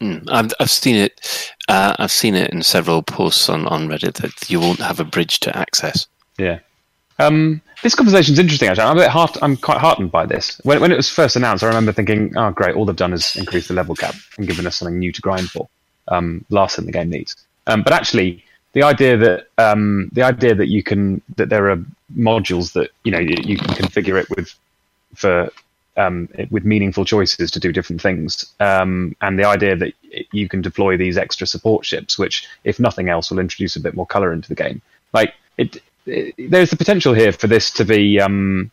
[0.00, 1.54] Mm, I've I've seen it.
[1.68, 5.04] Uh, I've seen it in several posts on, on Reddit that you won't have a
[5.04, 6.06] bridge to access.
[6.38, 6.58] Yeah.
[7.18, 8.68] Um, this conversation is interesting.
[8.68, 10.60] Actually, I'm a bit heart- I'm quite heartened by this.
[10.64, 12.74] When, when it was first announced, I remember thinking, "Oh, great!
[12.74, 15.50] All they've done is increase the level cap and given us something new to grind
[15.50, 15.68] for."
[16.08, 17.36] Um, last thing the game needs.
[17.66, 21.78] Um, but actually, the idea that um, the idea that you can that there are
[22.16, 24.54] modules that you know you, you can configure it with
[25.14, 25.50] for
[25.96, 29.92] um, with meaningful choices to do different things, um, and the idea that
[30.32, 33.94] you can deploy these extra support ships, which, if nothing else, will introduce a bit
[33.94, 34.80] more color into the game.
[35.12, 35.82] Like it,
[36.38, 38.70] there's the potential here for this to be um,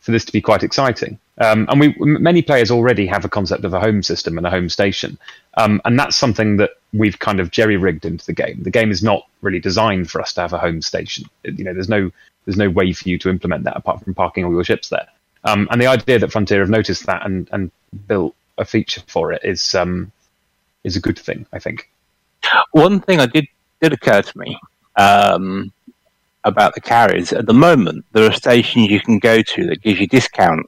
[0.00, 1.18] for this to be quite exciting.
[1.38, 4.50] Um, and we many players already have a concept of a home system and a
[4.50, 5.18] home station,
[5.56, 8.62] um, and that's something that we've kind of jerry rigged into the game.
[8.62, 11.28] The game is not really designed for us to have a home station.
[11.44, 12.10] You know, there's no
[12.44, 15.08] there's no way for you to implement that apart from parking all your ships there.
[15.44, 17.70] Um, and the idea that Frontier have noticed that and, and
[18.08, 20.10] built a feature for it is um,
[20.84, 21.90] is a good thing, I think.
[22.72, 23.46] One thing I did
[23.80, 24.58] did occur to me
[24.96, 25.72] um,
[26.46, 30.00] about the carriers at the moment, there are stations you can go to that gives
[30.00, 30.64] you discount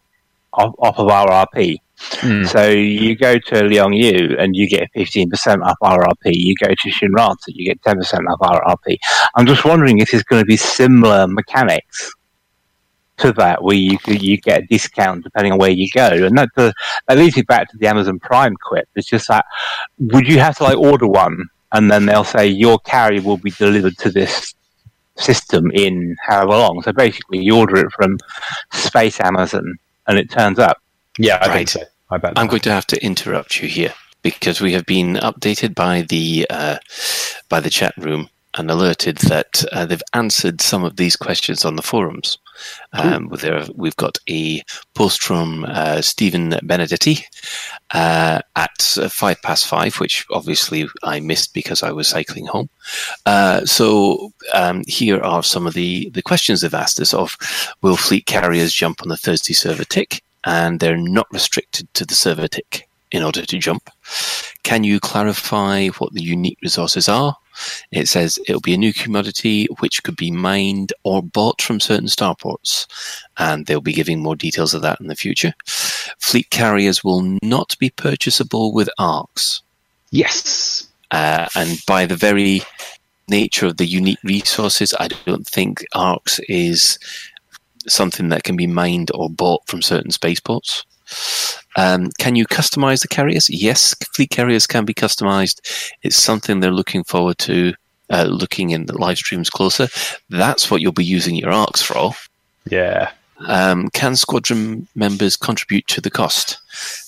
[0.52, 1.76] off, off of RRP.
[2.00, 2.44] Hmm.
[2.44, 6.32] So you go to Liangyu and you get 15% off RRP.
[6.34, 7.96] You go to Shinrarta, you get 10%
[8.28, 8.98] off RRP.
[9.36, 12.12] I'm just wondering if there's going to be similar mechanics
[13.18, 16.50] to that, where you you get a discount depending on where you go, and that
[16.56, 16.70] uh,
[17.08, 18.88] that leads me back to the Amazon Prime quip.
[18.94, 19.44] It's just that
[19.98, 21.42] would you have to like order one,
[21.72, 24.54] and then they'll say your carrier will be delivered to this
[25.18, 26.82] system in however long.
[26.82, 28.18] So basically, you order it from
[28.72, 29.74] Space Amazon,
[30.06, 30.78] and it turns up.
[31.18, 31.52] Yeah, I Right.
[31.56, 31.82] think so.
[32.10, 32.34] I bet.
[32.36, 36.46] I'm going to have to interrupt you here because we have been updated by the
[36.50, 36.78] uh,
[37.48, 41.76] by the chat room and alerted that uh, they've answered some of these questions on
[41.76, 42.38] the forums.
[42.92, 44.62] Um, with their, we've got a
[44.94, 47.24] post from uh, Stephen Benedetti
[47.92, 52.68] uh, at five past five, which obviously I missed because I was cycling home.
[53.26, 57.36] Uh, so um, here are some of the, the questions they've asked us of
[57.82, 60.22] will fleet carriers jump on the Thursday server tick?
[60.44, 63.90] And they're not restricted to the server tick in order to jump.
[64.62, 67.36] Can you clarify what the unique resources are?
[67.90, 72.08] It says it'll be a new commodity which could be mined or bought from certain
[72.08, 72.86] starports,
[73.38, 75.54] and they'll be giving more details of that in the future.
[76.18, 79.62] Fleet carriers will not be purchasable with ARX.
[80.10, 80.84] yes.
[81.10, 82.60] Uh, and by the very
[83.28, 86.98] nature of the unique resources, I don't think ARX is
[87.86, 90.84] something that can be mined or bought from certain spaceports.
[91.78, 93.48] Um, can you customize the carriers?
[93.48, 95.60] Yes, fleet carriers can be customized.
[96.02, 97.72] It's something they're looking forward to,
[98.10, 99.86] uh, looking in the live streams closer.
[100.28, 102.14] That's what you'll be using your ARX for.
[102.68, 103.12] Yeah.
[103.46, 106.58] Um, can squadron members contribute to the cost?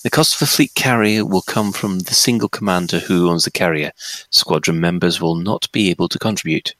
[0.03, 3.51] The cost of a fleet carrier will come from the single commander who owns the
[3.51, 3.91] carrier.
[4.29, 6.73] Squadron members will not be able to contribute.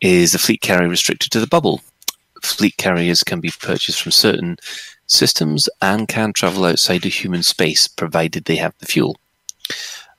[0.00, 1.82] Is the fleet carrier restricted to the bubble?
[2.42, 4.56] Fleet carriers can be purchased from certain
[5.10, 9.16] systems and can travel outside of human space provided they have the fuel.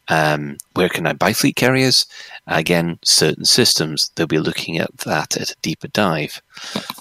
[0.07, 2.05] Um, where can I buy fleet carriers?
[2.47, 4.11] Again, certain systems.
[4.15, 6.41] They'll be looking at that at a deeper dive.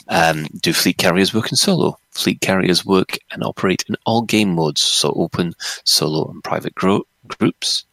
[0.08, 1.98] Um, do fleet carriers work in solo?
[2.12, 5.54] Fleet carriers work and operate in all game modes, so open,
[5.84, 7.84] solo, and private gro- groups.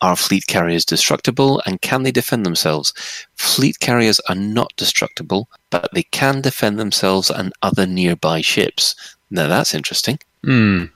[0.00, 2.92] Are fleet carriers destructible and can they defend themselves?
[3.36, 8.94] Fleet carriers are not destructible, but they can defend themselves and other nearby ships.
[9.30, 10.18] Now that's interesting.
[10.42, 10.86] Hmm.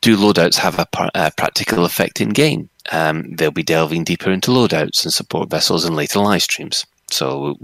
[0.00, 2.70] Do loadouts have a, par- a practical effect in game?
[2.92, 6.86] Um, they'll be delving deeper into loadouts and support vessels in later live streams.
[7.10, 7.56] So,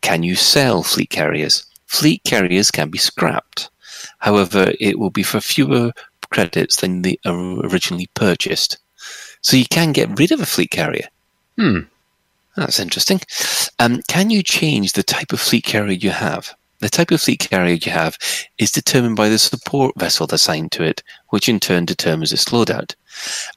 [0.00, 1.64] can you sell fleet carriers?
[1.86, 3.70] Fleet carriers can be scrapped.
[4.18, 5.92] However, it will be for fewer
[6.30, 8.78] credits than they originally purchased.
[9.42, 11.08] So you can get rid of a fleet carrier.
[11.56, 11.80] Hmm.
[12.56, 13.20] That's interesting.
[13.78, 16.54] Um, can you change the type of fleet carrier you have?
[16.80, 18.16] The type of fleet carrier you have
[18.58, 22.94] is determined by the support vessel assigned to it, which in turn determines its loadout.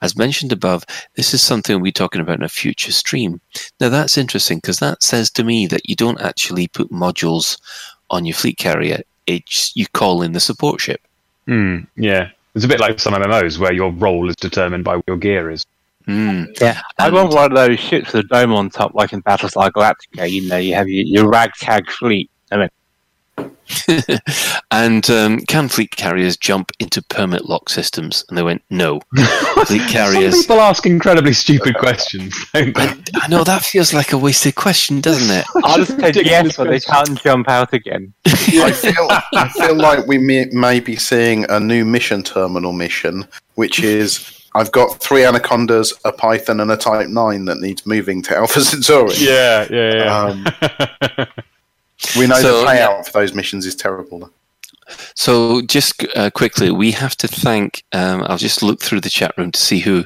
[0.02, 0.84] As mentioned above,
[1.16, 3.40] this is something we'll be talking about in a future stream.
[3.80, 7.58] Now that's interesting because that says to me that you don't actually put modules
[8.10, 9.02] on your fleet carrier.
[9.26, 11.02] It's you call in the support ship.
[11.48, 11.80] Hmm.
[11.96, 12.30] Yeah.
[12.56, 15.50] It's a bit like some MMOs where your role is determined by what your gear
[15.50, 15.66] is.
[16.06, 16.44] Hmm.
[16.60, 19.22] Yeah, I And- want one of those ships with a dome on top, like in
[19.24, 20.30] Battlestar Galactica.
[20.30, 22.30] You know, you have your, your ragtag fleet.
[22.52, 22.70] I mean,
[24.72, 28.26] and um, can fleet carriers jump into permit lock systems?
[28.30, 29.02] And they went, no.
[29.66, 29.92] fleet carriers.
[29.92, 30.42] Some carriers.
[30.42, 32.36] people ask incredibly stupid questions.
[32.54, 32.84] don't they?
[32.84, 35.46] I, I know that feels like a wasted question, doesn't it?
[35.64, 38.14] I just said yes, but they can't jump out again.
[38.26, 43.28] I feel I feel like we may, may be seeing a new mission terminal mission,
[43.56, 48.22] which is I've got three anacondas, a python, and a type nine that needs moving
[48.24, 49.16] to Alpha Centauri.
[49.18, 50.20] Yeah, yeah, yeah.
[50.20, 51.44] Um,
[52.18, 54.20] We know So, the payout for those missions is terrible.
[54.20, 54.30] though.
[55.16, 57.84] So, just uh, quickly, we have to thank.
[57.94, 60.06] Um, I'll just look through the chat room to see who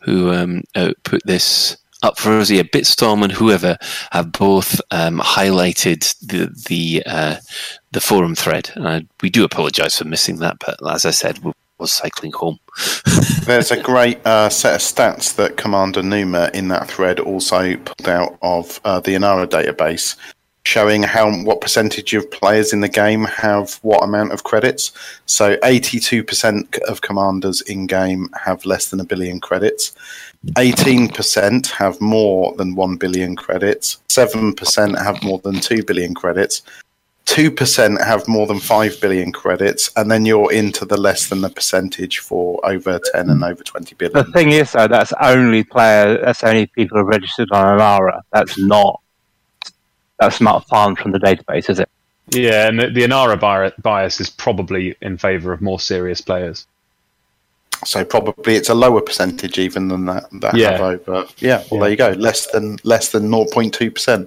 [0.00, 2.50] who um, uh, put this up for us.
[2.50, 3.76] Yeah, Bitstorm and whoever
[4.12, 7.36] have both um, highlighted the the uh,
[7.92, 8.70] the forum thread.
[9.22, 12.58] We do apologise for missing that, but as I said, we was cycling home.
[13.44, 18.08] There's a great uh, set of stats that Commander Numa in that thread also pulled
[18.08, 20.16] out of uh, the Inara database,
[20.66, 24.92] showing how what percentage of players in the game have what amount of credits.
[25.26, 29.94] So 82% of commanders in game have less than a billion credits.
[30.52, 36.62] 18% have more than 1 billion credits, 7% have more than 2 billion credits,
[37.26, 41.48] 2% have more than 5 billion credits, and then you're into the less than the
[41.48, 44.26] percentage for over 10 and over 20 billion.
[44.26, 46.18] The thing is, though, that's only player.
[46.22, 48.20] That's only people who are registered on Inara.
[48.32, 49.00] That's not.
[50.24, 51.88] That's not farmed from the database, is it?
[52.30, 53.38] Yeah, and the, the Inara
[53.82, 56.66] bias is probably in favour of more serious players.
[57.84, 60.24] So probably it's a lower percentage even than that.
[60.40, 60.70] that Yeah.
[60.72, 61.26] have over.
[61.38, 61.80] Yeah, well, Yeah.
[61.80, 62.10] there you go.
[62.20, 64.26] Less than less than 0.2%.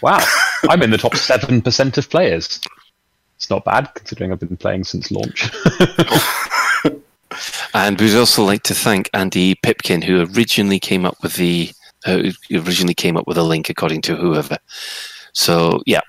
[0.00, 0.24] Wow,
[0.70, 2.58] I'm in the top seven percent of players.
[3.36, 5.50] It's not bad considering I've been playing since launch.
[7.74, 11.70] And we'd also like to thank Andy Pipkin, who originally came up with the
[12.06, 14.56] uh, who originally came up with a link, according to whoever.
[15.36, 16.00] So yeah,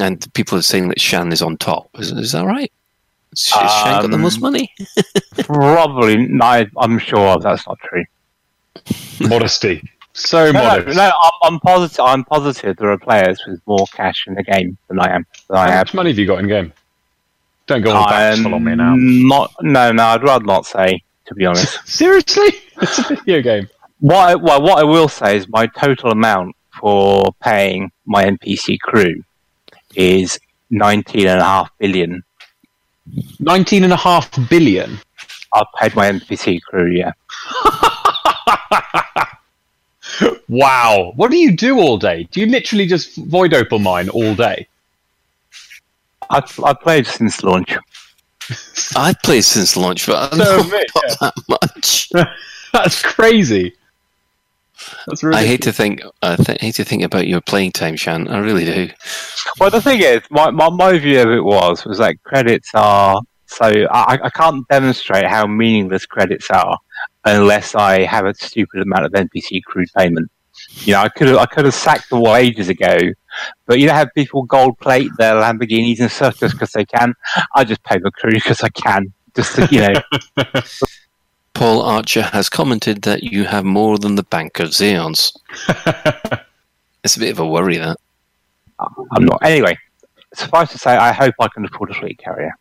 [0.00, 1.88] and people are saying that Shan is on top.
[1.98, 2.70] Is, is that right?
[3.30, 4.72] Has Shan got the Um, most money?
[5.40, 6.16] Probably.
[6.28, 8.04] No, I'm sure that's not true.
[9.20, 9.82] Modesty,
[10.12, 10.96] so No, no, modest.
[10.96, 12.00] no, I'm, I'm positive.
[12.00, 15.26] I'm positive there are players with more cash in the game than I am.
[15.48, 15.86] Than I How have.
[15.88, 16.72] much money have you got in game?
[17.66, 18.94] Don't go all I'm bashful on me now.
[18.96, 19.52] Not.
[19.62, 20.04] No, no.
[20.04, 21.02] I'd rather not say.
[21.26, 21.78] To be honest.
[21.88, 23.68] Seriously, it's a video game.
[23.98, 28.80] What I, well, what I will say is my total amount for paying my NPC
[28.80, 29.22] crew
[29.94, 30.38] is
[30.70, 32.22] nineteen and a half billion.
[33.38, 34.98] Nineteen and a half billion.
[35.52, 37.12] I've paid my NPC crew, yeah.
[40.50, 42.28] Wow, what do you do all day?
[42.32, 44.66] Do you literally just void opal mine all day?
[46.28, 47.76] I've, I've played since launch.
[48.96, 52.10] I've played since launch, but I So don't have me, not that much.
[52.72, 53.76] That's crazy.
[55.06, 55.38] That's really.
[55.38, 56.02] I hate to think.
[56.22, 58.28] I th- hate to think about your playing time, Shan.
[58.28, 58.90] I really do.
[59.58, 63.20] Well, the thing is, my, my, my view of it was was that credits are
[63.50, 66.78] so I, I can't demonstrate how meaningless credits are
[67.24, 70.30] unless I have a stupid amount of NPC crew payment.
[70.82, 72.96] You know, I could have I could have sacked the wall ages ago,
[73.66, 77.14] but you know, have people gold plate their Lamborghinis and stuff just because they can.
[77.54, 79.12] I just pay my crew because I can.
[79.34, 80.02] Just to, you know,
[81.54, 85.32] Paul Archer has commented that you have more than the bank of Xeons.
[87.02, 87.96] It's a bit of a worry that.
[89.12, 89.38] I'm not.
[89.42, 89.78] Anyway,
[90.34, 92.52] suffice to say, I hope I can afford a fleet carrier.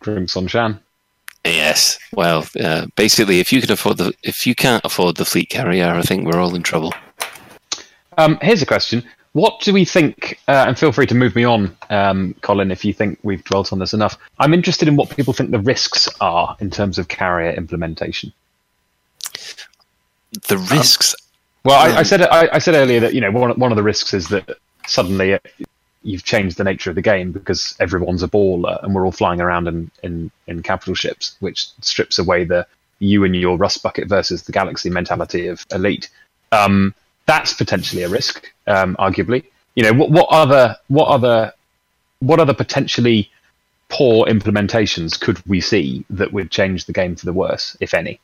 [0.00, 0.80] Drinks on Shan.
[1.44, 1.98] Yes.
[2.12, 5.88] Well, uh, basically, if you can afford the, if you can't afford the fleet carrier,
[5.88, 6.94] I think we're all in trouble.
[8.18, 9.04] Um, here's a question.
[9.32, 10.38] What do we think?
[10.46, 13.72] Uh, and feel free to move me on, um, Colin, if you think we've dwelt
[13.72, 14.18] on this enough.
[14.38, 18.32] I'm interested in what people think the risks are in terms of carrier implementation.
[20.48, 21.14] The risks.
[21.64, 23.82] Well, I, I said I, I said earlier that you know one one of the
[23.82, 25.52] risks is that suddenly it,
[26.02, 29.40] you've changed the nature of the game because everyone's a baller and we're all flying
[29.40, 32.66] around in, in, in capital ships, which strips away the
[32.98, 36.08] you and your rust bucket versus the galaxy mentality of elite.
[36.50, 36.94] Um,
[37.26, 39.44] that's potentially a risk, um, arguably.
[39.74, 41.52] You know, what, what other what other
[42.20, 43.30] what other potentially
[43.88, 48.20] poor implementations could we see that would change the game for the worse, if any?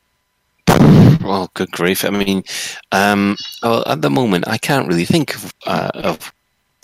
[1.23, 2.05] Well, good grief!
[2.05, 2.45] I mean,
[2.93, 6.33] um, well, at the moment, I can't really think of, uh, of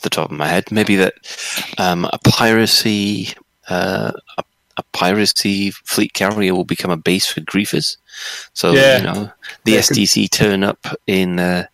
[0.03, 0.71] the top of my head.
[0.71, 1.15] Maybe that
[1.79, 3.29] um, a piracy,
[3.69, 4.45] uh, a,
[4.77, 7.97] a piracy fleet carrier will become a base for griefers.
[8.55, 8.99] So Yeah.
[8.99, 9.33] you know,
[9.65, 11.67] the Yeah, SDC turn up in uh,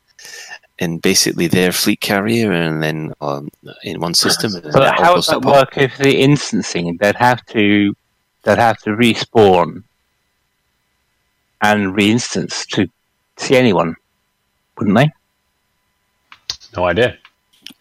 [0.80, 3.50] in basically their fleet carrier, and then um,
[3.84, 4.52] in one system.
[4.52, 7.94] But that how goes does that work if the instancing they'd have to
[8.42, 9.84] they'd have to respawn
[11.62, 12.88] and reinstance to
[13.36, 13.94] see anyone,
[14.78, 15.10] wouldn't they?
[16.76, 17.18] No idea.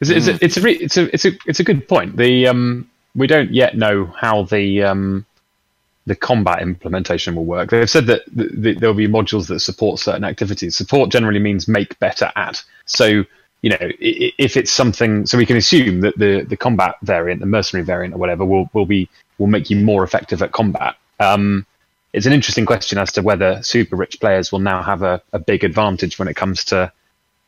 [0.01, 2.17] It's, it's, a, it's a re- it's a it's a it's a good point.
[2.17, 5.25] The um we don't yet know how the um
[6.05, 7.69] the combat implementation will work.
[7.69, 10.75] They've said that th- th- there will be modules that support certain activities.
[10.75, 12.63] Support generally means make better at.
[12.85, 13.23] So
[13.61, 17.45] you know if it's something, so we can assume that the the combat variant, the
[17.45, 20.95] mercenary variant, or whatever, will will be will make you more effective at combat.
[21.19, 21.65] Um,
[22.13, 25.39] it's an interesting question as to whether super rich players will now have a, a
[25.39, 26.91] big advantage when it comes to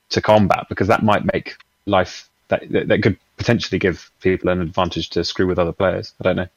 [0.10, 1.56] to combat because that might make
[1.86, 6.14] life that, that that could potentially give people an advantage to screw with other players.
[6.19, 6.48] I don't know.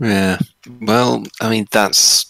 [0.00, 0.38] Yeah.
[0.80, 2.24] Well, I mean, that's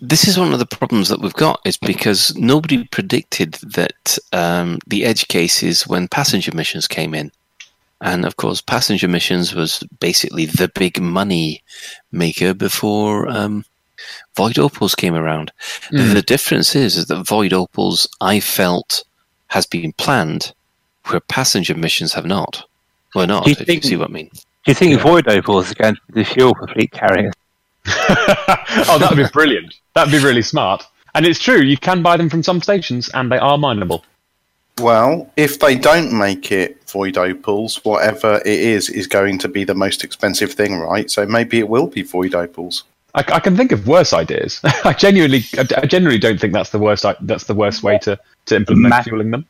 [0.00, 4.78] this is one of the problems that we've got is because nobody predicted that um,
[4.86, 7.32] the edge cases when passenger missions came in,
[8.00, 11.62] and of course, passenger missions was basically the big money
[12.12, 13.64] maker before um,
[14.36, 15.50] void opals came around.
[15.90, 16.14] Mm.
[16.14, 19.04] The difference is, is that void opals I felt
[19.48, 20.52] has been planned,
[21.06, 22.64] where passenger missions have not.
[23.14, 24.30] Well, not Do you if think- you see what I mean.
[24.64, 27.34] Do you think void opals is going to be the fuel for fleet carriers?
[27.86, 29.74] oh, that would be brilliant.
[29.94, 30.84] That'd be really smart.
[31.14, 34.04] And it's true, you can buy them from some stations, and they are mineable.
[34.80, 39.64] Well, if they don't make it void opals, whatever it is is going to be
[39.64, 41.10] the most expensive thing, right?
[41.10, 42.84] So maybe it will be void opals.
[43.14, 44.60] I, I can think of worse ideas.
[44.84, 47.04] I genuinely, I, I genuinely don't think that's the worst.
[47.20, 49.46] That's the worst way to, to implement Ma- fueling them.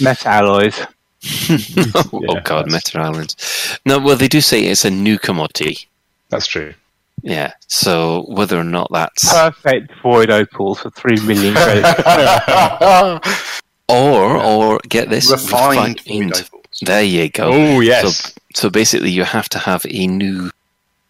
[0.00, 0.80] Meta alloys.
[1.50, 3.78] oh, Yeah, God, that's- Meta Islands.
[3.84, 5.88] No, well, they do say it's a new commodity.
[6.28, 6.74] That's true.
[7.22, 7.52] Yeah.
[7.66, 12.00] So whether or not that's Perfect void opals for three million credits.
[13.88, 16.64] or or get this Refined void opals.
[16.82, 17.50] There you go.
[17.52, 20.50] Oh yes, So, so basically, you have to have a new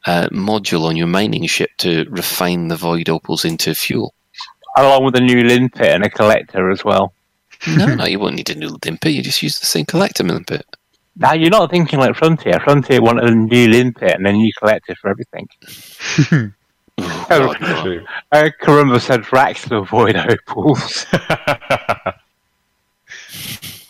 [0.07, 4.15] uh, module on your mining ship to refine the void opals into fuel.
[4.77, 7.13] Along with a new limpet and a collector as well.
[7.67, 9.11] No, no, you won't need a new limpet.
[9.13, 10.65] You just use the same collector limpet.
[11.17, 12.61] Now you're not thinking like Frontier.
[12.61, 15.49] Frontier wanted a new limpet and a new collector for everything.
[17.01, 18.01] Oh, Oh, God, no.
[18.33, 21.07] Uh, Karumba said racks for void opals.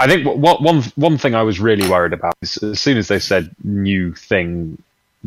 [0.00, 2.98] I think what, what one one thing I was really worried about is as soon
[2.98, 4.80] as they said new thing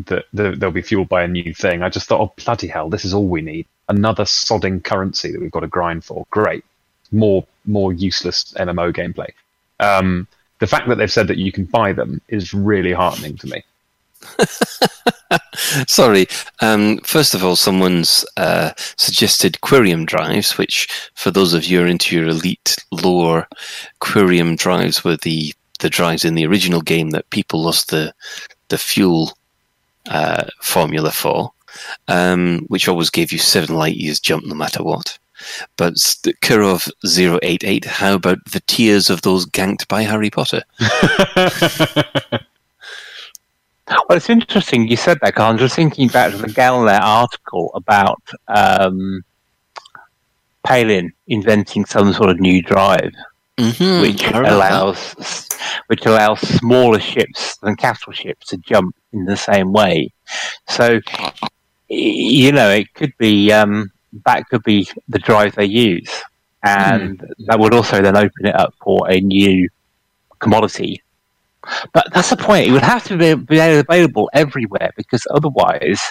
[0.06, 2.90] that the, they'll be fueled by a new thing, I just thought, oh bloody hell,
[2.90, 3.66] this is all we need.
[3.90, 6.26] Another sodding currency that we've got to grind for.
[6.30, 6.64] Great,
[7.12, 9.30] more more useless MMO gameplay.
[9.80, 10.28] Um,
[10.60, 13.64] the fact that they've said that you can buy them is really heartening to me.
[15.88, 16.28] Sorry.
[16.62, 21.86] Um, first of all, someone's uh, suggested Quirium drives, which, for those of you who
[21.86, 23.48] are into your elite lore,
[24.02, 28.14] Quirium drives were the, the drives in the original game that people lost the
[28.70, 29.34] the fuel
[30.10, 31.52] uh, formula for,
[32.08, 35.20] um, which always gave you seven light years jump no matter what.
[35.78, 35.94] But
[36.42, 40.64] Kirov 088, how about the tears of those ganked by Harry Potter?
[44.08, 47.72] Well, it's interesting you said that, 'cause I'm just thinking back to the Galnet article
[47.76, 49.22] about um,
[50.64, 53.12] Palin inventing some sort of new drive,
[53.58, 54.02] Mm-hmm.
[54.02, 55.48] which allows
[55.88, 60.10] which allows smaller ships than capital ships to jump in the same way.
[60.70, 61.02] So,
[61.90, 63.92] you know, it could be um,
[64.26, 66.12] that could be the drive they use,
[66.64, 67.46] and hmm.
[67.46, 69.70] that would also then open it up for a new
[70.40, 71.02] commodity
[71.94, 72.68] but that's the point.
[72.68, 76.02] It would have to be, be available everywhere because otherwise,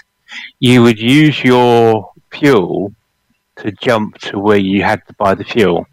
[0.61, 2.95] you would use your fuel
[3.57, 5.87] to jump to where you had to buy the fuel.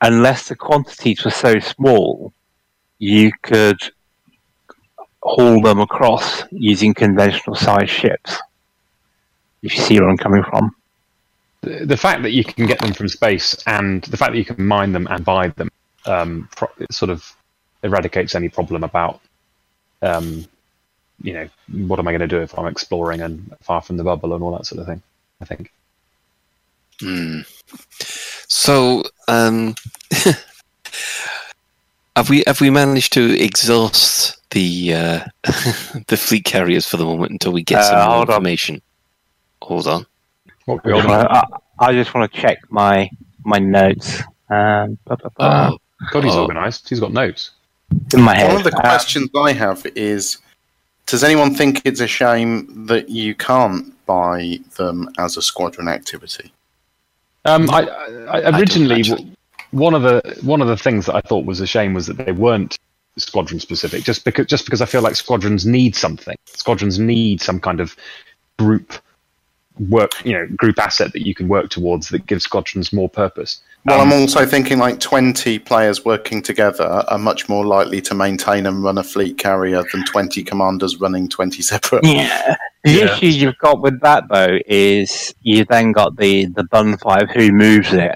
[0.00, 2.32] Unless the quantities were so small,
[2.98, 3.78] you could
[5.22, 8.38] haul them across using conventional sized ships.
[9.62, 10.74] If you see where I'm coming from.
[11.62, 14.44] The the fact that you can get them from space and the fact that you
[14.44, 15.70] can mine them and buy them
[16.06, 17.34] um, pro- it sort of
[17.82, 19.20] eradicates any problem about
[20.02, 20.44] um,
[21.22, 21.48] you know
[21.86, 24.42] what am I going to do if I'm exploring and far from the bubble and
[24.42, 25.02] all that sort of thing.
[25.40, 25.72] I think.
[27.00, 27.40] Hmm.
[28.48, 29.74] So, um,
[32.16, 35.24] have we have we managed to exhaust the uh,
[36.08, 38.34] the fleet carriers for the moment until we get some Uh, more hold on.
[38.36, 38.82] information?
[39.62, 40.06] Hold on.
[40.66, 41.22] What we all I,
[41.80, 43.10] I, I just want to check my
[43.44, 44.20] my notes.
[44.48, 45.70] Um, ba, ba, ba.
[45.72, 45.78] Oh,
[46.12, 46.42] God, he's Oh.
[46.42, 46.88] organised.
[46.88, 47.50] He's got notes.
[48.14, 48.48] in my head.
[48.48, 50.38] One of the Uh, questions I have is
[51.06, 56.52] Does anyone think it's a shame that you can't buy them as a squadron activity?
[57.44, 59.32] Um, I, I, I originally actually.
[59.72, 62.18] one of the one of the things that I thought was a shame was that
[62.24, 62.78] they weren't
[63.18, 64.04] squadron specific.
[64.04, 66.36] Just because just because I feel like squadrons need something.
[66.46, 67.96] Squadrons need some kind of
[68.58, 68.92] group
[69.88, 73.60] work, you know, group asset that you can work towards that gives squadrons more purpose.
[73.84, 78.14] Well, Um, I'm also thinking like 20 players working together are much more likely to
[78.14, 82.04] maintain and run a fleet carrier than 20 commanders running 20 separate.
[82.06, 82.54] Yeah.
[82.84, 83.14] The Yeah.
[83.14, 87.50] issue you've got with that though is you then got the the gunfight of who
[87.52, 88.14] moves it.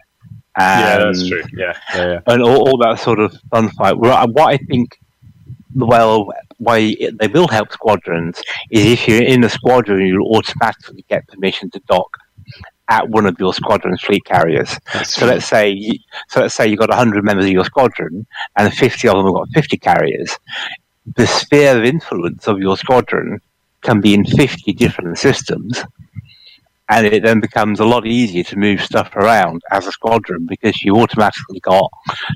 [0.58, 2.20] And, Yeah, that's true, yeah, yeah.
[2.26, 3.98] And all, all that sort of gunfight.
[3.98, 4.98] Well, I- What I think,
[5.76, 8.40] well, why they will help squadrons
[8.70, 12.08] is if you're in a squadron, you'll automatically get permission to dock
[12.88, 14.78] at one of your squadron's fleet carriers.
[14.92, 15.98] That's So let's say, you-
[16.28, 18.26] so let's say you've got 100 members of your squadron,
[18.56, 20.38] and 50 of them have got 50 carriers.
[21.16, 23.40] The sphere of influence of your squadron
[23.82, 25.84] can be in 50 different systems,
[26.88, 30.82] and it then becomes a lot easier to move stuff around as a squadron because
[30.82, 31.90] you automatically got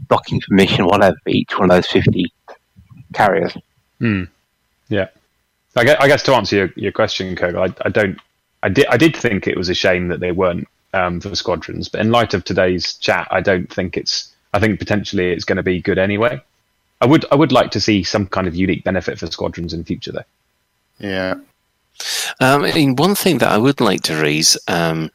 [0.08, 2.26] docking permission, whatever, for each one of those 50
[3.12, 3.56] carriers.
[3.98, 4.24] Hmm.
[4.88, 5.08] Yeah.
[5.76, 8.18] I guess, I guess to answer your, your question, Kirk, I, I don't.
[8.62, 8.86] I did.
[8.86, 12.10] I did think it was a shame that they weren't um, for squadrons, but in
[12.10, 14.32] light of today's chat, I don't think it's.
[14.52, 16.40] I think potentially it's going to be good anyway.
[17.00, 17.24] I would.
[17.30, 20.12] I would like to see some kind of unique benefit for squadrons in the future,
[20.12, 20.24] though.
[20.98, 21.34] Yeah.
[22.40, 25.10] Um, I mean, one thing that I would like to raise, um,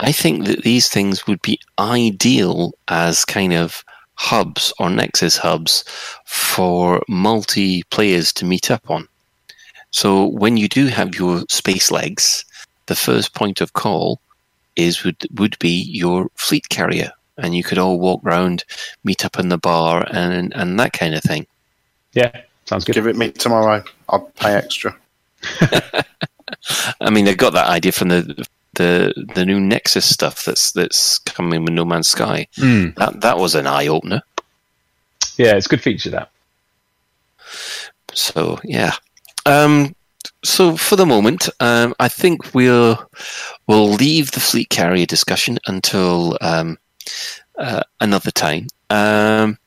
[0.00, 3.84] I think that these things would be ideal as kind of
[4.18, 5.84] hubs or Nexus hubs
[6.26, 9.08] for multi players to meet up on.
[9.90, 12.44] So when you do have your space legs,
[12.86, 14.20] the first point of call
[14.76, 18.64] is would would be your fleet carrier, and you could all walk round,
[19.04, 21.46] meet up in the bar, and and that kind of thing.
[22.12, 22.94] Yeah, sounds good.
[22.94, 23.82] Give it me tomorrow.
[24.08, 24.96] I'll pay extra.
[27.00, 28.46] I mean, they got that idea from the
[28.78, 32.46] the the new Nexus stuff that's that's coming with No Man's Sky.
[32.56, 32.94] Mm.
[32.94, 34.22] That that was an eye opener.
[35.36, 36.30] Yeah, it's a good feature that.
[38.14, 38.92] So yeah.
[39.44, 39.94] Um,
[40.44, 42.98] so for the moment, um, I think we'll
[43.66, 46.78] we'll leave the fleet carrier discussion until um,
[47.58, 49.58] uh, another time, um,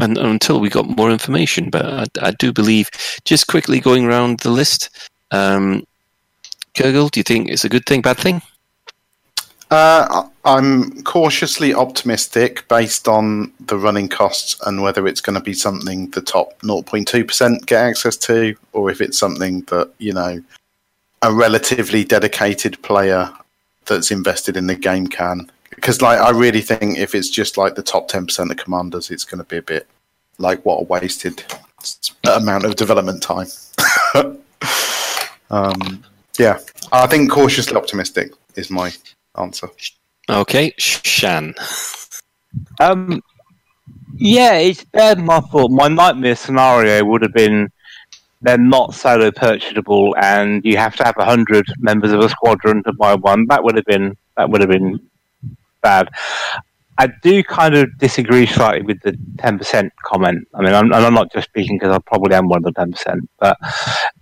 [0.00, 1.70] and until we got more information.
[1.70, 2.90] But I, I do believe,
[3.24, 4.90] just quickly going around the list,
[5.30, 5.84] um,
[6.78, 8.40] Kurgle, do you think it's a good thing, bad thing?
[9.70, 15.54] Uh, I'm cautiously optimistic based on the running costs and whether it's going to be
[15.54, 20.40] something the top 0.2% get access to, or if it's something that, you know,
[21.22, 23.28] a relatively dedicated player
[23.86, 25.50] that's invested in the game can.
[25.70, 29.24] Because, like, I really think if it's just like the top 10% of commanders, it's
[29.24, 29.86] going to be a bit
[30.38, 31.42] like what a wasted
[32.24, 33.48] amount of development time.
[35.50, 36.04] um,
[36.38, 36.58] yeah,
[36.92, 38.92] I think cautiously optimistic is my
[39.36, 39.68] answer.
[40.28, 41.54] Okay, Shan.
[42.80, 43.22] Um,
[44.16, 45.18] yeah, it's bad.
[45.20, 45.70] My thought.
[45.70, 47.70] My nightmare scenario would have been
[48.42, 52.82] they're not solo purchasable, and you have to have a hundred members of a squadron
[52.84, 53.46] to buy one.
[53.48, 55.00] That would have been that would have been
[55.82, 56.08] bad.
[57.00, 60.46] I do kind of disagree slightly with the ten percent comment.
[60.54, 62.72] I mean, I'm, and I'm not just speaking because I probably am one of the
[62.72, 63.56] ten percent, but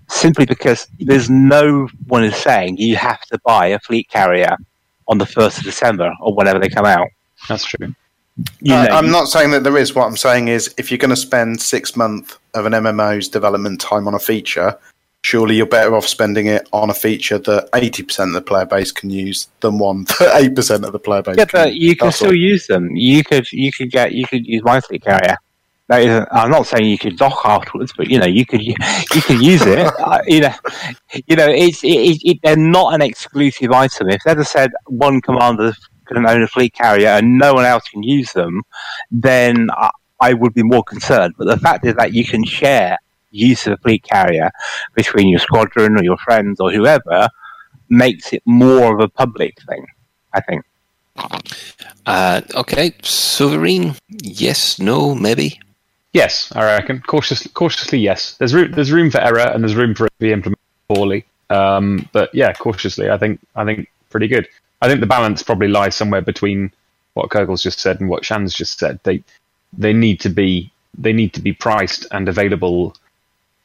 [0.08, 4.56] simply because there's no one is saying you have to buy a fleet carrier
[5.08, 7.08] on the first of December or whenever they come out.
[7.48, 7.94] That's true.
[8.60, 9.94] You Uh, I'm not saying that there is.
[9.94, 13.80] What I'm saying is, if you're going to spend six months of an MMO's development
[13.80, 14.76] time on a feature,
[15.22, 18.92] surely you're better off spending it on a feature that 80% of the player base
[18.92, 21.36] can use than one that 8% of the player base.
[21.38, 22.34] Yeah, can but you can That's still all.
[22.34, 22.94] use them.
[22.94, 25.36] You could you could get you could use my fleet carrier.
[25.88, 28.74] That is, I'm not saying you could dock afterwards, but you know you could you
[28.74, 29.78] could use it.
[29.98, 30.54] uh, you know,
[31.26, 34.10] you know it's it, it, they're not an exclusive item.
[34.10, 35.72] If they'd have said one commander
[36.06, 38.62] can own a fleet carrier and no one else can use them,
[39.10, 39.90] then I,
[40.20, 41.34] I would be more concerned.
[41.38, 42.98] But the fact is that you can share
[43.30, 44.50] use of a fleet carrier
[44.94, 47.28] between your squadron or your friends or whoever
[47.88, 49.86] makes it more of a public thing.
[50.32, 50.64] I think.
[52.04, 53.94] Uh, okay, Sovereign.
[54.08, 55.60] Yes, no, maybe.
[56.16, 57.02] Yes, I reckon.
[57.06, 58.38] Cautiously, cautiously, yes.
[58.38, 58.72] There's room.
[58.72, 61.26] There's room for error, and there's room for it to be implemented poorly.
[61.50, 63.38] Um, but yeah, cautiously, I think.
[63.54, 64.48] I think pretty good.
[64.80, 66.72] I think the balance probably lies somewhere between
[67.12, 68.98] what Kurgle's just said and what Shan's just said.
[69.02, 69.22] They
[69.76, 72.96] they need to be they need to be priced and available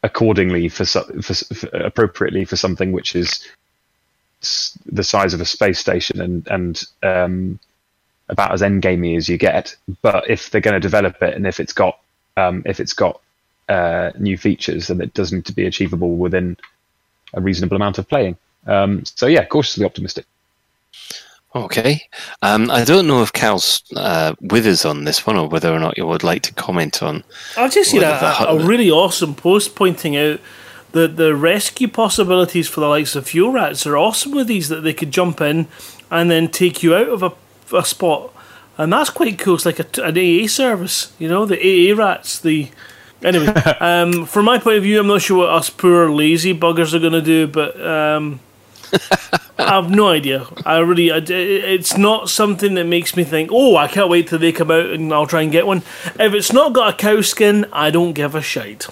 [0.03, 3.48] accordingly for, for, for appropriately for something which is
[4.88, 7.60] the size of a space station and and um,
[8.28, 9.73] about as endgamey as you get.
[10.02, 11.98] But if they're going to develop it and if it's got
[12.38, 13.20] um, if it's got
[13.70, 16.58] uh, new features, then it does need to be achievable within
[17.34, 18.38] a reasonable amount of playing.
[18.68, 20.26] Um, so yeah, cautiously optimistic.
[21.53, 22.02] Okay.
[22.41, 25.80] Um, I don't know if Cal's uh, with us on this one or whether or
[25.80, 27.24] not you would like to comment on.
[27.58, 30.40] I've just seen a, a, a really awesome post pointing out
[30.94, 34.82] that the rescue possibilities for the likes of fuel rats are awesome with these that
[34.82, 35.68] they could jump in
[36.10, 37.34] and then take you out of a,
[37.76, 38.34] a spot,
[38.82, 39.56] and that's quite cool.
[39.56, 42.40] It's like a, an AA service, you know, the AA rats.
[42.40, 42.70] The
[43.24, 43.48] anyway,
[43.80, 46.99] um, from my point of view, I'm not sure what us poor lazy buggers are
[46.99, 47.80] going to do, but.
[47.86, 48.40] Um,
[49.58, 50.48] I have no idea.
[50.66, 54.40] I really, I, it's not something that makes me think, oh, I can't wait till
[54.40, 55.78] they come out and I'll try and get one.
[56.20, 58.88] If it's not got a cow skin, I don't give a shite.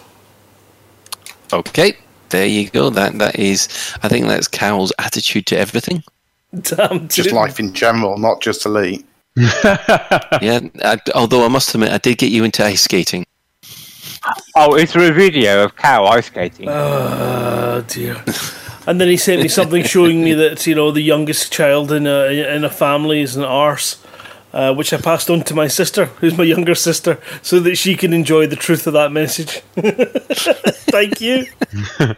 [1.51, 1.97] Okay,
[2.29, 2.89] there you go.
[2.89, 3.67] That that is,
[4.03, 6.03] I think that's Cal's attitude to everything.
[6.61, 9.05] Damn, Just life in general, not just elite.
[9.39, 10.59] Yeah.
[10.83, 13.25] I, although I must admit, I did get you into ice skating.
[14.55, 16.67] Oh, it's there a video of cow ice skating?
[16.69, 18.23] Oh dear.
[18.85, 22.07] And then he sent me something showing me that you know the youngest child in
[22.07, 24.03] a in a family is an arse,
[24.51, 27.95] uh, which I passed on to my sister, who's my younger sister, so that she
[27.95, 29.61] can enjoy the truth of that message.
[30.91, 31.45] Thank you.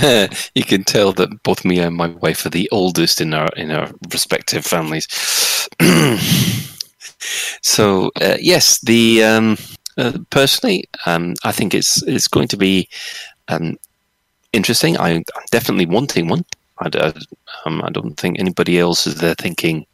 [0.54, 3.70] you can tell that both me and my wife are the oldest in our in
[3.70, 5.06] our respective families.
[7.62, 9.56] so uh, yes, the um,
[9.96, 12.88] uh, personally, um, I think it's it's going to be
[13.48, 13.76] um,
[14.52, 14.96] interesting.
[14.98, 16.44] I, I'm definitely wanting one.
[16.78, 16.98] I, d-
[17.66, 19.84] um, I don't think anybody else is there thinking,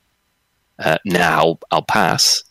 [0.78, 2.44] uh, now I'll pass.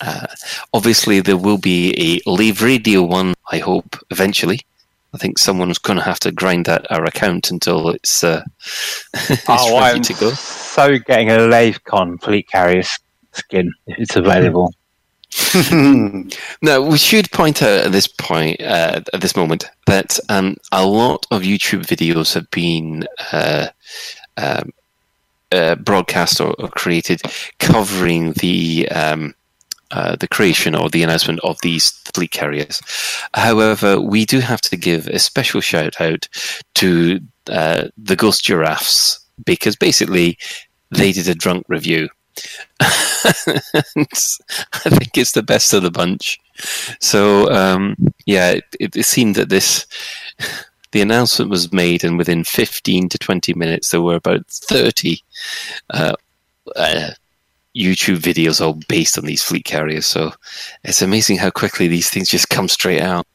[0.00, 0.26] Uh,
[0.74, 4.60] obviously, there will be a Lave Radio one, I hope, eventually.
[5.14, 8.42] I think someone's going to have to grind that our account until it's, uh,
[9.14, 10.30] it's oh, ready I'm to go.
[10.32, 12.82] so getting a LaveCon fleet carrier
[13.32, 14.72] skin if it's available.
[16.62, 20.84] Now, we should point out at this point, uh, at this moment, that um, a
[20.84, 23.68] lot of YouTube videos have been uh,
[24.36, 24.72] um,
[25.52, 27.22] uh, broadcast or, or created
[27.58, 29.34] covering the um,
[29.90, 32.80] uh, the creation or the announcement of these fleet carriers.
[33.34, 36.28] However, we do have to give a special shout out
[36.74, 37.20] to
[37.50, 40.38] uh, the Ghost Giraffes because basically
[40.90, 42.08] they did a drunk review.
[42.80, 42.92] I
[43.94, 46.38] think it's the best of the bunch.
[47.00, 47.96] So um,
[48.26, 49.86] yeah, it, it, it seemed that this
[50.92, 55.22] the announcement was made, and within fifteen to twenty minutes, there were about thirty
[55.90, 56.14] uh,
[56.76, 57.10] uh,
[57.78, 60.06] YouTube videos all based on these fleet carriers.
[60.06, 60.32] So
[60.84, 63.26] it's amazing how quickly these things just come straight out.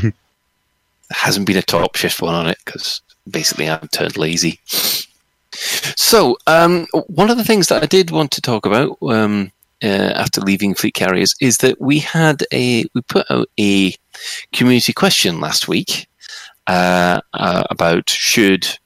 [0.00, 0.12] there
[1.10, 3.00] hasn't been a top shift one on it because
[3.30, 4.60] basically I've turned lazy.
[5.96, 9.50] So, um, one of the things that I did want to talk about um,
[9.82, 13.94] uh, after leaving Fleet Carriers is that we had a we put out a
[14.52, 16.06] community question last week
[16.66, 18.78] uh, uh, about should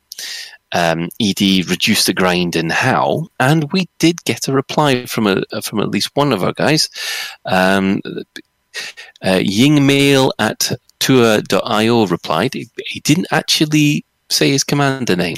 [0.72, 5.42] um, ED reduce the grind and how, and we did get a reply from a
[5.62, 6.88] from at least one of our guys.
[7.44, 8.00] Um,
[9.22, 12.54] uh, Yingmail at tour.io replied.
[12.54, 15.36] He, he didn't actually say his commander name,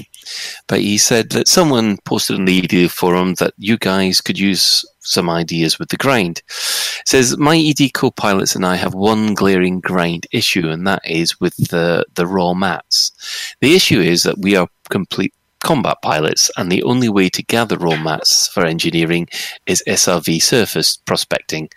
[0.68, 4.84] but he said that someone posted in the ED forum that you guys could use
[5.04, 6.38] some ideas with the grind.
[6.38, 11.40] It says my ED co-pilots and I have one glaring grind issue, and that is
[11.40, 13.12] with the the raw mats.
[13.60, 17.76] The issue is that we are complete combat pilots, and the only way to gather
[17.76, 19.28] raw mats for engineering
[19.66, 21.68] is SRV surface prospecting.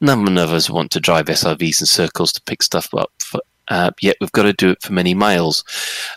[0.00, 3.10] None of us want to drive SRVs in circles to pick stuff up.
[3.22, 5.64] For, uh, yet we've got to do it for many miles,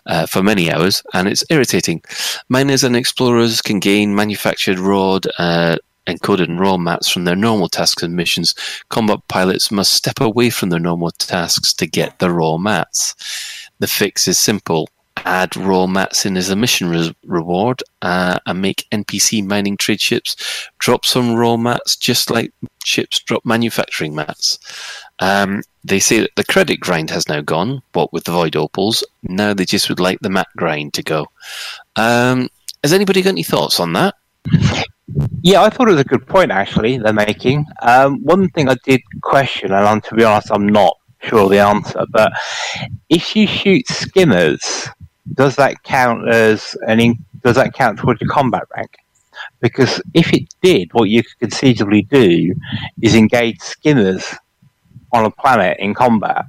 [0.05, 2.01] uh, for many hours, and it's irritating.
[2.49, 5.77] Miners and explorers can gain manufactured raw, uh,
[6.07, 8.55] encoded raw mats from their normal tasks and missions.
[8.89, 13.15] Combat pilots must step away from their normal tasks to get the raw mats.
[13.79, 14.89] The fix is simple.
[15.25, 19.99] Add raw mats in as a mission re- reward uh, and make NPC mining trade
[19.99, 20.35] ships
[20.79, 22.53] drop some raw mats just like
[22.85, 24.59] ships drop manufacturing mats.
[25.19, 29.03] Um, they say that the credit grind has now gone, what with the void opals.
[29.23, 31.27] Now they just would like the mat grind to go.
[31.95, 32.49] Um,
[32.83, 34.15] has anybody got any thoughts on that?
[35.41, 37.65] Yeah, I thought it was a good point actually they're making.
[37.81, 41.49] Um, one thing I did question, and I'm, to be honest, I'm not sure of
[41.49, 42.31] the answer, but
[43.09, 44.87] if you shoot skimmers,
[45.33, 48.95] does that count as an in, does that count towards your combat rank?
[49.61, 52.53] Because if it did, what you could conceivably do
[53.01, 54.35] is engage skimmers
[55.13, 56.45] on a planet in combat,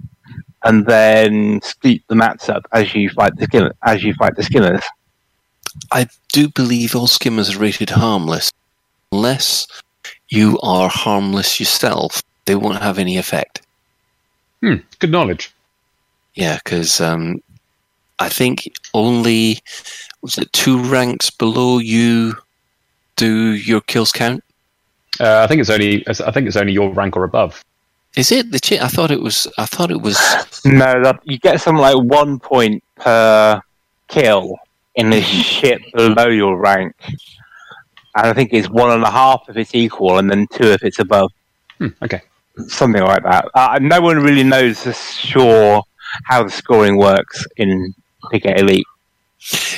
[0.64, 4.42] and then split the mats up as you fight the skim- as you fight the
[4.42, 4.82] skimmers.
[5.92, 8.52] I do believe all skimmers are rated harmless.
[9.12, 9.66] Unless
[10.28, 13.62] you are harmless yourself, they won't have any effect.
[14.60, 15.52] Hmm, good knowledge.
[16.34, 17.42] Yeah, because um,
[18.18, 19.60] I think only
[20.22, 22.36] was it two ranks below you
[23.16, 24.42] do your kills count.
[25.20, 27.64] Uh, I think it's only I think it's only your rank or above.
[28.16, 29.46] Is it the chi- I thought it was.
[29.58, 30.16] I thought it was.
[30.64, 33.60] No, that, you get something like one point per
[34.08, 34.58] kill
[34.98, 36.94] in a ship below your rank.
[38.16, 40.82] And I think it's one and a half if it's equal, and then two if
[40.82, 41.32] it's above.
[41.78, 42.20] Hmm, okay.
[42.66, 43.48] Something like that.
[43.54, 45.82] Uh, no one really knows for sure
[46.24, 47.94] how the scoring works in
[48.32, 48.86] Picket Elite.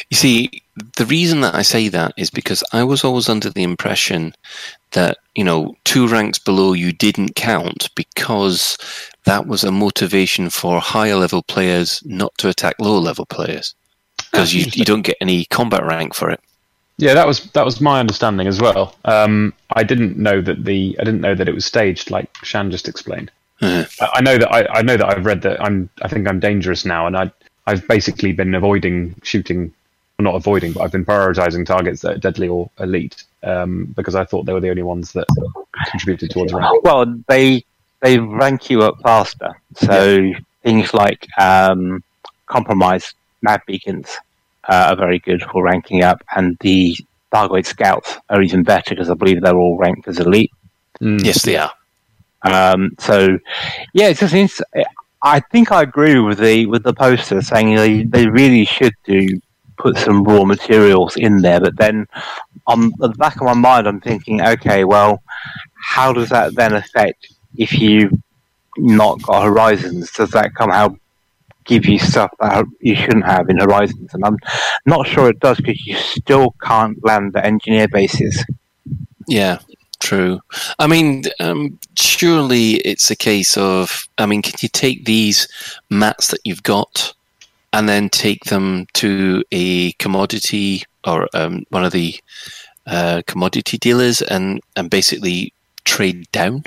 [0.09, 0.63] You see,
[0.97, 4.33] the reason that I say that is because I was always under the impression
[4.93, 8.79] that, you know, two ranks below you didn't count because
[9.27, 13.75] that was a motivation for higher level players not to attack lower level players.
[14.31, 16.41] Because you, you don't get any combat rank for it.
[17.01, 18.95] Yeah, that was that was my understanding as well.
[19.07, 22.71] Um, I didn't know that the I didn't know that it was staged like Shan
[22.71, 23.31] just explained.
[23.63, 26.29] Uh, I, I know that I, I know that I've read that I'm I think
[26.29, 27.31] I'm dangerous now, and I
[27.67, 29.73] I've basically been avoiding shooting,
[30.19, 34.15] well, not avoiding, but I've been prioritizing targets that are deadly or elite um, because
[34.15, 35.27] I thought they were the only ones that
[35.87, 36.83] contributed towards rank.
[36.85, 37.65] Well, they
[38.01, 39.59] they rank you up faster.
[39.75, 40.33] So
[40.63, 42.05] things like um,
[42.47, 44.17] compromise nav beacons
[44.69, 46.97] uh, are very good for ranking up, and the
[47.33, 50.53] Thargoid scouts are even better because I believe they're all ranked as elite.
[51.01, 51.25] Mm.
[51.25, 51.73] yes, they are.
[52.43, 53.39] Um, so,
[53.95, 54.63] yeah, it's just ins-
[55.23, 59.41] I think I agree with the with the poster saying they, they really should do
[59.77, 61.61] put some raw materials in there.
[61.61, 62.07] But then,
[62.67, 65.23] on at the back of my mind, I'm thinking, okay, well,
[65.75, 68.23] how does that then affect if you
[68.79, 70.11] not got Horizons?
[70.13, 70.97] Does that come somehow
[71.71, 74.13] give you stuff that you shouldn't have in Horizons?
[74.13, 74.39] And I'm
[74.85, 78.45] not sure it does because you still can't land the engineer bases.
[79.29, 79.61] Yeah,
[80.01, 80.41] true.
[80.81, 85.47] I mean, um, surely it's a case of, I mean, can you take these
[85.89, 87.15] mats that you've got
[87.73, 92.19] and then take them to a commodity or um, one of the
[92.87, 95.53] uh, commodity dealers and, and basically
[95.85, 96.65] trade down?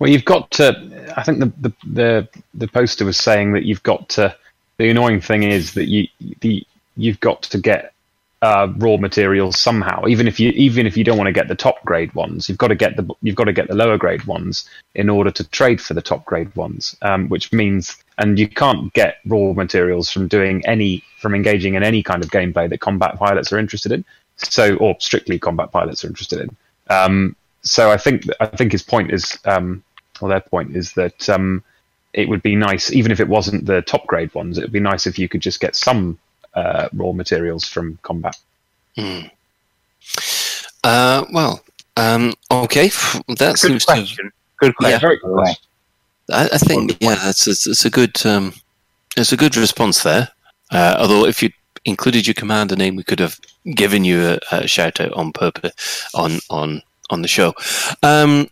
[0.00, 1.12] Well, you've got to.
[1.16, 4.34] I think the, the the the poster was saying that you've got to.
[4.78, 6.08] The annoying thing is that you
[6.40, 6.66] the
[6.96, 7.92] you've got to get
[8.40, 10.06] uh, raw materials somehow.
[10.06, 12.56] Even if you even if you don't want to get the top grade ones, you've
[12.56, 15.44] got to get the you've got to get the lower grade ones in order to
[15.50, 16.96] trade for the top grade ones.
[17.02, 21.82] Um, which means, and you can't get raw materials from doing any from engaging in
[21.82, 24.06] any kind of gameplay that combat pilots are interested in.
[24.36, 26.56] So, or strictly combat pilots are interested in.
[26.88, 29.82] Um, so I think I think his point is, um,
[30.20, 31.62] well, their point is that um,
[32.12, 34.80] it would be nice, even if it wasn't the top grade ones, it would be
[34.80, 36.18] nice if you could just get some
[36.54, 38.36] uh, raw materials from combat.
[38.96, 39.30] Mm.
[40.82, 41.62] Uh, well,
[41.96, 43.92] um, okay, that Good seems to.
[43.92, 44.32] question.
[44.58, 44.92] Good question.
[44.92, 44.98] Yeah.
[44.98, 45.54] Very by the way.
[46.32, 48.54] I, I think, yeah, that's it's, it's a good, um,
[49.16, 50.28] it's a good response there.
[50.70, 51.50] Uh, although, if you
[51.84, 53.38] included your commander name, we could have
[53.74, 57.54] given you a, a shout out on purpose on on on the show.
[58.02, 58.48] Um,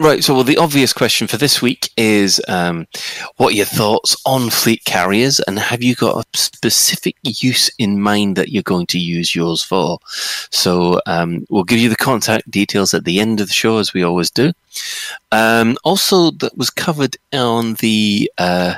[0.00, 0.24] right.
[0.24, 2.86] So, well, the obvious question for this week is, um,
[3.36, 8.00] what are your thoughts on fleet carriers, and have you got a specific use in
[8.00, 9.98] mind that you're going to use yours for?
[10.50, 13.94] So, um, we'll give you the contact details at the end of the show, as
[13.94, 14.52] we always do.
[15.30, 18.74] Um, also, that was covered on the uh,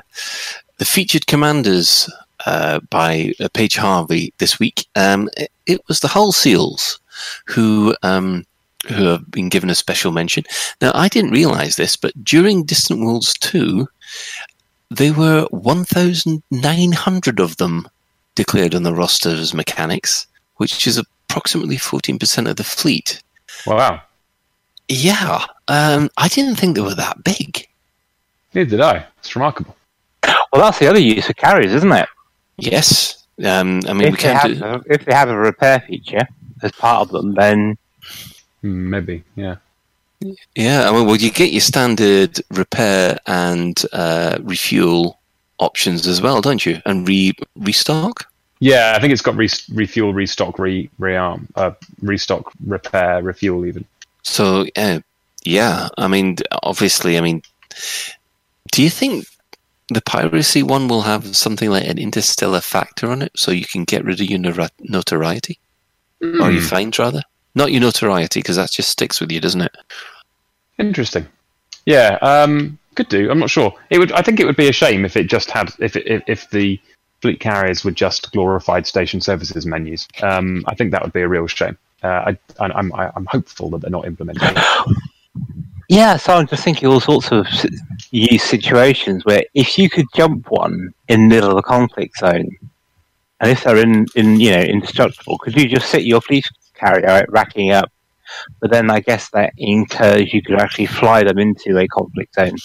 [0.79, 2.13] the featured commanders
[2.47, 4.87] uh, by uh, Paige Harvey this week.
[4.97, 6.99] Um, it, it was the Hull Seals
[7.47, 8.45] who um,
[8.89, 10.45] who have been given a special mention.
[10.81, 13.87] Now, I didn't realize this, but during Distant Worlds 2,
[14.91, 17.89] there were 1,900 of them
[18.35, 20.27] declared on the roster as mechanics,
[20.57, 20.99] which is
[21.29, 23.23] approximately 14% of the fleet.
[23.67, 24.03] Wow.
[24.89, 27.67] Yeah, um, I didn't think they were that big.
[28.55, 29.07] Neither did I.
[29.19, 29.77] It's remarkable.
[30.53, 32.09] Well, that's the other use of carriers, isn't it?
[32.59, 33.25] Yes.
[33.43, 34.65] Um, I mean, we If they, can have, do.
[34.65, 36.29] a- if they have a repair feature
[36.63, 37.79] as part of them, then
[38.63, 39.25] maybe.
[39.37, 39.57] Yeah.
[40.55, 45.19] Yeah, I mean, well, you get your standard repair and uh, refuel
[45.59, 46.81] options as well, don't you?
[46.87, 48.29] And re restock.
[48.61, 53.85] Yeah, I think it's got re- refuel, restock, re rearm, uh, restock, repair, refuel, even.
[54.23, 55.01] So, uh,
[55.45, 57.43] yeah, I mean, obviously, I mean,
[58.71, 59.27] do you think
[59.89, 63.83] the piracy one will have something like an interstellar factor on it, so you can
[63.83, 65.59] get rid of your notoriety
[66.23, 67.23] or your fines, rather?
[67.55, 69.77] Not your notoriety, because that just sticks with you, doesn't it?
[70.79, 71.27] Interesting.
[71.85, 73.31] Yeah, um, could do.
[73.31, 73.75] I'm not sure.
[73.91, 74.13] It would.
[74.13, 76.51] I think it would be a shame if it just had if it, if, if
[76.51, 76.81] the
[77.21, 80.09] fleet carriers were just glorified station services menus.
[80.23, 81.77] Um, I think that would be a real shame.
[82.03, 84.97] Uh, I, I, I'm I, I'm hopeful that they're not implementing it.
[85.89, 87.47] Yeah, so I'm just thinking all sorts of
[88.13, 92.49] use situations where if you could jump one in the middle of a conflict zone,
[93.41, 96.49] and if they're in, in you know indestructible, could you just sit your police
[96.83, 97.91] carrier out racking up?
[98.61, 102.57] But then I guess that incurs you could actually fly them into a conflict zone.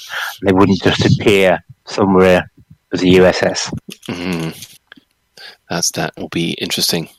[0.43, 2.49] They wouldn't just appear somewhere
[2.93, 3.73] as a USS.
[4.07, 4.77] Mm.
[5.69, 7.09] That's that will be interesting.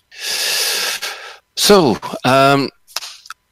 [1.56, 2.70] So, um,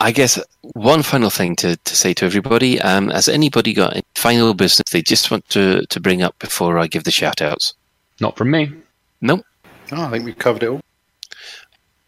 [0.00, 0.38] I guess
[0.74, 4.90] one final thing to, to say to everybody: um, Has anybody got any final business
[4.90, 7.74] they just want to, to bring up before I give the shout outs?
[8.20, 8.72] Not from me.
[9.20, 9.44] Nope.
[9.92, 10.80] Oh, I think we've covered it all.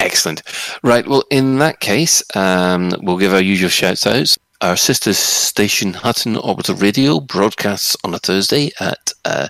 [0.01, 0.43] Excellent.
[0.83, 1.07] Right.
[1.07, 4.39] Well, in that case, um, we'll give our usual shouts outs.
[4.61, 9.49] Our sister station, Hutton Orbital Radio, broadcasts on a Thursday at uh,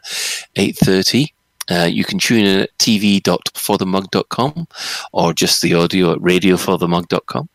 [0.54, 1.28] 8.30.
[1.70, 4.68] Uh, you can tune in at tv.forthemug.com
[5.12, 7.48] or just the audio at radioforthemug.com.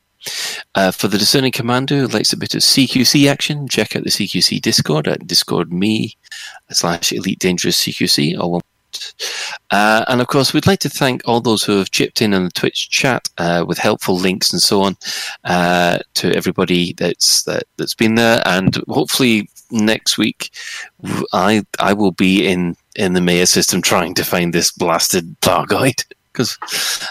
[0.76, 4.10] Uh, for the discerning commander who likes a bit of CQC action, check out the
[4.10, 6.18] CQC Discord at discord.me
[6.72, 8.62] slash elite dangerous CQC or one
[9.72, 12.46] uh, and of course, we'd like to thank all those who have chipped in on
[12.46, 14.98] the Twitch chat uh, with helpful links and so on
[15.46, 18.42] uh, to everybody that's that, that's been there.
[18.46, 20.52] And hopefully next week,
[21.34, 26.06] I I will be in in the Maia system trying to find this blasted Thargoid
[26.32, 26.58] because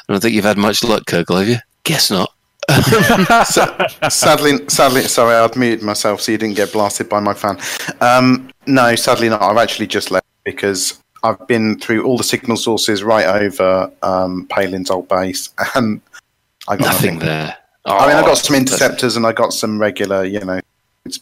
[0.09, 1.57] I don't think you've had much luck, Kurgle, have you?
[1.85, 2.33] Guess not.
[4.11, 7.59] sadly, sadly, sorry, I'd muted myself so you didn't get blasted by my fan.
[8.01, 9.43] Um, no, sadly not.
[9.43, 14.47] I've actually just left because I've been through all the signal sources right over um,
[14.49, 16.01] Palin's old base, and
[16.69, 17.29] I got Nothing nothing.
[17.29, 17.57] there.
[17.85, 20.61] I mean, I Oh, got some interceptors and I got some regular, you know,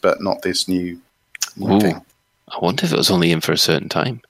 [0.03, 1.01] but not this new,
[1.57, 2.05] new thing.
[2.53, 4.21] I wonder if it was only in for a certain time.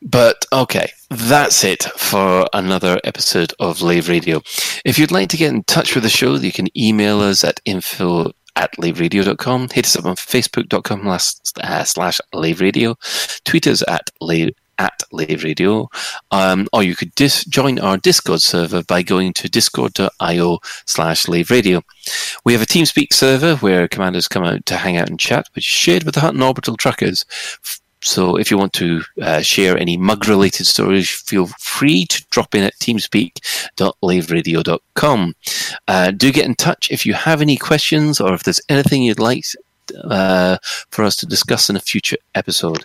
[0.00, 4.40] But okay, that's it for another episode of Lave Radio.
[4.86, 7.60] If you'd like to get in touch with the show, you can email us at
[7.66, 9.68] info at laveradio.com.
[9.70, 12.96] Hit us up on facebook.com slash, uh, slash Lave Radio.
[13.44, 15.88] Tweet us at Lave, at Lave Radio.
[16.30, 21.50] Um, or you could dis- join our Discord server by going to discord.io slash Lave
[21.50, 21.82] Radio.
[22.44, 25.66] We have a TeamSpeak server where commanders come out to hang out and chat, which
[25.66, 27.24] is shared with the Hutton Orbital Truckers.
[28.04, 32.62] So if you want to uh, share any mug-related stories, feel free to drop in
[32.62, 35.34] at teamspeak.laveradio.com.
[35.88, 39.18] Uh, do get in touch if you have any questions or if there's anything you'd
[39.18, 39.46] like
[40.04, 40.58] uh,
[40.90, 42.84] for us to discuss in a future episode.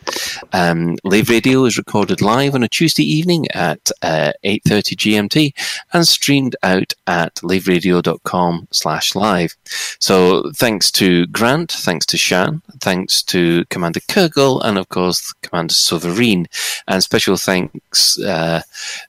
[0.54, 5.54] Um, Lave Radio is recorded live on a Tuesday evening at uh, 8.30 GMT
[5.94, 9.56] and streamed out at laveradio.com slash live.
[10.00, 15.74] So thanks to Grant, thanks to Shan, thanks to Commander Kurgle, and of course Commander
[15.74, 16.48] Sovereign.
[16.88, 18.62] And special thanks uh,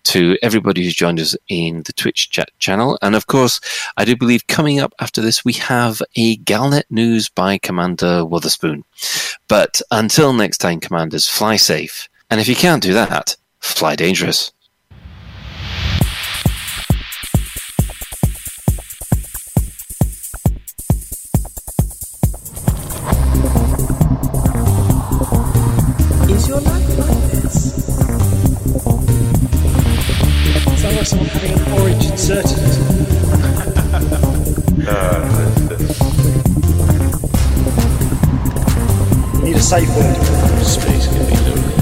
[0.05, 2.99] to everybody who's joined us in the Twitch chat channel.
[3.03, 3.61] And of course,
[3.97, 7.80] I do believe coming up after this, we have a Galnet news by Commander
[8.29, 8.85] Witherspoon.
[9.49, 12.09] But until next time, Commanders, fly safe.
[12.31, 14.53] And if you can't do that, fly dangerous.
[26.29, 27.75] Is your life like this?
[30.81, 32.59] Sounds like someone having an orange inserted.
[34.79, 35.47] You
[39.51, 40.17] need a safe word.
[40.65, 41.75] Space can be lonely.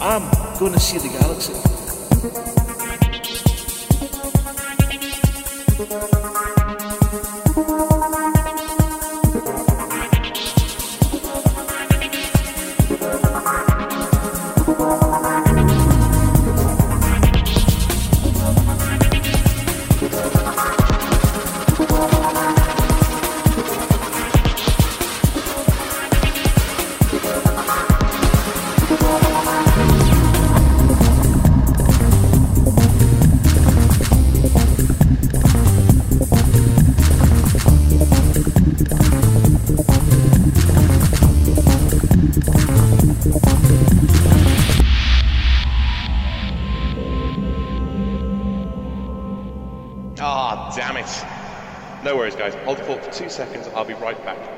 [0.00, 1.54] I'm going to see the galaxy.
[52.44, 52.54] Guys.
[52.64, 53.68] Hold the fort for two seconds.
[53.74, 54.53] I'll be right back.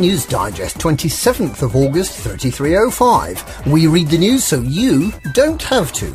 [0.00, 3.66] News Digest, 27th of August 3305.
[3.66, 6.06] We read the news so you don't have to.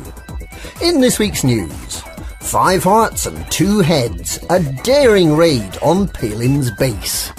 [0.82, 2.00] In this week's news,
[2.40, 7.30] five hearts and two heads, a daring raid on Palin's base.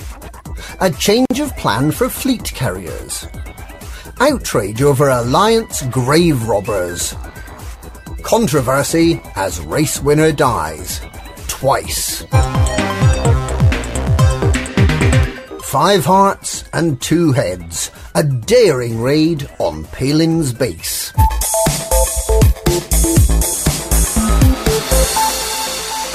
[0.80, 3.28] A change of plan for fleet carriers.
[4.22, 7.14] Outrage over Alliance grave robbers.
[8.24, 11.02] Controversy as race winner dies.
[11.48, 12.24] Twice.
[15.68, 17.92] Five hearts and two heads.
[18.16, 21.12] A daring raid on Palin's base.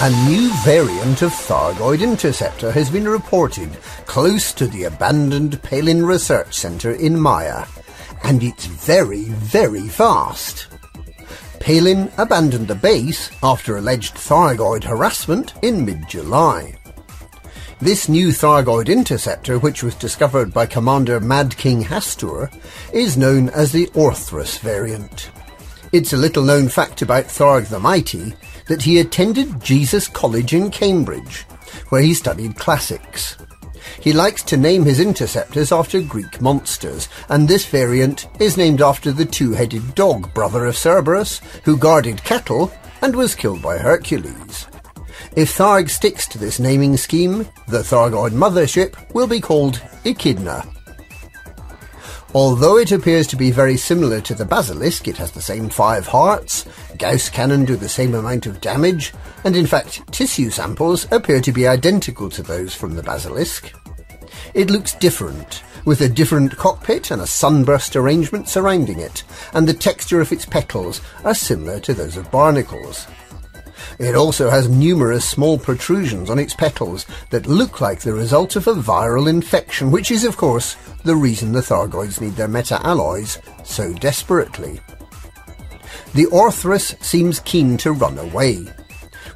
[0.01, 3.71] A new variant of Thargoid interceptor has been reported
[4.07, 7.67] close to the abandoned Palin Research Centre in Maia,
[8.25, 10.69] and it's very, very fast.
[11.61, 16.79] Palin abandoned the base after alleged Thargoid harassment in mid-July.
[17.83, 22.49] This new Thargoid interceptor, which was discovered by Commander Mad King Hastur,
[22.93, 25.33] is known as the Orthrus variant.
[25.91, 28.35] It's a little known fact about Tharg the Mighty
[28.69, 31.41] that he attended Jesus College in Cambridge,
[31.89, 33.37] where he studied classics.
[34.01, 39.11] He likes to name his interceptors after Greek monsters, and this variant is named after
[39.11, 44.69] the two-headed dog brother of Cerberus, who guarded cattle and was killed by Hercules.
[45.35, 50.63] If Tharg sticks to this naming scheme, the Thargoid mothership will be called Echidna.
[52.35, 56.07] Although it appears to be very similar to the Basilisk, it has the same five
[56.07, 56.67] hearts,
[56.99, 59.15] Gauss cannon do the same amount of damage,
[59.45, 63.73] and in fact, tissue samples appear to be identical to those from the Basilisk.
[64.53, 69.23] It looks different, with a different cockpit and a sunburst arrangement surrounding it,
[69.55, 73.07] and the texture of its petals are similar to those of barnacles.
[73.99, 78.67] It also has numerous small protrusions on its petals that look like the result of
[78.67, 83.93] a viral infection, which is, of course, the reason the Thargoids need their meta-alloys so
[83.95, 84.81] desperately.
[86.15, 88.67] The Orthrus seems keen to run away.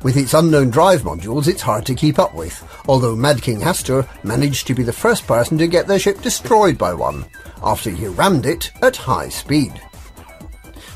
[0.02, 4.06] With its unknown drive modules, it's hard to keep up with, although Mad King Hastur
[4.22, 7.24] managed to be the first person to get their ship destroyed by one,
[7.62, 9.72] after he rammed it at high speed.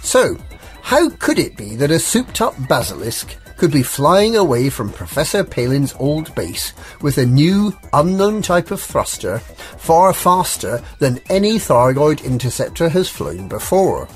[0.02, 0.36] So,
[0.82, 5.94] how could it be that a souped-up basilisk could be flying away from Professor Palin's
[5.98, 6.72] old base
[7.02, 9.38] with a new, unknown type of thruster
[9.76, 14.08] far faster than any Thargoid interceptor has flown before?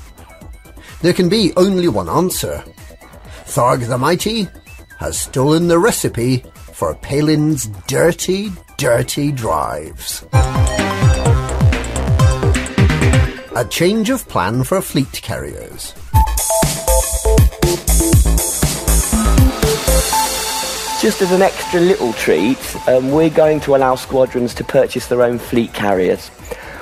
[1.03, 2.63] There can be only one answer.
[3.45, 4.47] Tharg the Mighty
[4.97, 6.43] has stolen the recipe
[6.73, 10.25] for Palin's dirty, dirty drives.
[13.55, 15.93] A change of plan for fleet carriers.
[21.01, 22.57] Just as an extra little treat,
[22.87, 26.31] um, we're going to allow squadrons to purchase their own fleet carriers.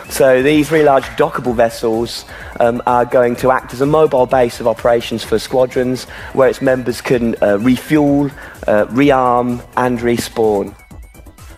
[0.09, 2.23] So these very large dockable vessels
[2.59, 6.03] um, are going to act as a mobile base of operations for squadrons
[6.33, 8.27] where its members can uh, refuel,
[8.67, 10.75] uh, rearm and respawn.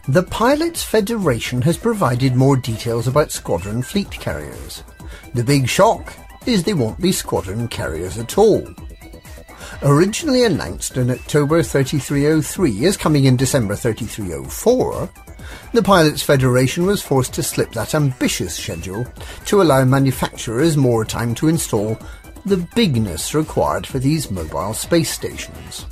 [0.08, 4.84] The Pilots Federation has provided more details about squadron fleet carriers.
[5.34, 6.14] The big shock
[6.46, 8.66] is they won't be squadron carriers at all.
[9.82, 15.10] Originally announced in October 3303 as coming in December 3304,
[15.74, 19.06] the Pilots Federation was forced to slip that ambitious schedule
[19.46, 21.98] to allow manufacturers more time to install
[22.46, 25.86] the bigness required for these mobile space stations.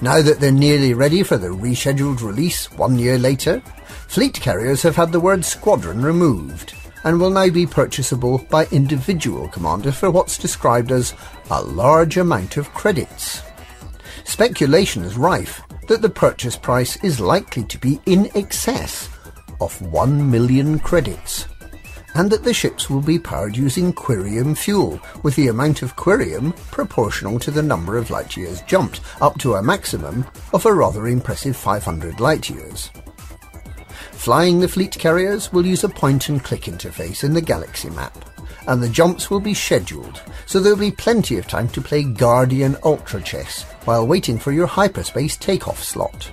[0.00, 3.60] Now that they're nearly ready for the rescheduled release one year later,
[4.08, 6.74] fleet carriers have had the word squadron removed
[7.06, 11.14] and will now be purchasable by individual commander for what's described as
[11.52, 13.42] a large amount of credits.
[14.24, 19.08] Speculation is rife that the purchase price is likely to be in excess
[19.60, 21.46] of 1 million credits,
[22.16, 26.56] and that the ships will be powered using Quirium fuel, with the amount of Quirium
[26.72, 31.06] proportional to the number of light years jumped, up to a maximum of a rather
[31.06, 32.90] impressive 500 light years.
[34.26, 38.24] Flying the fleet carriers will use a point and click interface in the galaxy map,
[38.66, 42.76] and the jumps will be scheduled, so there'll be plenty of time to play Guardian
[42.82, 46.32] Ultra Chess while waiting for your hyperspace takeoff slot.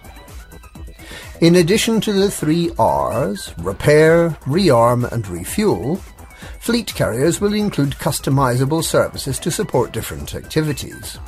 [1.40, 5.98] In addition to the three R's, repair, rearm and refuel,
[6.62, 11.20] fleet carriers will include customizable services to support different activities.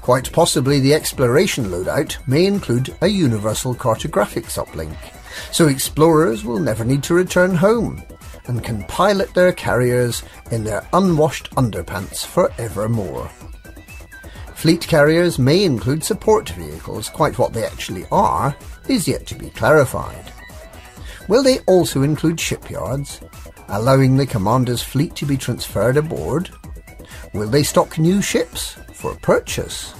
[0.00, 4.96] Quite possibly the exploration loadout may include a universal cartographics uplink,
[5.50, 8.02] so explorers will never need to return home
[8.46, 13.30] and can pilot their carriers in their unwashed underpants forevermore.
[14.54, 18.56] Fleet carriers may include support vehicles, quite what they actually are
[18.88, 20.32] is yet to be clarified.
[21.28, 23.20] Will they also include shipyards,
[23.68, 26.50] allowing the commander's fleet to be transferred aboard?
[27.32, 29.94] Will they stock new ships for purchase?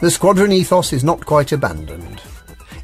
[0.00, 2.20] The squadron ethos is not quite abandoned.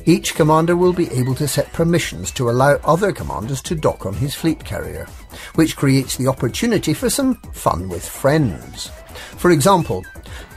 [0.06, 4.14] Each commander will be able to set permissions to allow other commanders to dock on
[4.14, 5.06] his fleet carrier,
[5.54, 8.90] which creates the opportunity for some fun with friends.
[9.36, 10.04] For example,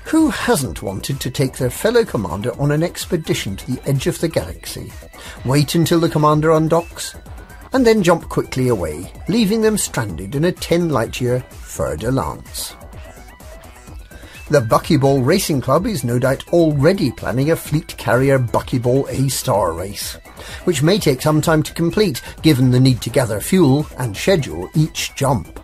[0.05, 4.19] who hasn't wanted to take their fellow commander on an expedition to the edge of
[4.19, 4.91] the galaxy,
[5.45, 7.15] wait until the commander undocks,
[7.73, 12.75] and then jump quickly away, leaving them stranded in a 10 light year Fer-de-Lance?
[14.53, 20.13] The Buckyball Racing Club is no doubt already planning a fleet carrier Buckyball A-Star race,
[20.65, 24.69] which may take some time to complete given the need to gather fuel and schedule
[24.75, 25.57] each jump.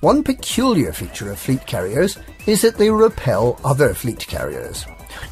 [0.00, 2.18] One peculiar feature of fleet carriers
[2.48, 4.84] is that they repel other fleet carriers.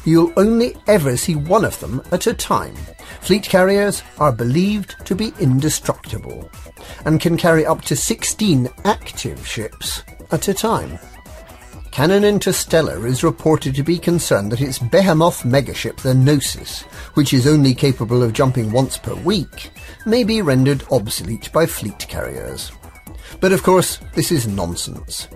[0.05, 2.77] You'll only ever see one of them at a time.
[3.19, 6.49] Fleet carriers are believed to be indestructible
[7.03, 10.97] and can carry up to 16 active ships at a time.
[11.95, 16.81] Canonn Interstellar is reported to be concerned that its behemoth megaship, the Gnosis,
[17.13, 19.71] which is only capable of jumping once per week,
[20.05, 22.73] may be rendered obsolete by fleet carriers.
[23.39, 25.29] But of course, this is nonsense.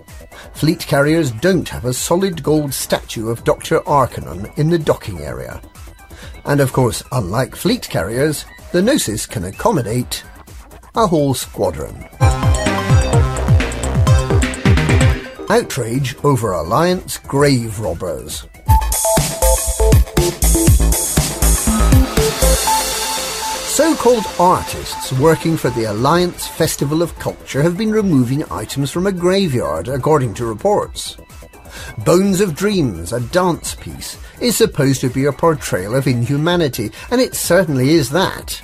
[0.52, 3.80] Fleet carriers don't have a solid gold statue of Dr.
[3.86, 5.62] Arcanonn in the docking area.
[6.44, 10.22] And of course, unlike fleet carriers, the Gnosis can accommodate
[10.94, 12.06] a whole squadron.
[15.50, 18.46] Outrage over Alliance grave robbers.
[23.66, 29.12] So-called artists working for the Alliance Festival of Culture have been removing items from a
[29.12, 31.16] graveyard, according to reports.
[32.04, 37.20] Bones of Dreams, a dance piece, is supposed to be a portrayal of inhumanity, and
[37.20, 38.62] it certainly is that.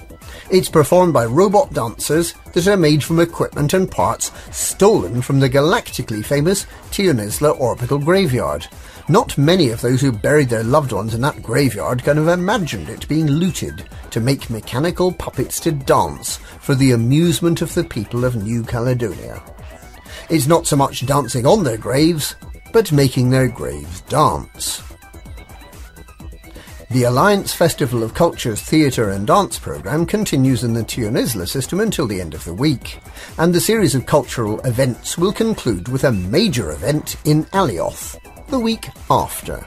[0.48, 5.51] It's performed by robot dancers that are made from equipment and parts stolen from the
[5.51, 8.68] galactically famous Tionisla Orbital Graveyard.
[9.09, 12.89] Not many of those who buried their loved ones in that graveyard can have imagined
[12.89, 18.24] it being looted to make mechanical puppets to dance for the amusement of the people
[18.24, 19.43] of New Caledonia.
[20.31, 22.36] It's not so much dancing on their graves,
[22.73, 24.81] but making their graves dance.
[26.88, 32.06] The Alliance Festival of Culture's theatre and dance programme continues in the Tionisla system until
[32.06, 33.00] the end of the week,
[33.38, 38.60] and the series of cultural events will conclude with a major event in Alioth the
[38.60, 39.64] week after.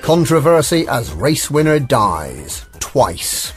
[0.00, 3.52] Controversy as race winner dies twice.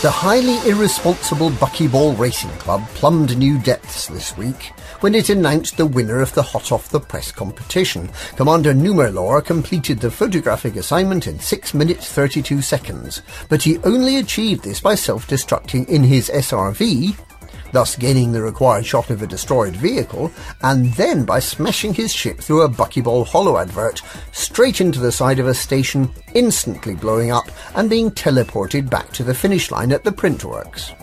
[0.00, 5.86] The highly irresponsible Buckyball Racing Club plumbed new depths this week when it announced the
[5.86, 8.10] winner of the Hot Off the Press competition.
[8.36, 14.64] Commander Numerlor completed the photographic assignment in 6 minutes 32 seconds, but he only achieved
[14.64, 17.16] this by self-destructing in his SRV
[17.72, 20.32] thus gaining the required shot of a destroyed vehicle,
[20.62, 24.00] and then by smashing his ship through a Buckyball hollow advert
[24.32, 29.22] straight into the side of a station, instantly blowing up and being teleported back to
[29.22, 30.94] the finish line at the printworks.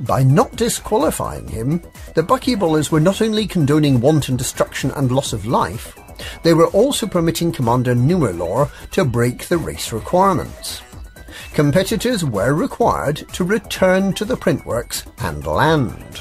[0.00, 1.82] By not disqualifying him,
[2.14, 5.96] the Buckyballers were not only condoning wanton destruction and loss of life,
[6.42, 10.82] they were also permitting Commander Numerlor to break the race requirements
[11.54, 16.20] competitors were required to return to the printworks and land.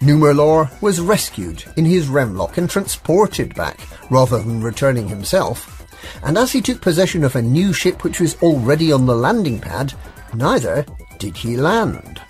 [0.00, 3.78] Numerlor was rescued in his Remlok and transported back,
[4.10, 5.86] rather than returning himself,
[6.22, 9.60] and as he took possession of a new ship which was already on the landing
[9.60, 9.92] pad,
[10.32, 10.86] neither
[11.18, 12.20] did he land.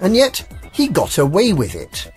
[0.00, 2.12] And yet, he got away with it.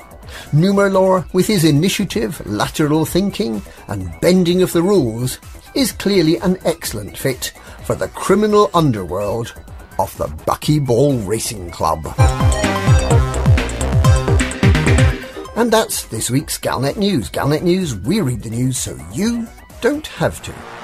[0.51, 5.39] Numerlor, with his initiative, lateral thinking, and bending of the rules,
[5.75, 7.53] is clearly an excellent fit
[7.83, 9.53] for the criminal underworld
[9.99, 12.05] of the Buckyball Racing Club.
[15.55, 17.29] And that's this week's Galnet News.
[17.29, 19.47] Galnet News, we read the news so you
[19.81, 20.80] don't have to.